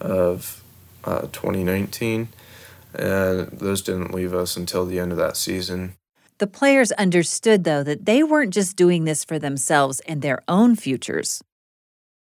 of 0.00 0.62
uh, 1.04 1.22
2019 1.22 2.28
and 2.94 3.48
those 3.48 3.82
didn't 3.82 4.14
leave 4.14 4.32
us 4.32 4.56
until 4.56 4.86
the 4.86 4.98
end 4.98 5.12
of 5.12 5.18
that 5.18 5.36
season. 5.36 5.94
The 6.38 6.46
players 6.46 6.92
understood, 6.92 7.64
though, 7.64 7.82
that 7.82 8.06
they 8.06 8.22
weren't 8.22 8.54
just 8.54 8.76
doing 8.76 9.04
this 9.04 9.24
for 9.24 9.38
themselves 9.38 10.00
and 10.00 10.22
their 10.22 10.40
own 10.46 10.76
futures. 10.76 11.42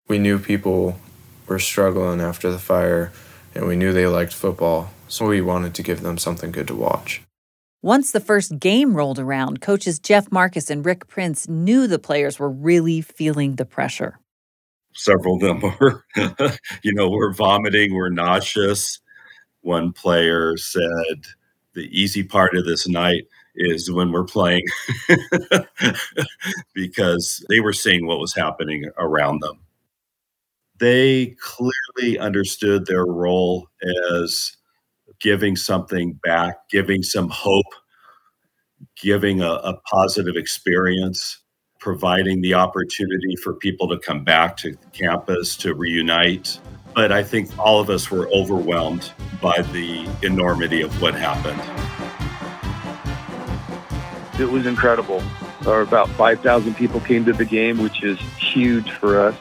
We 0.08 0.18
knew 0.18 0.38
people 0.38 0.98
were 1.46 1.58
struggling 1.58 2.20
after 2.20 2.50
the 2.50 2.58
fire, 2.58 3.12
and 3.54 3.66
we 3.66 3.76
knew 3.76 3.92
they 3.92 4.06
liked 4.06 4.32
football, 4.32 4.90
so 5.08 5.26
we 5.26 5.40
wanted 5.40 5.74
to 5.74 5.82
give 5.82 6.02
them 6.02 6.18
something 6.18 6.52
good 6.52 6.68
to 6.68 6.74
watch. 6.74 7.22
Once 7.82 8.10
the 8.10 8.20
first 8.20 8.58
game 8.58 8.94
rolled 8.94 9.18
around, 9.18 9.60
coaches 9.60 9.98
Jeff 9.98 10.30
Marcus 10.32 10.70
and 10.70 10.84
Rick 10.84 11.08
Prince 11.08 11.48
knew 11.48 11.86
the 11.86 11.98
players 11.98 12.38
were 12.38 12.50
really 12.50 13.00
feeling 13.00 13.56
the 13.56 13.64
pressure. 13.64 14.18
several 14.94 15.36
of 15.36 15.40
them 15.42 15.60
were, 15.80 16.04
you 16.82 16.92
know, 16.94 17.08
we're 17.08 17.32
vomiting, 17.34 17.94
we're 17.94 18.08
nauseous. 18.08 18.98
One 19.60 19.92
player 19.92 20.56
said, 20.56 21.26
the 21.74 21.88
easy 21.92 22.22
part 22.22 22.56
of 22.56 22.64
this 22.64 22.88
night 22.88 23.24
is 23.54 23.90
when 23.90 24.10
we're 24.12 24.24
playing 24.24 24.64
because 26.74 27.44
they 27.48 27.60
were 27.60 27.72
seeing 27.72 28.06
what 28.06 28.20
was 28.20 28.34
happening 28.34 28.90
around 28.98 29.42
them. 29.42 29.60
They 30.78 31.36
clearly 31.40 32.18
understood 32.18 32.86
their 32.86 33.06
role 33.06 33.68
as 34.12 34.56
giving 35.20 35.56
something 35.56 36.18
back, 36.22 36.68
giving 36.70 37.02
some 37.02 37.30
hope, 37.30 37.66
giving 39.00 39.40
a, 39.40 39.52
a 39.52 39.80
positive 39.90 40.36
experience, 40.36 41.38
providing 41.78 42.42
the 42.42 42.54
opportunity 42.54 43.36
for 43.42 43.54
people 43.54 43.88
to 43.88 43.98
come 43.98 44.24
back 44.24 44.56
to 44.58 44.76
campus 44.92 45.56
to 45.56 45.74
reunite. 45.74 46.60
But 46.94 47.12
I 47.12 47.22
think 47.22 47.50
all 47.58 47.80
of 47.80 47.88
us 47.88 48.10
were 48.10 48.28
overwhelmed 48.28 49.12
by 49.40 49.62
the 49.72 50.08
enormity 50.22 50.82
of 50.82 51.00
what 51.00 51.14
happened. 51.14 51.60
It 54.38 54.50
was 54.50 54.66
incredible. 54.66 55.22
About 55.62 56.08
5,000 56.10 56.74
people 56.74 57.00
came 57.00 57.24
to 57.24 57.32
the 57.32 57.44
game, 57.44 57.78
which 57.78 58.02
is 58.02 58.18
huge 58.38 58.90
for 58.90 59.18
us. 59.20 59.36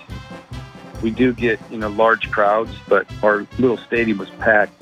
We 1.01 1.11
do 1.11 1.33
get, 1.33 1.59
you 1.69 1.77
know, 1.77 1.89
large 1.89 2.31
crowds, 2.31 2.71
but 2.87 3.05
our 3.23 3.45
little 3.59 3.77
stadium 3.77 4.17
was 4.17 4.29
packed. 4.31 4.73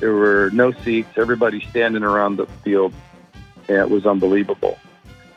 There 0.00 0.12
were 0.12 0.50
no 0.52 0.72
seats, 0.72 1.10
everybody 1.16 1.60
standing 1.70 2.02
around 2.02 2.36
the 2.36 2.46
field. 2.64 2.92
And 3.68 3.78
it 3.78 3.90
was 3.90 4.06
unbelievable. 4.06 4.78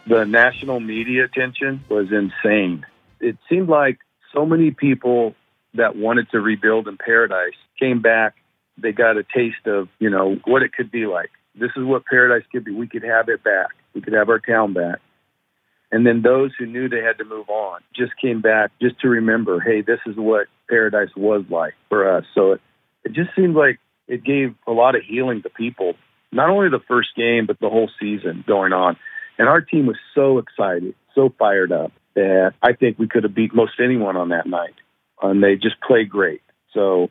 The 0.07 0.25
national 0.25 0.79
media 0.79 1.25
attention 1.25 1.83
was 1.89 2.11
insane. 2.11 2.85
It 3.19 3.37
seemed 3.49 3.69
like 3.69 3.99
so 4.33 4.45
many 4.45 4.71
people 4.71 5.33
that 5.73 5.95
wanted 5.95 6.29
to 6.31 6.39
rebuild 6.39 6.87
in 6.87 6.97
paradise 6.97 7.55
came 7.79 8.01
back. 8.01 8.35
They 8.77 8.91
got 8.91 9.17
a 9.17 9.23
taste 9.23 9.65
of, 9.65 9.89
you 9.99 10.09
know, 10.09 10.35
what 10.45 10.61
it 10.61 10.73
could 10.73 10.91
be 10.91 11.05
like. 11.05 11.31
This 11.55 11.71
is 11.75 11.83
what 11.83 12.05
paradise 12.05 12.45
could 12.51 12.63
be. 12.63 12.71
We 12.71 12.87
could 12.87 13.03
have 13.03 13.29
it 13.29 13.43
back. 13.43 13.67
We 13.93 14.01
could 14.01 14.13
have 14.13 14.29
our 14.29 14.39
town 14.39 14.73
back. 14.73 14.99
And 15.91 16.05
then 16.05 16.21
those 16.21 16.51
who 16.57 16.65
knew 16.65 16.89
they 16.89 17.01
had 17.01 17.17
to 17.19 17.25
move 17.25 17.49
on 17.49 17.81
just 17.95 18.11
came 18.21 18.41
back 18.41 18.71
just 18.81 18.99
to 19.01 19.07
remember, 19.07 19.59
hey, 19.59 19.81
this 19.81 19.99
is 20.05 20.15
what 20.17 20.47
paradise 20.69 21.09
was 21.15 21.45
like 21.49 21.73
for 21.89 22.17
us. 22.17 22.25
So 22.35 22.53
it, 22.53 22.61
it 23.05 23.13
just 23.13 23.29
seemed 23.35 23.55
like 23.55 23.79
it 24.07 24.23
gave 24.23 24.53
a 24.67 24.71
lot 24.71 24.95
of 24.95 25.01
healing 25.07 25.41
to 25.43 25.49
people, 25.49 25.93
not 26.31 26.49
only 26.49 26.69
the 26.69 26.83
first 26.87 27.09
game, 27.15 27.45
but 27.45 27.59
the 27.59 27.69
whole 27.69 27.89
season 27.99 28.43
going 28.45 28.73
on. 28.73 28.97
And 29.37 29.47
our 29.47 29.61
team 29.61 29.85
was 29.85 29.97
so 30.13 30.39
excited, 30.39 30.95
so 31.15 31.33
fired 31.39 31.71
up 31.71 31.93
that 32.15 32.53
I 32.61 32.73
think 32.73 32.99
we 32.99 33.07
could 33.07 33.23
have 33.23 33.35
beat 33.35 33.53
most 33.53 33.73
anyone 33.81 34.17
on 34.17 34.29
that 34.29 34.47
night. 34.47 34.73
And 35.21 35.41
they 35.41 35.55
just 35.55 35.79
played 35.85 36.09
great. 36.09 36.41
So 36.73 37.09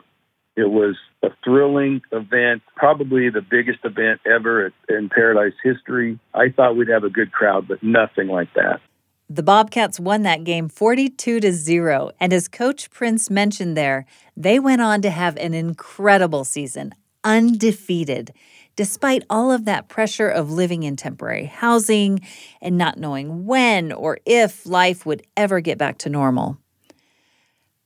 it 0.56 0.70
was 0.70 0.96
a 1.22 1.28
thrilling 1.44 2.00
event, 2.12 2.62
probably 2.74 3.28
the 3.28 3.42
biggest 3.42 3.80
event 3.84 4.20
ever 4.26 4.72
in 4.88 5.08
Paradise 5.08 5.52
history. 5.62 6.18
I 6.34 6.48
thought 6.48 6.76
we'd 6.76 6.88
have 6.88 7.04
a 7.04 7.10
good 7.10 7.30
crowd, 7.30 7.68
but 7.68 7.82
nothing 7.82 8.28
like 8.28 8.52
that. 8.54 8.80
The 9.28 9.42
Bobcats 9.42 9.98
won 9.98 10.22
that 10.22 10.44
game 10.44 10.68
42 10.68 11.40
to 11.40 11.52
0, 11.52 12.10
and 12.20 12.32
as 12.32 12.48
coach 12.48 12.90
Prince 12.90 13.28
mentioned 13.28 13.76
there, 13.76 14.06
they 14.36 14.58
went 14.58 14.80
on 14.80 15.02
to 15.02 15.10
have 15.10 15.36
an 15.36 15.52
incredible 15.52 16.44
season, 16.44 16.94
undefeated. 17.24 18.32
Despite 18.76 19.24
all 19.28 19.50
of 19.50 19.64
that 19.64 19.88
pressure 19.88 20.28
of 20.28 20.52
living 20.52 20.84
in 20.84 20.96
temporary 20.96 21.46
housing 21.46 22.20
and 22.60 22.78
not 22.78 22.98
knowing 22.98 23.46
when 23.46 23.90
or 23.90 24.18
if 24.26 24.64
life 24.66 25.04
would 25.06 25.26
ever 25.36 25.60
get 25.60 25.78
back 25.78 25.98
to 25.98 26.10
normal. 26.10 26.58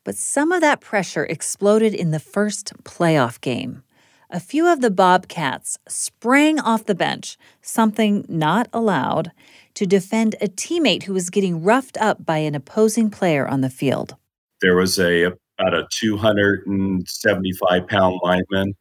But 0.05 0.17
some 0.17 0.51
of 0.53 0.61
that 0.63 0.81
pressure 0.81 1.25
exploded 1.25 1.95
in 1.95 2.11
the 2.11 2.21
first 2.21 2.73
playoff 2.85 3.41
game. 3.41 3.83
A 4.31 4.41
few 4.41 4.67
of 4.67 4.81
the 4.81 4.91
Bobcats 4.91 5.79
sprang 5.89 6.61
off 6.61 6.87
the 6.87 6.95
bench, 6.95 7.37
something 7.63 8.25
not 8.29 8.69
allowed, 8.73 9.33
to 9.75 9.87
defend 9.87 10.37
a 10.41 10.47
teammate 10.47 11.03
who 11.03 11.13
was 11.13 11.31
getting 11.31 11.63
roughed 11.63 11.99
up 11.99 12.25
by 12.25 12.39
an 12.39 12.55
opposing 12.55 13.11
player 13.11 13.47
on 13.47 13.61
the 13.61 13.71
field. 13.71 14.17
There 14.61 14.77
was 14.77 14.99
a 15.01 15.33
about 15.59 15.75
a 15.75 15.87
275 15.93 17.87
pound 17.89 18.21
lineman 18.23 18.75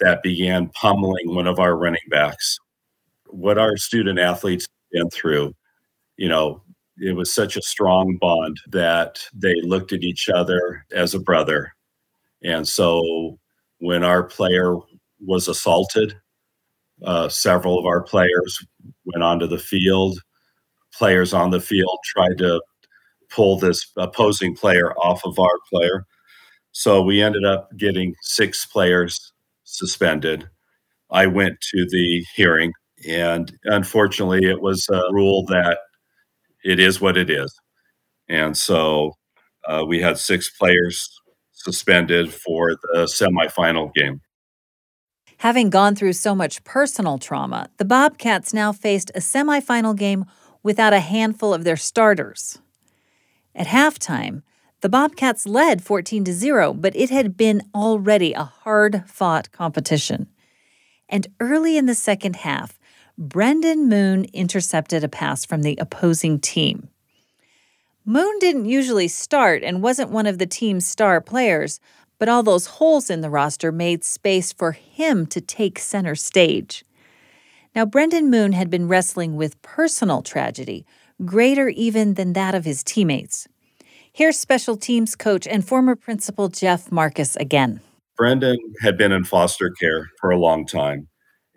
that 0.00 0.22
began 0.22 0.68
pummeling 0.70 1.34
one 1.34 1.46
of 1.46 1.58
our 1.58 1.76
running 1.76 2.00
backs. 2.10 2.58
What 3.28 3.58
our 3.58 3.76
student 3.76 4.18
athletes 4.18 4.66
been 4.92 5.08
through, 5.10 5.54
you 6.16 6.28
know, 6.28 6.62
it 6.98 7.14
was 7.14 7.32
such 7.32 7.56
a 7.56 7.62
strong 7.62 8.16
bond 8.20 8.58
that 8.68 9.20
they 9.34 9.60
looked 9.62 9.92
at 9.92 10.02
each 10.02 10.28
other 10.28 10.84
as 10.92 11.14
a 11.14 11.20
brother. 11.20 11.72
And 12.42 12.66
so 12.66 13.38
when 13.78 14.04
our 14.04 14.22
player 14.22 14.76
was 15.20 15.48
assaulted, 15.48 16.14
uh, 17.04 17.28
several 17.28 17.78
of 17.78 17.86
our 17.86 18.02
players 18.02 18.64
went 19.04 19.22
onto 19.22 19.46
the 19.46 19.58
field. 19.58 20.18
Players 20.94 21.34
on 21.34 21.50
the 21.50 21.60
field 21.60 21.98
tried 22.04 22.38
to 22.38 22.62
pull 23.30 23.58
this 23.58 23.90
opposing 23.96 24.56
player 24.56 24.92
off 24.94 25.20
of 25.24 25.38
our 25.38 25.58
player. 25.70 26.06
So 26.72 27.02
we 27.02 27.22
ended 27.22 27.44
up 27.44 27.68
getting 27.76 28.14
six 28.22 28.64
players 28.64 29.32
suspended. 29.64 30.48
I 31.10 31.26
went 31.26 31.60
to 31.72 31.86
the 31.88 32.24
hearing, 32.34 32.72
and 33.08 33.52
unfortunately, 33.64 34.44
it 34.44 34.60
was 34.60 34.86
a 34.90 35.02
rule 35.12 35.44
that 35.46 35.78
it 36.66 36.80
is 36.80 37.00
what 37.00 37.16
it 37.16 37.30
is. 37.30 37.58
And 38.28 38.56
so 38.56 39.12
uh, 39.66 39.84
we 39.86 40.00
had 40.00 40.18
six 40.18 40.50
players 40.50 41.08
suspended 41.52 42.34
for 42.34 42.74
the 42.92 43.04
semifinal 43.04 43.94
game. 43.94 44.20
Having 45.38 45.70
gone 45.70 45.94
through 45.94 46.14
so 46.14 46.34
much 46.34 46.64
personal 46.64 47.18
trauma, 47.18 47.68
the 47.76 47.84
Bobcats 47.84 48.52
now 48.52 48.72
faced 48.72 49.10
a 49.14 49.20
semifinal 49.20 49.96
game 49.96 50.24
without 50.62 50.92
a 50.92 51.00
handful 51.00 51.54
of 51.54 51.62
their 51.62 51.76
starters. 51.76 52.58
At 53.54 53.68
halftime, 53.68 54.42
the 54.80 54.88
Bobcats 54.88 55.46
led 55.46 55.82
14 55.82 56.24
to 56.24 56.32
0, 56.32 56.74
but 56.74 56.96
it 56.96 57.10
had 57.10 57.36
been 57.36 57.62
already 57.74 58.32
a 58.32 58.44
hard 58.44 59.04
fought 59.06 59.52
competition. 59.52 60.26
And 61.08 61.28
early 61.38 61.76
in 61.76 61.86
the 61.86 61.94
second 61.94 62.36
half, 62.36 62.75
Brendan 63.18 63.88
Moon 63.88 64.26
intercepted 64.34 65.02
a 65.02 65.08
pass 65.08 65.46
from 65.46 65.62
the 65.62 65.78
opposing 65.80 66.38
team. 66.38 66.88
Moon 68.04 68.38
didn't 68.40 68.66
usually 68.66 69.08
start 69.08 69.62
and 69.62 69.82
wasn't 69.82 70.10
one 70.10 70.26
of 70.26 70.38
the 70.38 70.46
team's 70.46 70.86
star 70.86 71.22
players, 71.22 71.80
but 72.18 72.28
all 72.28 72.42
those 72.42 72.66
holes 72.66 73.08
in 73.08 73.22
the 73.22 73.30
roster 73.30 73.72
made 73.72 74.04
space 74.04 74.52
for 74.52 74.72
him 74.72 75.24
to 75.28 75.40
take 75.40 75.78
center 75.78 76.14
stage. 76.14 76.84
Now, 77.74 77.86
Brendan 77.86 78.30
Moon 78.30 78.52
had 78.52 78.68
been 78.68 78.86
wrestling 78.86 79.34
with 79.34 79.60
personal 79.62 80.20
tragedy, 80.20 80.84
greater 81.24 81.70
even 81.70 82.14
than 82.14 82.34
that 82.34 82.54
of 82.54 82.66
his 82.66 82.84
teammates. 82.84 83.48
Here's 84.12 84.38
special 84.38 84.76
teams 84.76 85.16
coach 85.16 85.46
and 85.46 85.66
former 85.66 85.96
principal 85.96 86.48
Jeff 86.48 86.92
Marcus 86.92 87.34
again. 87.36 87.80
Brendan 88.18 88.58
had 88.82 88.98
been 88.98 89.12
in 89.12 89.24
foster 89.24 89.70
care 89.70 90.10
for 90.20 90.30
a 90.30 90.38
long 90.38 90.66
time 90.66 91.08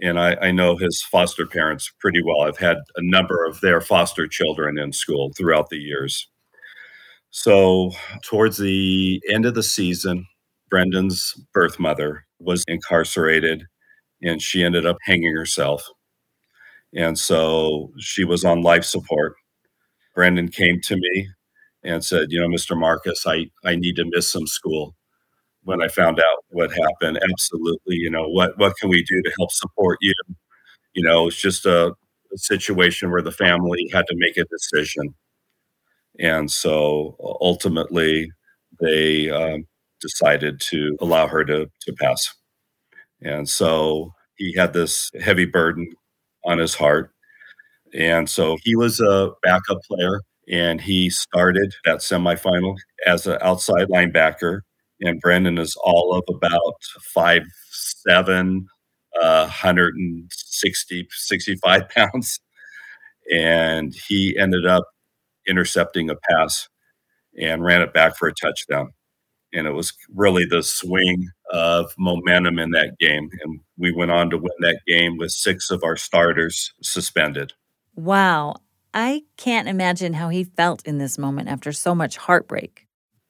and 0.02 0.20
I, 0.20 0.36
I, 0.41 0.52
know 0.52 0.78
his 0.78 1.02
foster 1.02 1.45
parents 1.45 1.91
pretty 2.00 2.22
well. 2.24 2.41
I've 2.41 2.58
had 2.58 2.78
a 2.95 3.02
number 3.02 3.45
of 3.45 3.60
their 3.62 3.82
foster 3.82 4.28
children 4.28 4.78
in 4.78 4.93
school 4.93 5.32
throughout 5.38 5.70
the 5.70 5.78
years. 5.78 6.28
So, 7.32 7.91
towards 8.24 8.58
the 8.58 9.22
end 9.30 9.45
of 9.45 9.54
the 9.54 9.64
season, 9.64 10.26
Brendan's 10.70 11.34
birth 11.54 11.80
mother 11.80 12.26
was 12.39 12.64
incarcerated 12.68 13.66
and 14.22 14.41
she 14.41 14.64
ended 14.64 14.86
up 14.86 14.97
hanging 15.04 15.36
herself. 15.36 15.88
And 16.93 17.18
so 17.18 17.91
she 18.00 18.24
was 18.24 18.43
on 18.43 18.62
life 18.62 18.84
support. 18.84 19.36
Brendan 20.16 20.50
came 20.50 20.82
to 20.82 20.95
me 20.95 21.30
and 21.84 22.04
said, 22.04 22.28
You 22.30 22.39
know, 22.39 22.47
Mr. 22.47 22.78
Marcus, 22.78 23.26
I, 23.28 23.50
I 23.64 23.76
need 23.76 23.95
to 23.97 24.10
miss 24.10 24.30
some 24.30 24.47
school 24.47 24.95
when 25.64 25.82
I 25.82 25.88
found 25.88 26.20
out 26.20 26.45
what 26.49 26.72
happened. 26.72 27.20
Absolutely, 27.32 27.95
you 27.97 28.10
know 28.10 28.28
what 28.30 28.57
what 28.57 28.76
can 28.78 28.89
we 28.89 29.03
do 29.03 29.22
to 29.24 29.32
help 29.39 29.51
support 29.51 29.97
you? 30.01 30.14
You 30.93 31.03
know, 31.03 31.28
it's 31.28 31.41
just 31.41 31.66
a, 31.66 31.88
a 32.34 32.38
situation 32.38 33.12
where 33.12 33.22
the 33.22 33.32
family 33.32 33.89
had 33.93 34.07
to 34.07 34.16
make 34.18 34.38
a 34.38 34.45
decision, 34.45 35.16
and 36.20 36.49
so 36.51 37.16
ultimately 37.41 38.32
they 38.82 39.30
um, 39.30 39.66
decided 40.01 40.60
to 40.60 40.97
allow 41.01 41.28
her 41.28 41.43
to 41.45 41.68
to 41.82 41.93
pass. 41.93 42.34
And 43.24 43.49
so 43.49 44.14
he 44.38 44.55
had 44.55 44.74
this 44.74 45.12
heavy 45.22 45.45
burden 45.45 45.91
on 46.45 46.60
his 46.60 46.76
heart, 46.76 47.12
and 47.93 48.30
so 48.30 48.57
he 48.64 48.76
was 48.76 48.99
a 49.01 49.32
backup 49.43 49.80
player, 49.89 50.22
and 50.51 50.82
he 50.82 51.10
started 51.10 51.74
that 51.86 51.99
semifinal 51.99 52.76
as 53.07 53.28
an 53.28 53.38
outside 53.41 53.88
linebacker 53.89 54.62
and 55.02 55.20
Brendan 55.20 55.58
is 55.58 55.76
all 55.84 56.14
of 56.14 56.24
about 56.28 56.84
five 57.02 57.43
seven, 57.70 58.68
uh, 59.22 59.43
160, 59.43 61.08
65 61.10 61.89
pounds. 61.95 62.39
And 63.32 63.93
he 64.08 64.38
ended 64.39 64.66
up 64.66 64.86
intercepting 65.47 66.10
a 66.10 66.16
pass 66.16 66.68
and 67.39 67.64
ran 67.64 67.82
it 67.82 67.93
back 67.93 68.18
for 68.18 68.28
a 68.28 68.34
touchdown. 68.34 68.91
And 69.54 69.66
it 69.66 69.72
was 69.72 69.93
really 70.14 70.45
the 70.45 70.62
swing 70.62 71.30
of 71.52 71.91
momentum 71.97 72.60
in 72.60 72.72
that 72.72 72.97
game. 73.00 73.30
And 73.43 73.60
we 73.78 73.91
went 73.91 74.12
on 74.12 74.30
to 74.30 74.38
win 74.38 74.52
that 74.60 74.82
game 74.88 75.18
with 75.18 75.32
six 75.32 75.72
of 75.72 75.84
our 75.84 75.95
starters 75.95 76.72
suspended. 76.84 77.54
Wow. 77.95 78.56
I 78.93 79.24
can't 79.38 79.68
imagine 79.68 80.14
how 80.14 80.30
he 80.30 80.43
felt 80.43 80.86
in 80.86 80.97
this 80.97 81.18
moment 81.18 81.50
after 81.50 81.72
so 81.72 81.95
much 81.95 82.18
heartbreak. 82.18 82.88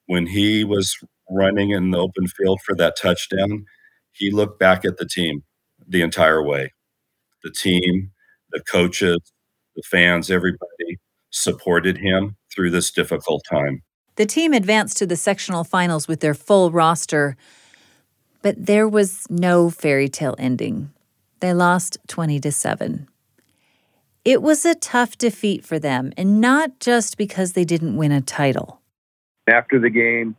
When 0.08 0.26
he 0.26 0.64
was 0.64 0.98
running 1.30 1.72
in 1.72 1.92
the 1.92 2.00
open 2.00 2.28
field 2.28 2.60
for 2.66 2.76
that 2.76 2.98
touchdown, 2.98 3.66
he 4.12 4.32
looked 4.32 4.60
back 4.60 4.86
at 4.86 4.98
the 4.98 5.06
team 5.06 5.44
the 5.88 6.02
entire 6.02 6.44
way. 6.44 6.74
The 7.44 7.52
team, 7.52 8.12
the 8.52 8.62
coaches, 8.70 9.20
the 9.76 9.84
fans, 9.84 10.30
everybody 10.30 11.00
supported 11.32 11.98
him 11.98 12.36
through 12.54 12.72
this 12.72 12.92
difficult 12.92 13.44
time. 13.50 13.84
The 14.16 14.26
team 14.26 14.52
advanced 14.54 14.98
to 14.98 15.06
the 15.06 15.16
sectional 15.16 15.64
finals 15.64 16.08
with 16.08 16.20
their 16.20 16.34
full 16.34 16.72
roster, 16.72 17.38
but 18.42 18.66
there 18.66 18.88
was 18.88 19.26
no 19.30 19.70
fairy 19.70 20.10
tale 20.10 20.36
ending. 20.38 20.92
They 21.40 21.54
lost 21.54 21.98
20 22.08 22.40
to 22.42 22.52
7. 22.52 23.08
It 24.26 24.42
was 24.42 24.66
a 24.66 24.76
tough 24.76 25.18
defeat 25.18 25.64
for 25.64 25.80
them, 25.80 26.12
and 26.18 26.42
not 26.42 26.80
just 26.80 27.18
because 27.18 27.54
they 27.54 27.64
didn't 27.64 27.96
win 27.96 28.12
a 28.12 28.20
title. 28.20 28.82
After 29.48 29.80
the 29.80 29.90
game, 29.90 30.36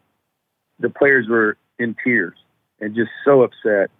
the 0.80 0.90
players 0.90 1.26
were 1.28 1.56
in 1.78 1.96
tears 2.02 2.34
and 2.80 2.94
just 2.94 3.10
so 3.24 3.42
upset. 3.42 3.90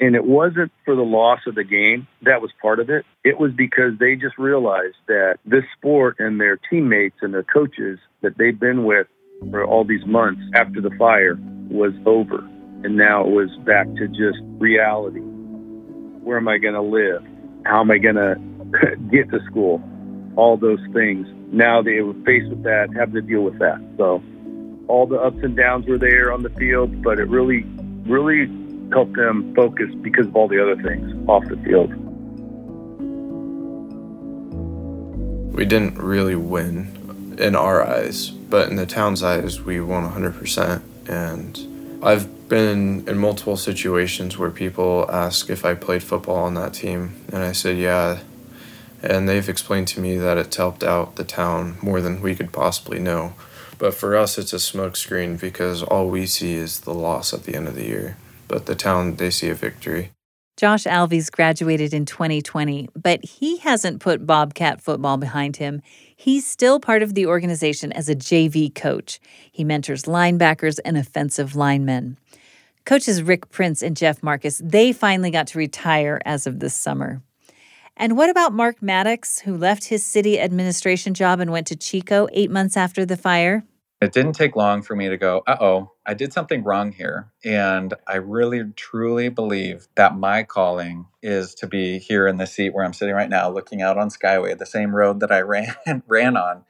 And 0.00 0.16
it 0.16 0.24
wasn't 0.24 0.72
for 0.84 0.96
the 0.96 1.02
loss 1.02 1.40
of 1.46 1.54
the 1.54 1.64
game, 1.64 2.08
that 2.22 2.42
was 2.42 2.50
part 2.60 2.80
of 2.80 2.90
it. 2.90 3.04
It 3.24 3.38
was 3.38 3.52
because 3.52 3.92
they 4.00 4.16
just 4.16 4.36
realized 4.36 4.96
that 5.06 5.38
this 5.44 5.62
sport 5.78 6.16
and 6.18 6.40
their 6.40 6.56
teammates 6.56 7.16
and 7.22 7.32
their 7.32 7.44
coaches 7.44 7.98
that 8.20 8.36
they've 8.36 8.58
been 8.58 8.84
with 8.84 9.06
for 9.50 9.64
all 9.64 9.84
these 9.84 10.04
months 10.06 10.42
after 10.54 10.80
the 10.80 10.90
fire 10.98 11.38
was 11.70 11.92
over. 12.04 12.38
And 12.84 12.96
now 12.96 13.22
it 13.22 13.30
was 13.30 13.50
back 13.64 13.86
to 13.96 14.08
just 14.08 14.38
reality. 14.58 15.20
Where 15.20 16.36
am 16.36 16.48
I 16.48 16.58
going 16.58 16.74
to 16.74 16.82
live? 16.82 17.22
How 17.64 17.80
am 17.80 17.90
I 17.90 17.98
going 17.98 18.16
to 18.16 18.96
get 19.10 19.30
to 19.30 19.38
school? 19.46 19.80
All 20.36 20.56
those 20.56 20.80
things. 20.92 21.28
Now 21.52 21.82
they 21.82 22.00
were 22.00 22.14
faced 22.24 22.48
with 22.48 22.64
that, 22.64 22.88
have 22.96 23.12
to 23.12 23.20
deal 23.20 23.42
with 23.42 23.58
that. 23.60 23.78
So 23.98 24.22
all 24.88 25.06
the 25.06 25.18
ups 25.18 25.38
and 25.42 25.56
downs 25.56 25.86
were 25.86 25.98
there 25.98 26.32
on 26.32 26.42
the 26.42 26.50
field, 26.50 27.02
but 27.02 27.18
it 27.18 27.28
really, 27.28 27.64
really 28.06 28.50
helped 28.90 29.16
them 29.16 29.54
focus 29.54 29.94
because 30.02 30.26
of 30.26 30.36
all 30.36 30.48
the 30.48 30.62
other 30.62 30.76
things 30.82 31.28
off 31.28 31.44
the 31.48 31.56
field. 31.58 31.92
We 35.54 35.64
didn't 35.64 35.98
really 35.98 36.36
win 36.36 37.36
in 37.38 37.54
our 37.54 37.82
eyes, 37.86 38.30
but 38.30 38.68
in 38.68 38.76
the 38.76 38.86
town's 38.86 39.22
eyes, 39.22 39.60
we 39.60 39.80
won 39.80 40.10
100%. 40.10 40.82
And 41.08 42.02
I've 42.02 42.48
been 42.48 43.06
in 43.08 43.18
multiple 43.18 43.56
situations 43.56 44.36
where 44.36 44.50
people 44.50 45.06
ask 45.10 45.50
if 45.50 45.64
I 45.64 45.74
played 45.74 46.02
football 46.02 46.36
on 46.36 46.54
that 46.54 46.74
team, 46.74 47.14
and 47.32 47.42
I 47.42 47.52
said, 47.52 47.78
yeah. 47.78 48.20
And 49.02 49.28
they've 49.28 49.48
explained 49.48 49.88
to 49.88 50.00
me 50.00 50.16
that 50.16 50.38
it's 50.38 50.56
helped 50.56 50.84
out 50.84 51.16
the 51.16 51.24
town 51.24 51.76
more 51.82 52.00
than 52.00 52.20
we 52.20 52.34
could 52.34 52.52
possibly 52.52 52.98
know. 52.98 53.34
But 53.82 53.94
for 53.94 54.16
us, 54.16 54.38
it's 54.38 54.52
a 54.52 54.58
smokescreen 54.58 55.40
because 55.40 55.82
all 55.82 56.08
we 56.08 56.24
see 56.24 56.54
is 56.54 56.78
the 56.78 56.94
loss 56.94 57.34
at 57.34 57.42
the 57.42 57.56
end 57.56 57.66
of 57.66 57.74
the 57.74 57.84
year. 57.84 58.16
But 58.46 58.66
the 58.66 58.76
town, 58.76 59.16
they 59.16 59.28
see 59.30 59.48
a 59.48 59.56
victory. 59.56 60.12
Josh 60.56 60.84
Alves 60.84 61.32
graduated 61.32 61.92
in 61.92 62.04
2020, 62.04 62.90
but 62.94 63.24
he 63.24 63.56
hasn't 63.56 64.00
put 64.00 64.24
Bobcat 64.24 64.80
football 64.80 65.16
behind 65.16 65.56
him. 65.56 65.82
He's 66.14 66.46
still 66.46 66.78
part 66.78 67.02
of 67.02 67.14
the 67.14 67.26
organization 67.26 67.90
as 67.90 68.08
a 68.08 68.14
JV 68.14 68.72
coach. 68.72 69.18
He 69.50 69.64
mentors 69.64 70.04
linebackers 70.04 70.78
and 70.84 70.96
offensive 70.96 71.56
linemen. 71.56 72.18
Coaches 72.84 73.20
Rick 73.20 73.50
Prince 73.50 73.82
and 73.82 73.96
Jeff 73.96 74.22
Marcus, 74.22 74.60
they 74.64 74.92
finally 74.92 75.32
got 75.32 75.48
to 75.48 75.58
retire 75.58 76.20
as 76.24 76.46
of 76.46 76.60
this 76.60 76.74
summer. 76.74 77.20
And 77.96 78.16
what 78.16 78.30
about 78.30 78.52
Marc 78.52 78.80
Mattox, 78.80 79.40
who 79.40 79.56
left 79.56 79.86
his 79.86 80.06
city 80.06 80.38
administration 80.38 81.14
job 81.14 81.40
and 81.40 81.50
went 81.50 81.66
to 81.66 81.76
Chico 81.76 82.28
eight 82.32 82.50
months 82.50 82.76
after 82.76 83.04
the 83.04 83.16
fire? 83.16 83.64
It 84.02 84.12
didn't 84.12 84.34
take 84.34 84.56
long 84.56 84.82
for 84.82 84.96
me 84.96 85.08
to 85.08 85.16
go, 85.16 85.42
uh 85.48 85.56
oh, 85.60 85.92
I 86.06 86.14
did 86.14 86.34
something 86.34 86.64
wrong 86.64 86.92
here. 86.92 87.32
And 87.46 87.94
I 88.06 88.16
really, 88.16 88.62
truly 88.76 89.30
believe 89.30 89.88
that 89.96 90.16
my 90.18 90.44
calling 90.44 91.06
is 91.22 91.56
to 91.56 91.68
be 91.68 91.98
here 91.98 92.28
in 92.28 92.36
the 92.38 92.46
seat 92.46 92.74
where 92.74 92.84
I'm 92.84 92.92
sitting 92.92 93.16
right 93.16 93.30
now, 93.30 93.50
looking 93.50 93.82
out 93.82 93.98
on 93.98 94.10
Skyway, 94.10 94.58
the 94.58 94.66
same 94.66 94.94
road 94.94 95.20
that 95.22 95.32
I 95.32 95.40
ran, 95.42 95.74
ran 96.08 96.36
on. 96.36 96.64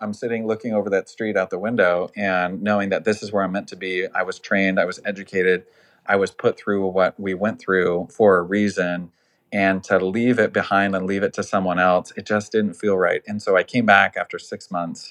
I'm 0.00 0.14
sitting 0.14 0.46
looking 0.46 0.74
over 0.74 0.90
that 0.90 1.08
street 1.10 1.36
out 1.36 1.50
the 1.50 1.58
window 1.58 2.10
and 2.16 2.62
knowing 2.62 2.90
that 2.90 3.04
this 3.04 3.24
is 3.24 3.32
where 3.32 3.44
I'm 3.44 3.52
meant 3.52 3.68
to 3.70 3.76
be. 3.76 4.06
I 4.14 4.22
was 4.22 4.38
trained, 4.38 4.80
I 4.80 4.86
was 4.86 5.00
educated, 5.04 5.64
I 6.06 6.16
was 6.16 6.30
put 6.30 6.58
through 6.58 6.86
what 6.88 7.20
we 7.20 7.34
went 7.34 7.60
through 7.60 8.08
for 8.12 8.38
a 8.38 8.42
reason. 8.42 9.12
And 9.52 9.84
to 9.86 9.98
leave 9.98 10.38
it 10.38 10.52
behind 10.52 10.96
and 10.96 11.06
leave 11.06 11.24
it 11.24 11.34
to 11.34 11.42
someone 11.44 11.80
else, 11.80 12.12
it 12.16 12.26
just 12.26 12.52
didn't 12.52 12.74
feel 12.74 12.96
right. 12.98 13.22
And 13.26 13.42
so 13.42 13.56
I 13.56 13.64
came 13.64 13.86
back 13.86 14.16
after 14.16 14.38
six 14.38 14.70
months 14.70 15.06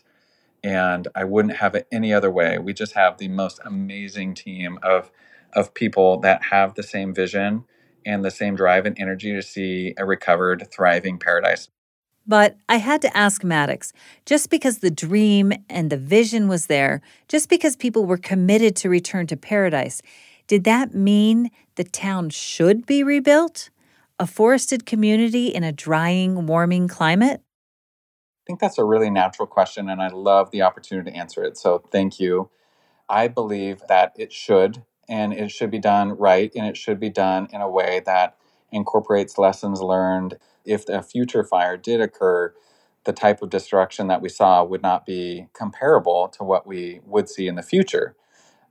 and 0.63 1.07
I 1.15 1.23
wouldn't 1.25 1.57
have 1.57 1.75
it 1.75 1.87
any 1.91 2.13
other 2.13 2.31
way. 2.31 2.57
We 2.57 2.73
just 2.73 2.93
have 2.93 3.17
the 3.17 3.27
most 3.27 3.59
amazing 3.65 4.35
team 4.35 4.79
of 4.81 5.11
of 5.53 5.73
people 5.73 6.19
that 6.21 6.45
have 6.45 6.73
the 6.73 6.81
same 6.81 7.13
vision 7.13 7.65
and 8.05 8.25
the 8.25 8.31
same 8.31 8.55
drive 8.55 8.85
and 8.85 8.97
energy 8.99 9.33
to 9.33 9.41
see 9.41 9.93
a 9.97 10.05
recovered, 10.05 10.67
thriving 10.71 11.19
paradise. 11.19 11.69
But 12.25 12.55
I 12.69 12.77
had 12.77 13.01
to 13.01 13.17
ask 13.17 13.43
Mattox 13.43 13.91
just 14.25 14.49
because 14.49 14.79
the 14.79 14.89
dream 14.89 15.53
and 15.69 15.89
the 15.89 15.97
vision 15.97 16.47
was 16.47 16.67
there, 16.67 17.01
just 17.27 17.49
because 17.49 17.75
people 17.75 18.05
were 18.05 18.17
committed 18.17 18.75
to 18.77 18.89
return 18.89 19.27
to 19.27 19.37
paradise, 19.37 20.01
did 20.47 20.63
that 20.63 20.93
mean 20.93 21.49
the 21.75 21.83
town 21.83 22.29
should 22.29 22.85
be 22.85 23.03
rebuilt? 23.03 23.69
A 24.19 24.27
forested 24.27 24.85
community 24.85 25.47
in 25.47 25.63
a 25.63 25.71
drying, 25.71 26.47
warming 26.47 26.87
climate? 26.87 27.41
I 28.43 28.45
think 28.47 28.59
that's 28.59 28.77
a 28.79 28.85
really 28.85 29.09
natural 29.09 29.47
question, 29.47 29.89
and 29.89 30.01
I 30.01 30.09
love 30.09 30.51
the 30.51 30.63
opportunity 30.63 31.11
to 31.11 31.17
answer 31.17 31.43
it. 31.43 31.57
So, 31.57 31.79
thank 31.91 32.19
you. 32.19 32.49
I 33.09 33.27
believe 33.27 33.81
that 33.89 34.13
it 34.17 34.33
should, 34.33 34.83
and 35.09 35.33
it 35.33 35.51
should 35.51 35.71
be 35.71 35.79
done 35.79 36.17
right, 36.17 36.51
and 36.55 36.65
it 36.67 36.77
should 36.77 36.99
be 36.99 37.09
done 37.09 37.47
in 37.53 37.61
a 37.61 37.69
way 37.69 38.01
that 38.05 38.37
incorporates 38.71 39.37
lessons 39.37 39.81
learned. 39.81 40.37
If 40.65 40.89
a 40.89 41.03
future 41.03 41.43
fire 41.43 41.77
did 41.77 42.01
occur, 42.01 42.53
the 43.05 43.13
type 43.13 43.41
of 43.41 43.49
destruction 43.51 44.07
that 44.07 44.21
we 44.21 44.29
saw 44.29 44.63
would 44.63 44.81
not 44.81 45.05
be 45.05 45.47
comparable 45.53 46.27
to 46.29 46.43
what 46.43 46.65
we 46.67 47.01
would 47.05 47.29
see 47.29 47.47
in 47.47 47.55
the 47.55 47.63
future 47.63 48.15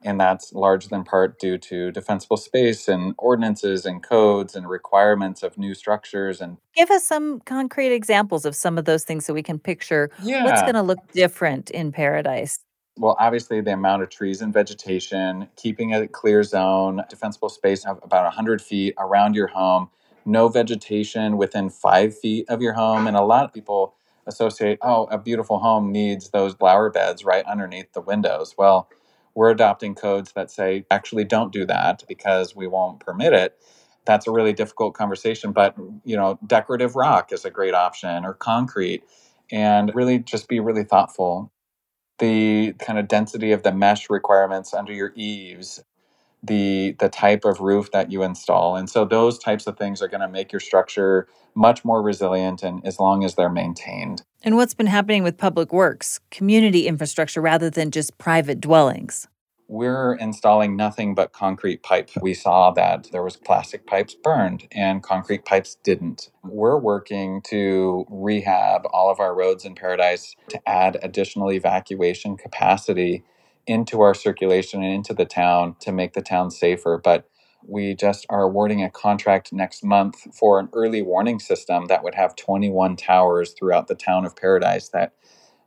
and 0.04 0.20
that's 0.20 0.52
largely 0.52 0.96
in 0.96 1.04
part 1.04 1.38
due 1.38 1.58
to 1.58 1.90
defensible 1.92 2.36
space 2.36 2.88
and 2.88 3.14
ordinances 3.18 3.86
and 3.86 4.02
codes 4.02 4.54
and 4.54 4.68
requirements 4.68 5.42
of 5.42 5.58
new 5.58 5.74
structures 5.74 6.40
and 6.40 6.58
give 6.74 6.90
us 6.90 7.04
some 7.04 7.40
concrete 7.40 7.92
examples 7.92 8.44
of 8.44 8.54
some 8.54 8.78
of 8.78 8.84
those 8.84 9.04
things 9.04 9.24
so 9.24 9.34
we 9.34 9.42
can 9.42 9.58
picture 9.58 10.10
yeah. 10.22 10.44
what's 10.44 10.62
going 10.62 10.74
to 10.74 10.82
look 10.82 10.98
different 11.12 11.70
in 11.70 11.92
paradise 11.92 12.58
well 12.96 13.16
obviously 13.18 13.60
the 13.60 13.72
amount 13.72 14.02
of 14.02 14.08
trees 14.08 14.42
and 14.42 14.52
vegetation 14.52 15.48
keeping 15.56 15.94
a 15.94 16.06
clear 16.08 16.42
zone 16.42 17.02
defensible 17.08 17.48
space 17.48 17.84
of 17.86 17.98
about 18.02 18.24
100 18.24 18.60
feet 18.60 18.94
around 18.98 19.34
your 19.34 19.48
home 19.48 19.88
no 20.24 20.48
vegetation 20.48 21.36
within 21.36 21.68
five 21.68 22.16
feet 22.16 22.48
of 22.48 22.60
your 22.62 22.74
home 22.74 23.06
and 23.06 23.16
a 23.16 23.22
lot 23.22 23.44
of 23.44 23.52
people 23.52 23.94
associate 24.26 24.78
oh 24.82 25.04
a 25.06 25.18
beautiful 25.18 25.58
home 25.58 25.90
needs 25.90 26.30
those 26.30 26.54
flower 26.54 26.90
beds 26.90 27.24
right 27.24 27.44
underneath 27.46 27.92
the 27.92 28.00
windows 28.00 28.54
well 28.56 28.88
we're 29.34 29.50
adopting 29.50 29.94
codes 29.94 30.32
that 30.32 30.50
say 30.50 30.84
actually 30.90 31.24
don't 31.24 31.52
do 31.52 31.66
that 31.66 32.04
because 32.08 32.56
we 32.56 32.66
won't 32.66 33.00
permit 33.00 33.32
it. 33.32 33.58
That's 34.04 34.26
a 34.26 34.32
really 34.32 34.52
difficult 34.52 34.94
conversation 34.94 35.52
but 35.52 35.76
you 36.04 36.16
know 36.16 36.38
decorative 36.46 36.96
rock 36.96 37.32
is 37.32 37.44
a 37.44 37.50
great 37.50 37.74
option 37.74 38.24
or 38.24 38.34
concrete 38.34 39.02
and 39.50 39.94
really 39.94 40.18
just 40.18 40.48
be 40.48 40.60
really 40.60 40.84
thoughtful. 40.84 41.52
The 42.18 42.74
kind 42.74 42.98
of 42.98 43.08
density 43.08 43.52
of 43.52 43.62
the 43.64 43.72
mesh 43.72 44.10
requirements 44.10 44.74
under 44.74 44.92
your 44.92 45.12
eaves 45.16 45.82
the 46.42 46.96
the 46.98 47.08
type 47.08 47.44
of 47.44 47.60
roof 47.60 47.90
that 47.92 48.10
you 48.10 48.22
install 48.22 48.76
and 48.76 48.90
so 48.90 49.04
those 49.04 49.38
types 49.38 49.66
of 49.66 49.76
things 49.76 50.02
are 50.02 50.08
going 50.08 50.20
to 50.20 50.28
make 50.28 50.52
your 50.52 50.60
structure 50.60 51.26
much 51.54 51.84
more 51.84 52.02
resilient 52.02 52.62
and 52.62 52.84
as 52.86 52.98
long 52.98 53.24
as 53.24 53.34
they're 53.34 53.50
maintained 53.50 54.22
and 54.42 54.56
what's 54.56 54.74
been 54.74 54.86
happening 54.86 55.22
with 55.22 55.36
public 55.36 55.72
works 55.72 56.20
community 56.30 56.86
infrastructure 56.86 57.40
rather 57.40 57.70
than 57.70 57.90
just 57.90 58.16
private 58.18 58.60
dwellings 58.60 59.28
we're 59.72 60.16
installing 60.16 60.76
nothing 60.76 61.14
but 61.14 61.32
concrete 61.32 61.82
pipe. 61.82 62.10
We 62.20 62.34
saw 62.34 62.72
that 62.72 63.08
there 63.10 63.22
was 63.22 63.36
plastic 63.36 63.86
pipes 63.86 64.14
burned 64.14 64.68
and 64.70 65.02
concrete 65.02 65.46
pipes 65.46 65.78
didn't. 65.82 66.30
We're 66.44 66.78
working 66.78 67.40
to 67.46 68.04
rehab 68.10 68.82
all 68.92 69.10
of 69.10 69.18
our 69.18 69.34
roads 69.34 69.64
in 69.64 69.74
Paradise 69.74 70.36
to 70.50 70.60
add 70.68 70.98
additional 71.02 71.50
evacuation 71.50 72.36
capacity 72.36 73.24
into 73.66 74.02
our 74.02 74.14
circulation 74.14 74.82
and 74.84 74.94
into 74.94 75.14
the 75.14 75.26
town 75.26 75.76
to 75.80 75.92
make 75.92 76.14
the 76.14 76.22
town 76.22 76.50
safer. 76.52 77.00
But 77.02 77.28
we 77.66 77.94
just 77.94 78.26
are 78.30 78.42
awarding 78.42 78.82
a 78.84 78.90
contract 78.90 79.52
next 79.52 79.84
month 79.84 80.34
for 80.36 80.60
an 80.60 80.70
early 80.74 81.02
warning 81.02 81.40
system 81.40 81.86
that 81.88 82.04
would 82.04 82.16
have 82.16 82.36
21 82.36 82.96
towers 82.96 83.54
throughout 83.58 83.88
the 83.88 83.96
town 83.96 84.26
of 84.26 84.36
Paradise 84.36 84.90
that 84.90 85.12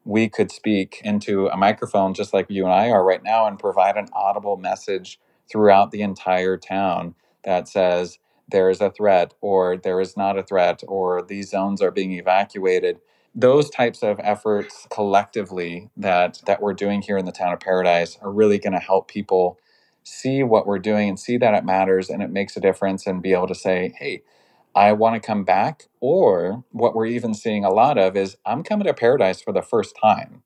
we 0.05 0.29
could 0.29 0.51
speak 0.51 1.01
into 1.03 1.47
a 1.47 1.57
microphone 1.57 2.13
just 2.13 2.33
like 2.33 2.47
you 2.49 2.65
and 2.65 2.73
I 2.73 2.89
are 2.89 3.03
right 3.03 3.23
now 3.23 3.47
and 3.47 3.59
provide 3.59 3.97
an 3.97 4.07
audible 4.13 4.57
message 4.57 5.19
throughout 5.51 5.91
the 5.91 6.01
entire 6.01 6.57
town 6.57 7.15
that 7.43 7.67
says 7.67 8.17
there 8.49 8.69
is 8.69 8.81
a 8.81 8.89
threat 8.91 9.33
or 9.41 9.77
there 9.77 10.01
is 10.01 10.17
not 10.17 10.37
a 10.37 10.43
threat 10.43 10.81
or 10.87 11.21
these 11.21 11.51
zones 11.51 11.81
are 11.81 11.91
being 11.91 12.13
evacuated 12.13 12.99
those 13.36 13.69
types 13.69 14.01
of 14.01 14.19
efforts 14.23 14.88
collectively 14.89 15.89
that 15.97 16.41
that 16.45 16.61
we're 16.61 16.73
doing 16.73 17.01
here 17.01 17.17
in 17.17 17.25
the 17.25 17.31
town 17.31 17.51
of 17.51 17.59
paradise 17.59 18.17
are 18.21 18.31
really 18.31 18.57
going 18.57 18.73
to 18.73 18.79
help 18.79 19.09
people 19.09 19.59
see 20.03 20.41
what 20.41 20.65
we're 20.65 20.79
doing 20.79 21.09
and 21.09 21.19
see 21.19 21.38
that 21.38 21.53
it 21.53 21.65
matters 21.65 22.09
and 22.09 22.23
it 22.23 22.29
makes 22.29 22.55
a 22.55 22.61
difference 22.61 23.05
and 23.05 23.21
be 23.21 23.33
able 23.33 23.47
to 23.47 23.55
say 23.55 23.93
hey 23.99 24.23
i 24.73 24.91
want 24.93 25.21
to 25.21 25.25
come 25.25 25.43
back 25.43 25.86
or 25.99 26.63
what 26.71 26.95
we're 26.95 27.05
even 27.05 27.33
seeing 27.33 27.65
a 27.65 27.73
lot 27.73 27.97
of 27.97 28.15
is 28.15 28.38
i'm 28.45 28.63
coming 28.63 28.88
to 28.88 28.93
paradise 28.93 29.41
for 29.41 29.51
the 29.51 29.61
first 29.61 29.95
time. 30.01 30.41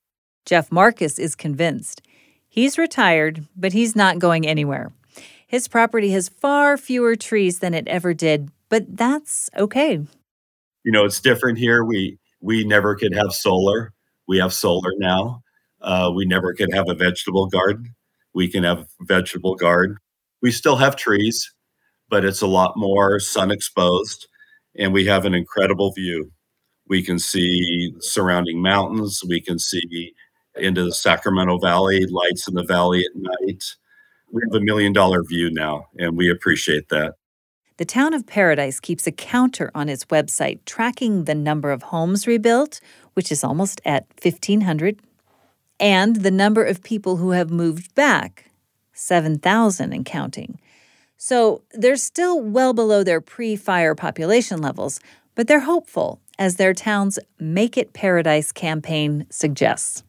Jeff 0.45 0.71
marcus 0.71 1.19
is 1.19 1.35
convinced. 1.35 2.01
He's 2.47 2.77
retired 2.77 3.45
but 3.55 3.73
he's 3.73 3.95
not 3.95 4.17
going 4.17 4.47
anywhere. 4.47 4.91
His 5.45 5.67
property 5.67 6.11
has 6.11 6.29
far 6.29 6.77
fewer 6.77 7.15
trees 7.15 7.59
than 7.59 7.75
it 7.75 7.87
ever 7.87 8.15
did 8.15 8.49
but 8.69 8.97
that's 8.97 9.49
okay. 9.55 9.99
You 10.83 10.91
know 10.91 11.05
it's 11.05 11.19
different 11.19 11.59
here. 11.59 11.83
We 11.83 12.17
we 12.41 12.63
never 12.63 12.95
could 12.95 13.13
have 13.15 13.33
solar. 13.33 13.93
We 14.27 14.37
have 14.39 14.53
solar 14.53 14.91
now. 14.97 15.41
Uh, 15.81 16.11
we 16.13 16.25
never 16.25 16.53
could 16.53 16.73
have 16.73 16.89
a 16.89 16.93
vegetable 16.95 17.47
garden. 17.47 17.95
We 18.33 18.47
can 18.47 18.63
have 18.63 18.85
vegetable 19.01 19.55
garden. 19.55 19.97
We 20.41 20.51
still 20.51 20.75
have 20.77 20.95
trees, 20.95 21.51
but 22.09 22.25
it's 22.25 22.41
a 22.41 22.47
lot 22.47 22.77
more 22.77 23.19
sun 23.19 23.51
exposed, 23.51 24.27
and 24.77 24.93
we 24.93 25.05
have 25.05 25.25
an 25.25 25.33
incredible 25.33 25.91
view. 25.91 26.31
We 26.87 27.03
can 27.03 27.19
see 27.19 27.93
surrounding 27.99 28.61
mountains. 28.61 29.21
We 29.27 29.41
can 29.41 29.59
see 29.59 30.13
into 30.55 30.83
the 30.83 30.93
Sacramento 30.93 31.59
Valley, 31.59 32.05
lights 32.07 32.47
in 32.47 32.55
the 32.55 32.63
valley 32.63 33.01
at 33.05 33.11
night. 33.15 33.63
We 34.31 34.41
have 34.51 34.61
a 34.61 34.63
million 34.63 34.93
dollar 34.93 35.23
view 35.23 35.49
now, 35.51 35.87
and 35.97 36.17
we 36.17 36.29
appreciate 36.29 36.89
that. 36.89 37.15
The 37.79 37.85
town 37.85 38.13
of 38.13 38.27
Paradise 38.27 38.77
keeps 38.81 39.07
a 39.07 39.11
counter 39.13 39.71
on 39.73 39.87
its 39.87 40.03
website 40.03 40.59
tracking 40.65 41.23
the 41.23 41.33
number 41.33 41.71
of 41.71 41.81
homes 41.81 42.27
rebuilt, 42.27 42.81
which 43.13 43.31
is 43.31 43.41
almost 43.41 43.79
at 43.85 44.05
1,500, 44.21 44.99
and 45.79 46.17
the 46.17 46.29
number 46.29 46.61
of 46.61 46.83
people 46.83 47.15
who 47.15 47.31
have 47.31 47.49
moved 47.49 47.95
back, 47.95 48.51
7,000 48.91 49.93
and 49.93 50.05
counting. 50.05 50.59
So 51.15 51.61
they're 51.71 51.95
still 51.95 52.41
well 52.41 52.73
below 52.73 53.01
their 53.01 53.21
pre 53.21 53.55
fire 53.55 53.95
population 53.95 54.61
levels, 54.61 54.99
but 55.33 55.47
they're 55.47 55.61
hopeful, 55.61 56.19
as 56.37 56.57
their 56.57 56.73
town's 56.73 57.17
Make 57.39 57.77
It 57.77 57.93
Paradise 57.93 58.51
campaign 58.51 59.25
suggests. 59.29 60.03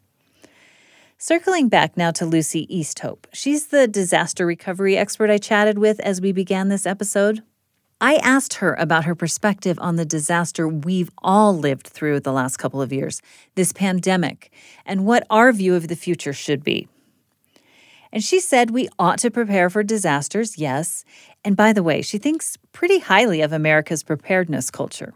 Circling 1.18 1.68
back 1.68 1.96
now 1.96 2.10
to 2.10 2.26
Lucy 2.26 2.66
Easthope. 2.66 3.26
She's 3.32 3.68
the 3.68 3.86
disaster 3.86 4.44
recovery 4.44 4.96
expert 4.96 5.30
I 5.30 5.38
chatted 5.38 5.78
with 5.78 6.00
as 6.00 6.20
we 6.20 6.32
began 6.32 6.68
this 6.68 6.84
episode. 6.84 7.44
I 8.00 8.16
asked 8.16 8.54
her 8.54 8.74
about 8.74 9.04
her 9.04 9.14
perspective 9.14 9.78
on 9.80 9.96
the 9.96 10.06
disaster 10.06 10.66
we've 10.66 11.10
all 11.18 11.56
lived 11.56 11.86
through 11.86 12.20
the 12.20 12.32
last 12.32 12.56
couple 12.56 12.80
of 12.80 12.92
years, 12.92 13.20
this 13.56 13.72
pandemic, 13.72 14.50
and 14.86 15.04
what 15.04 15.26
our 15.28 15.52
view 15.52 15.74
of 15.74 15.88
the 15.88 15.96
future 15.96 16.32
should 16.32 16.64
be. 16.64 16.88
And 18.12 18.24
she 18.24 18.40
said 18.40 18.70
we 18.70 18.88
ought 18.98 19.18
to 19.18 19.30
prepare 19.30 19.68
for 19.68 19.82
disasters, 19.82 20.58
yes. 20.58 21.04
And 21.44 21.56
by 21.56 21.72
the 21.72 21.82
way, 21.82 22.02
she 22.02 22.18
thinks 22.18 22.56
pretty 22.72 22.98
highly 22.98 23.42
of 23.42 23.52
America's 23.52 24.02
preparedness 24.02 24.70
culture. 24.70 25.12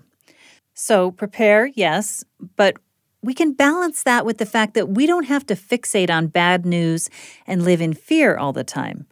So, 0.75 1.11
prepare, 1.11 1.67
yes, 1.67 2.25
but 2.57 2.77
we 3.23 3.33
can 3.33 3.53
balance 3.53 4.03
that 4.03 4.27
with 4.27 4.39
the 4.39 4.47
fact 4.47 4.75
that 4.75 4.91
we 4.91 5.07
don't 5.07 5.25
have 5.25 5.47
to 5.47 5.55
fixate 5.55 6.11
on 6.11 6.27
bad 6.27 6.67
news 6.67 7.09
and 7.47 7.65
live 7.65 7.81
in 7.81 7.95
fear 7.95 8.37
all 8.37 8.53
the 8.53 8.65
time. 8.65 9.07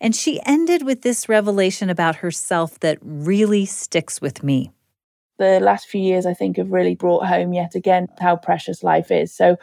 And 0.00 0.16
she 0.16 0.40
ended 0.46 0.82
with 0.82 1.02
this 1.02 1.28
revelation 1.28 1.90
about 1.90 2.16
herself 2.16 2.80
that 2.80 2.98
really 3.02 3.66
sticks 3.66 4.20
with 4.20 4.42
me. 4.42 4.70
The 5.38 5.60
last 5.60 5.88
few 5.88 6.00
years, 6.00 6.26
I 6.26 6.34
think, 6.34 6.56
have 6.56 6.70
really 6.70 6.94
brought 6.94 7.26
home 7.26 7.52
yet 7.52 7.74
again 7.74 8.08
how 8.18 8.36
precious 8.36 8.82
life 8.82 9.10
is. 9.10 9.34
So, 9.34 9.56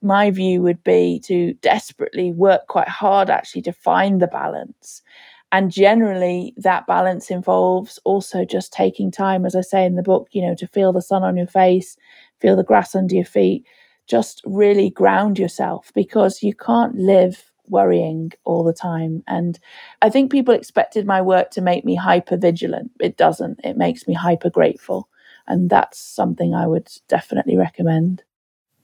my 0.00 0.30
view 0.30 0.62
would 0.62 0.82
be 0.84 1.20
to 1.24 1.54
desperately 1.54 2.30
work 2.32 2.66
quite 2.68 2.88
hard 2.88 3.30
actually 3.30 3.62
to 3.62 3.72
find 3.72 4.20
the 4.20 4.28
balance. 4.28 5.02
And 5.50 5.70
generally, 5.70 6.52
that 6.56 6.86
balance 6.86 7.30
involves 7.30 7.98
also 8.04 8.44
just 8.44 8.72
taking 8.72 9.10
time, 9.10 9.46
as 9.46 9.54
I 9.54 9.60
say 9.60 9.84
in 9.84 9.94
the 9.94 10.02
book, 10.02 10.28
you 10.32 10.42
know, 10.42 10.54
to 10.56 10.66
feel 10.66 10.92
the 10.92 11.02
sun 11.02 11.22
on 11.22 11.36
your 11.36 11.46
face, 11.46 11.96
feel 12.40 12.56
the 12.56 12.64
grass 12.64 12.94
under 12.94 13.14
your 13.14 13.24
feet, 13.24 13.64
just 14.06 14.42
really 14.44 14.90
ground 14.90 15.38
yourself 15.38 15.92
because 15.94 16.42
you 16.42 16.54
can't 16.54 16.96
live 16.96 17.52
worrying 17.68 18.32
all 18.44 18.64
the 18.64 18.72
time. 18.72 19.22
And 19.26 19.58
I 20.02 20.10
think 20.10 20.30
people 20.30 20.54
expected 20.54 21.06
my 21.06 21.22
work 21.22 21.50
to 21.52 21.60
make 21.60 21.84
me 21.84 21.94
hyper 21.94 22.36
vigilant. 22.36 22.92
It 23.00 23.16
doesn't, 23.16 23.60
it 23.64 23.76
makes 23.76 24.06
me 24.06 24.14
hyper 24.14 24.50
grateful. 24.50 25.08
And 25.46 25.68
that's 25.68 25.98
something 25.98 26.54
I 26.54 26.66
would 26.66 26.88
definitely 27.08 27.56
recommend. 27.56 28.22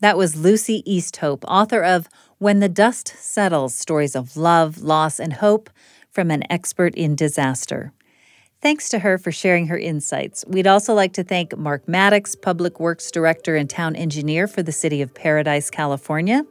That 0.01 0.17
was 0.17 0.37
Lucy 0.37 0.83
Easthope, 0.89 1.45
author 1.47 1.83
of 1.83 2.09
When 2.39 2.61
the 2.61 2.69
Dust 2.69 3.09
Settles 3.19 3.75
Stories 3.75 4.17
of 4.17 4.37
Love, 4.37 4.79
Loss, 4.79 5.21
and 5.21 5.35
Hope 5.35 5.69
from 6.11 6.31
an 6.31 6.43
Expert 6.51 6.95
in 6.95 7.15
Disaster. 7.15 7.93
Thanks 8.63 8.91
to 8.91 8.99
her 8.99 9.17
for 9.17 9.33
sharing 9.33 9.69
her 9.69 9.79
insights. 9.79 10.45
We'd 10.47 10.67
also 10.67 10.93
like 10.93 11.15
to 11.15 11.25
thank 11.25 11.57
Marc 11.57 11.89
Mattox, 11.89 12.35
Public 12.35 12.79
Works 12.79 13.11
Director 13.11 13.57
and 13.57 13.71
Town 13.71 13.97
Engineer 13.97 14.47
for 14.47 14.63
the 14.63 14.73
City 14.73 15.01
of 15.01 15.15
Paradise, 15.15 15.71
California, 15.71 16.45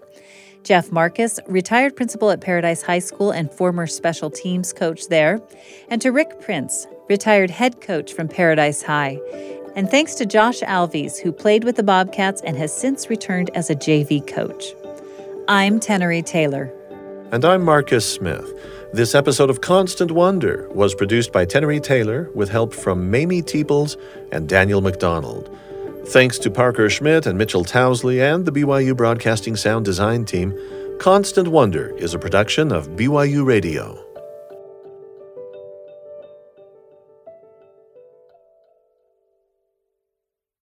Jeff 0.69 0.91
Marcus, 0.91 1.39
retired 1.47 1.95
principal 1.95 2.29
at 2.29 2.41
Paradise 2.41 2.83
High 2.83 2.99
School 2.99 3.31
and 3.31 3.51
former 3.51 3.87
special 3.87 4.29
teams 4.29 4.71
coach 4.71 5.07
there, 5.07 5.41
and 5.87 5.99
to 5.99 6.11
Rick 6.11 6.41
Prince, 6.41 6.85
retired 7.09 7.49
head 7.49 7.81
coach 7.81 8.13
from 8.13 8.27
Paradise 8.27 8.83
High. 8.83 9.19
And 9.75 9.89
thanks 9.89 10.13
to 10.13 10.27
Josh 10.27 10.59
Alves, 10.59 11.19
who 11.19 11.31
played 11.31 11.63
with 11.63 11.75
the 11.75 11.81
Bobcats 11.81 12.43
and 12.43 12.55
has 12.55 12.71
since 12.71 13.09
returned 13.09 13.49
as 13.55 13.71
a 13.71 13.75
JV 13.75 14.27
coach. 14.27 14.63
I'm 15.47 15.79
Tenery 15.79 16.23
Taylor. 16.23 16.71
And 17.31 17.43
I'm 17.43 17.63
Marcus 17.63 18.05
Smith. 18.07 18.53
This 18.93 19.15
episode 19.15 19.49
of 19.49 19.61
Constant 19.61 20.11
Wonder 20.11 20.69
was 20.69 20.93
produced 20.93 21.31
by 21.31 21.47
Tenery 21.47 21.81
Taylor 21.81 22.29
with 22.35 22.49
help 22.49 22.75
from 22.75 23.09
Mamie 23.09 23.41
Teeples 23.41 23.99
and 24.31 24.47
Daniel 24.47 24.81
McDonald. 24.81 25.49
Thanks 26.09 26.39
to 26.39 26.49
Parker 26.49 26.89
Schmidt 26.89 27.27
and 27.27 27.37
Mitchell 27.37 27.63
Towsley 27.63 28.19
and 28.19 28.43
the 28.43 28.51
BYU 28.51 28.97
Broadcasting 28.97 29.55
Sound 29.55 29.85
Design 29.85 30.25
Team, 30.25 30.57
Constant 30.99 31.47
Wonder 31.47 31.95
is 31.97 32.15
a 32.15 32.19
production 32.19 32.71
of 32.71 32.87
BYU 32.89 33.45
Radio. 33.45 34.08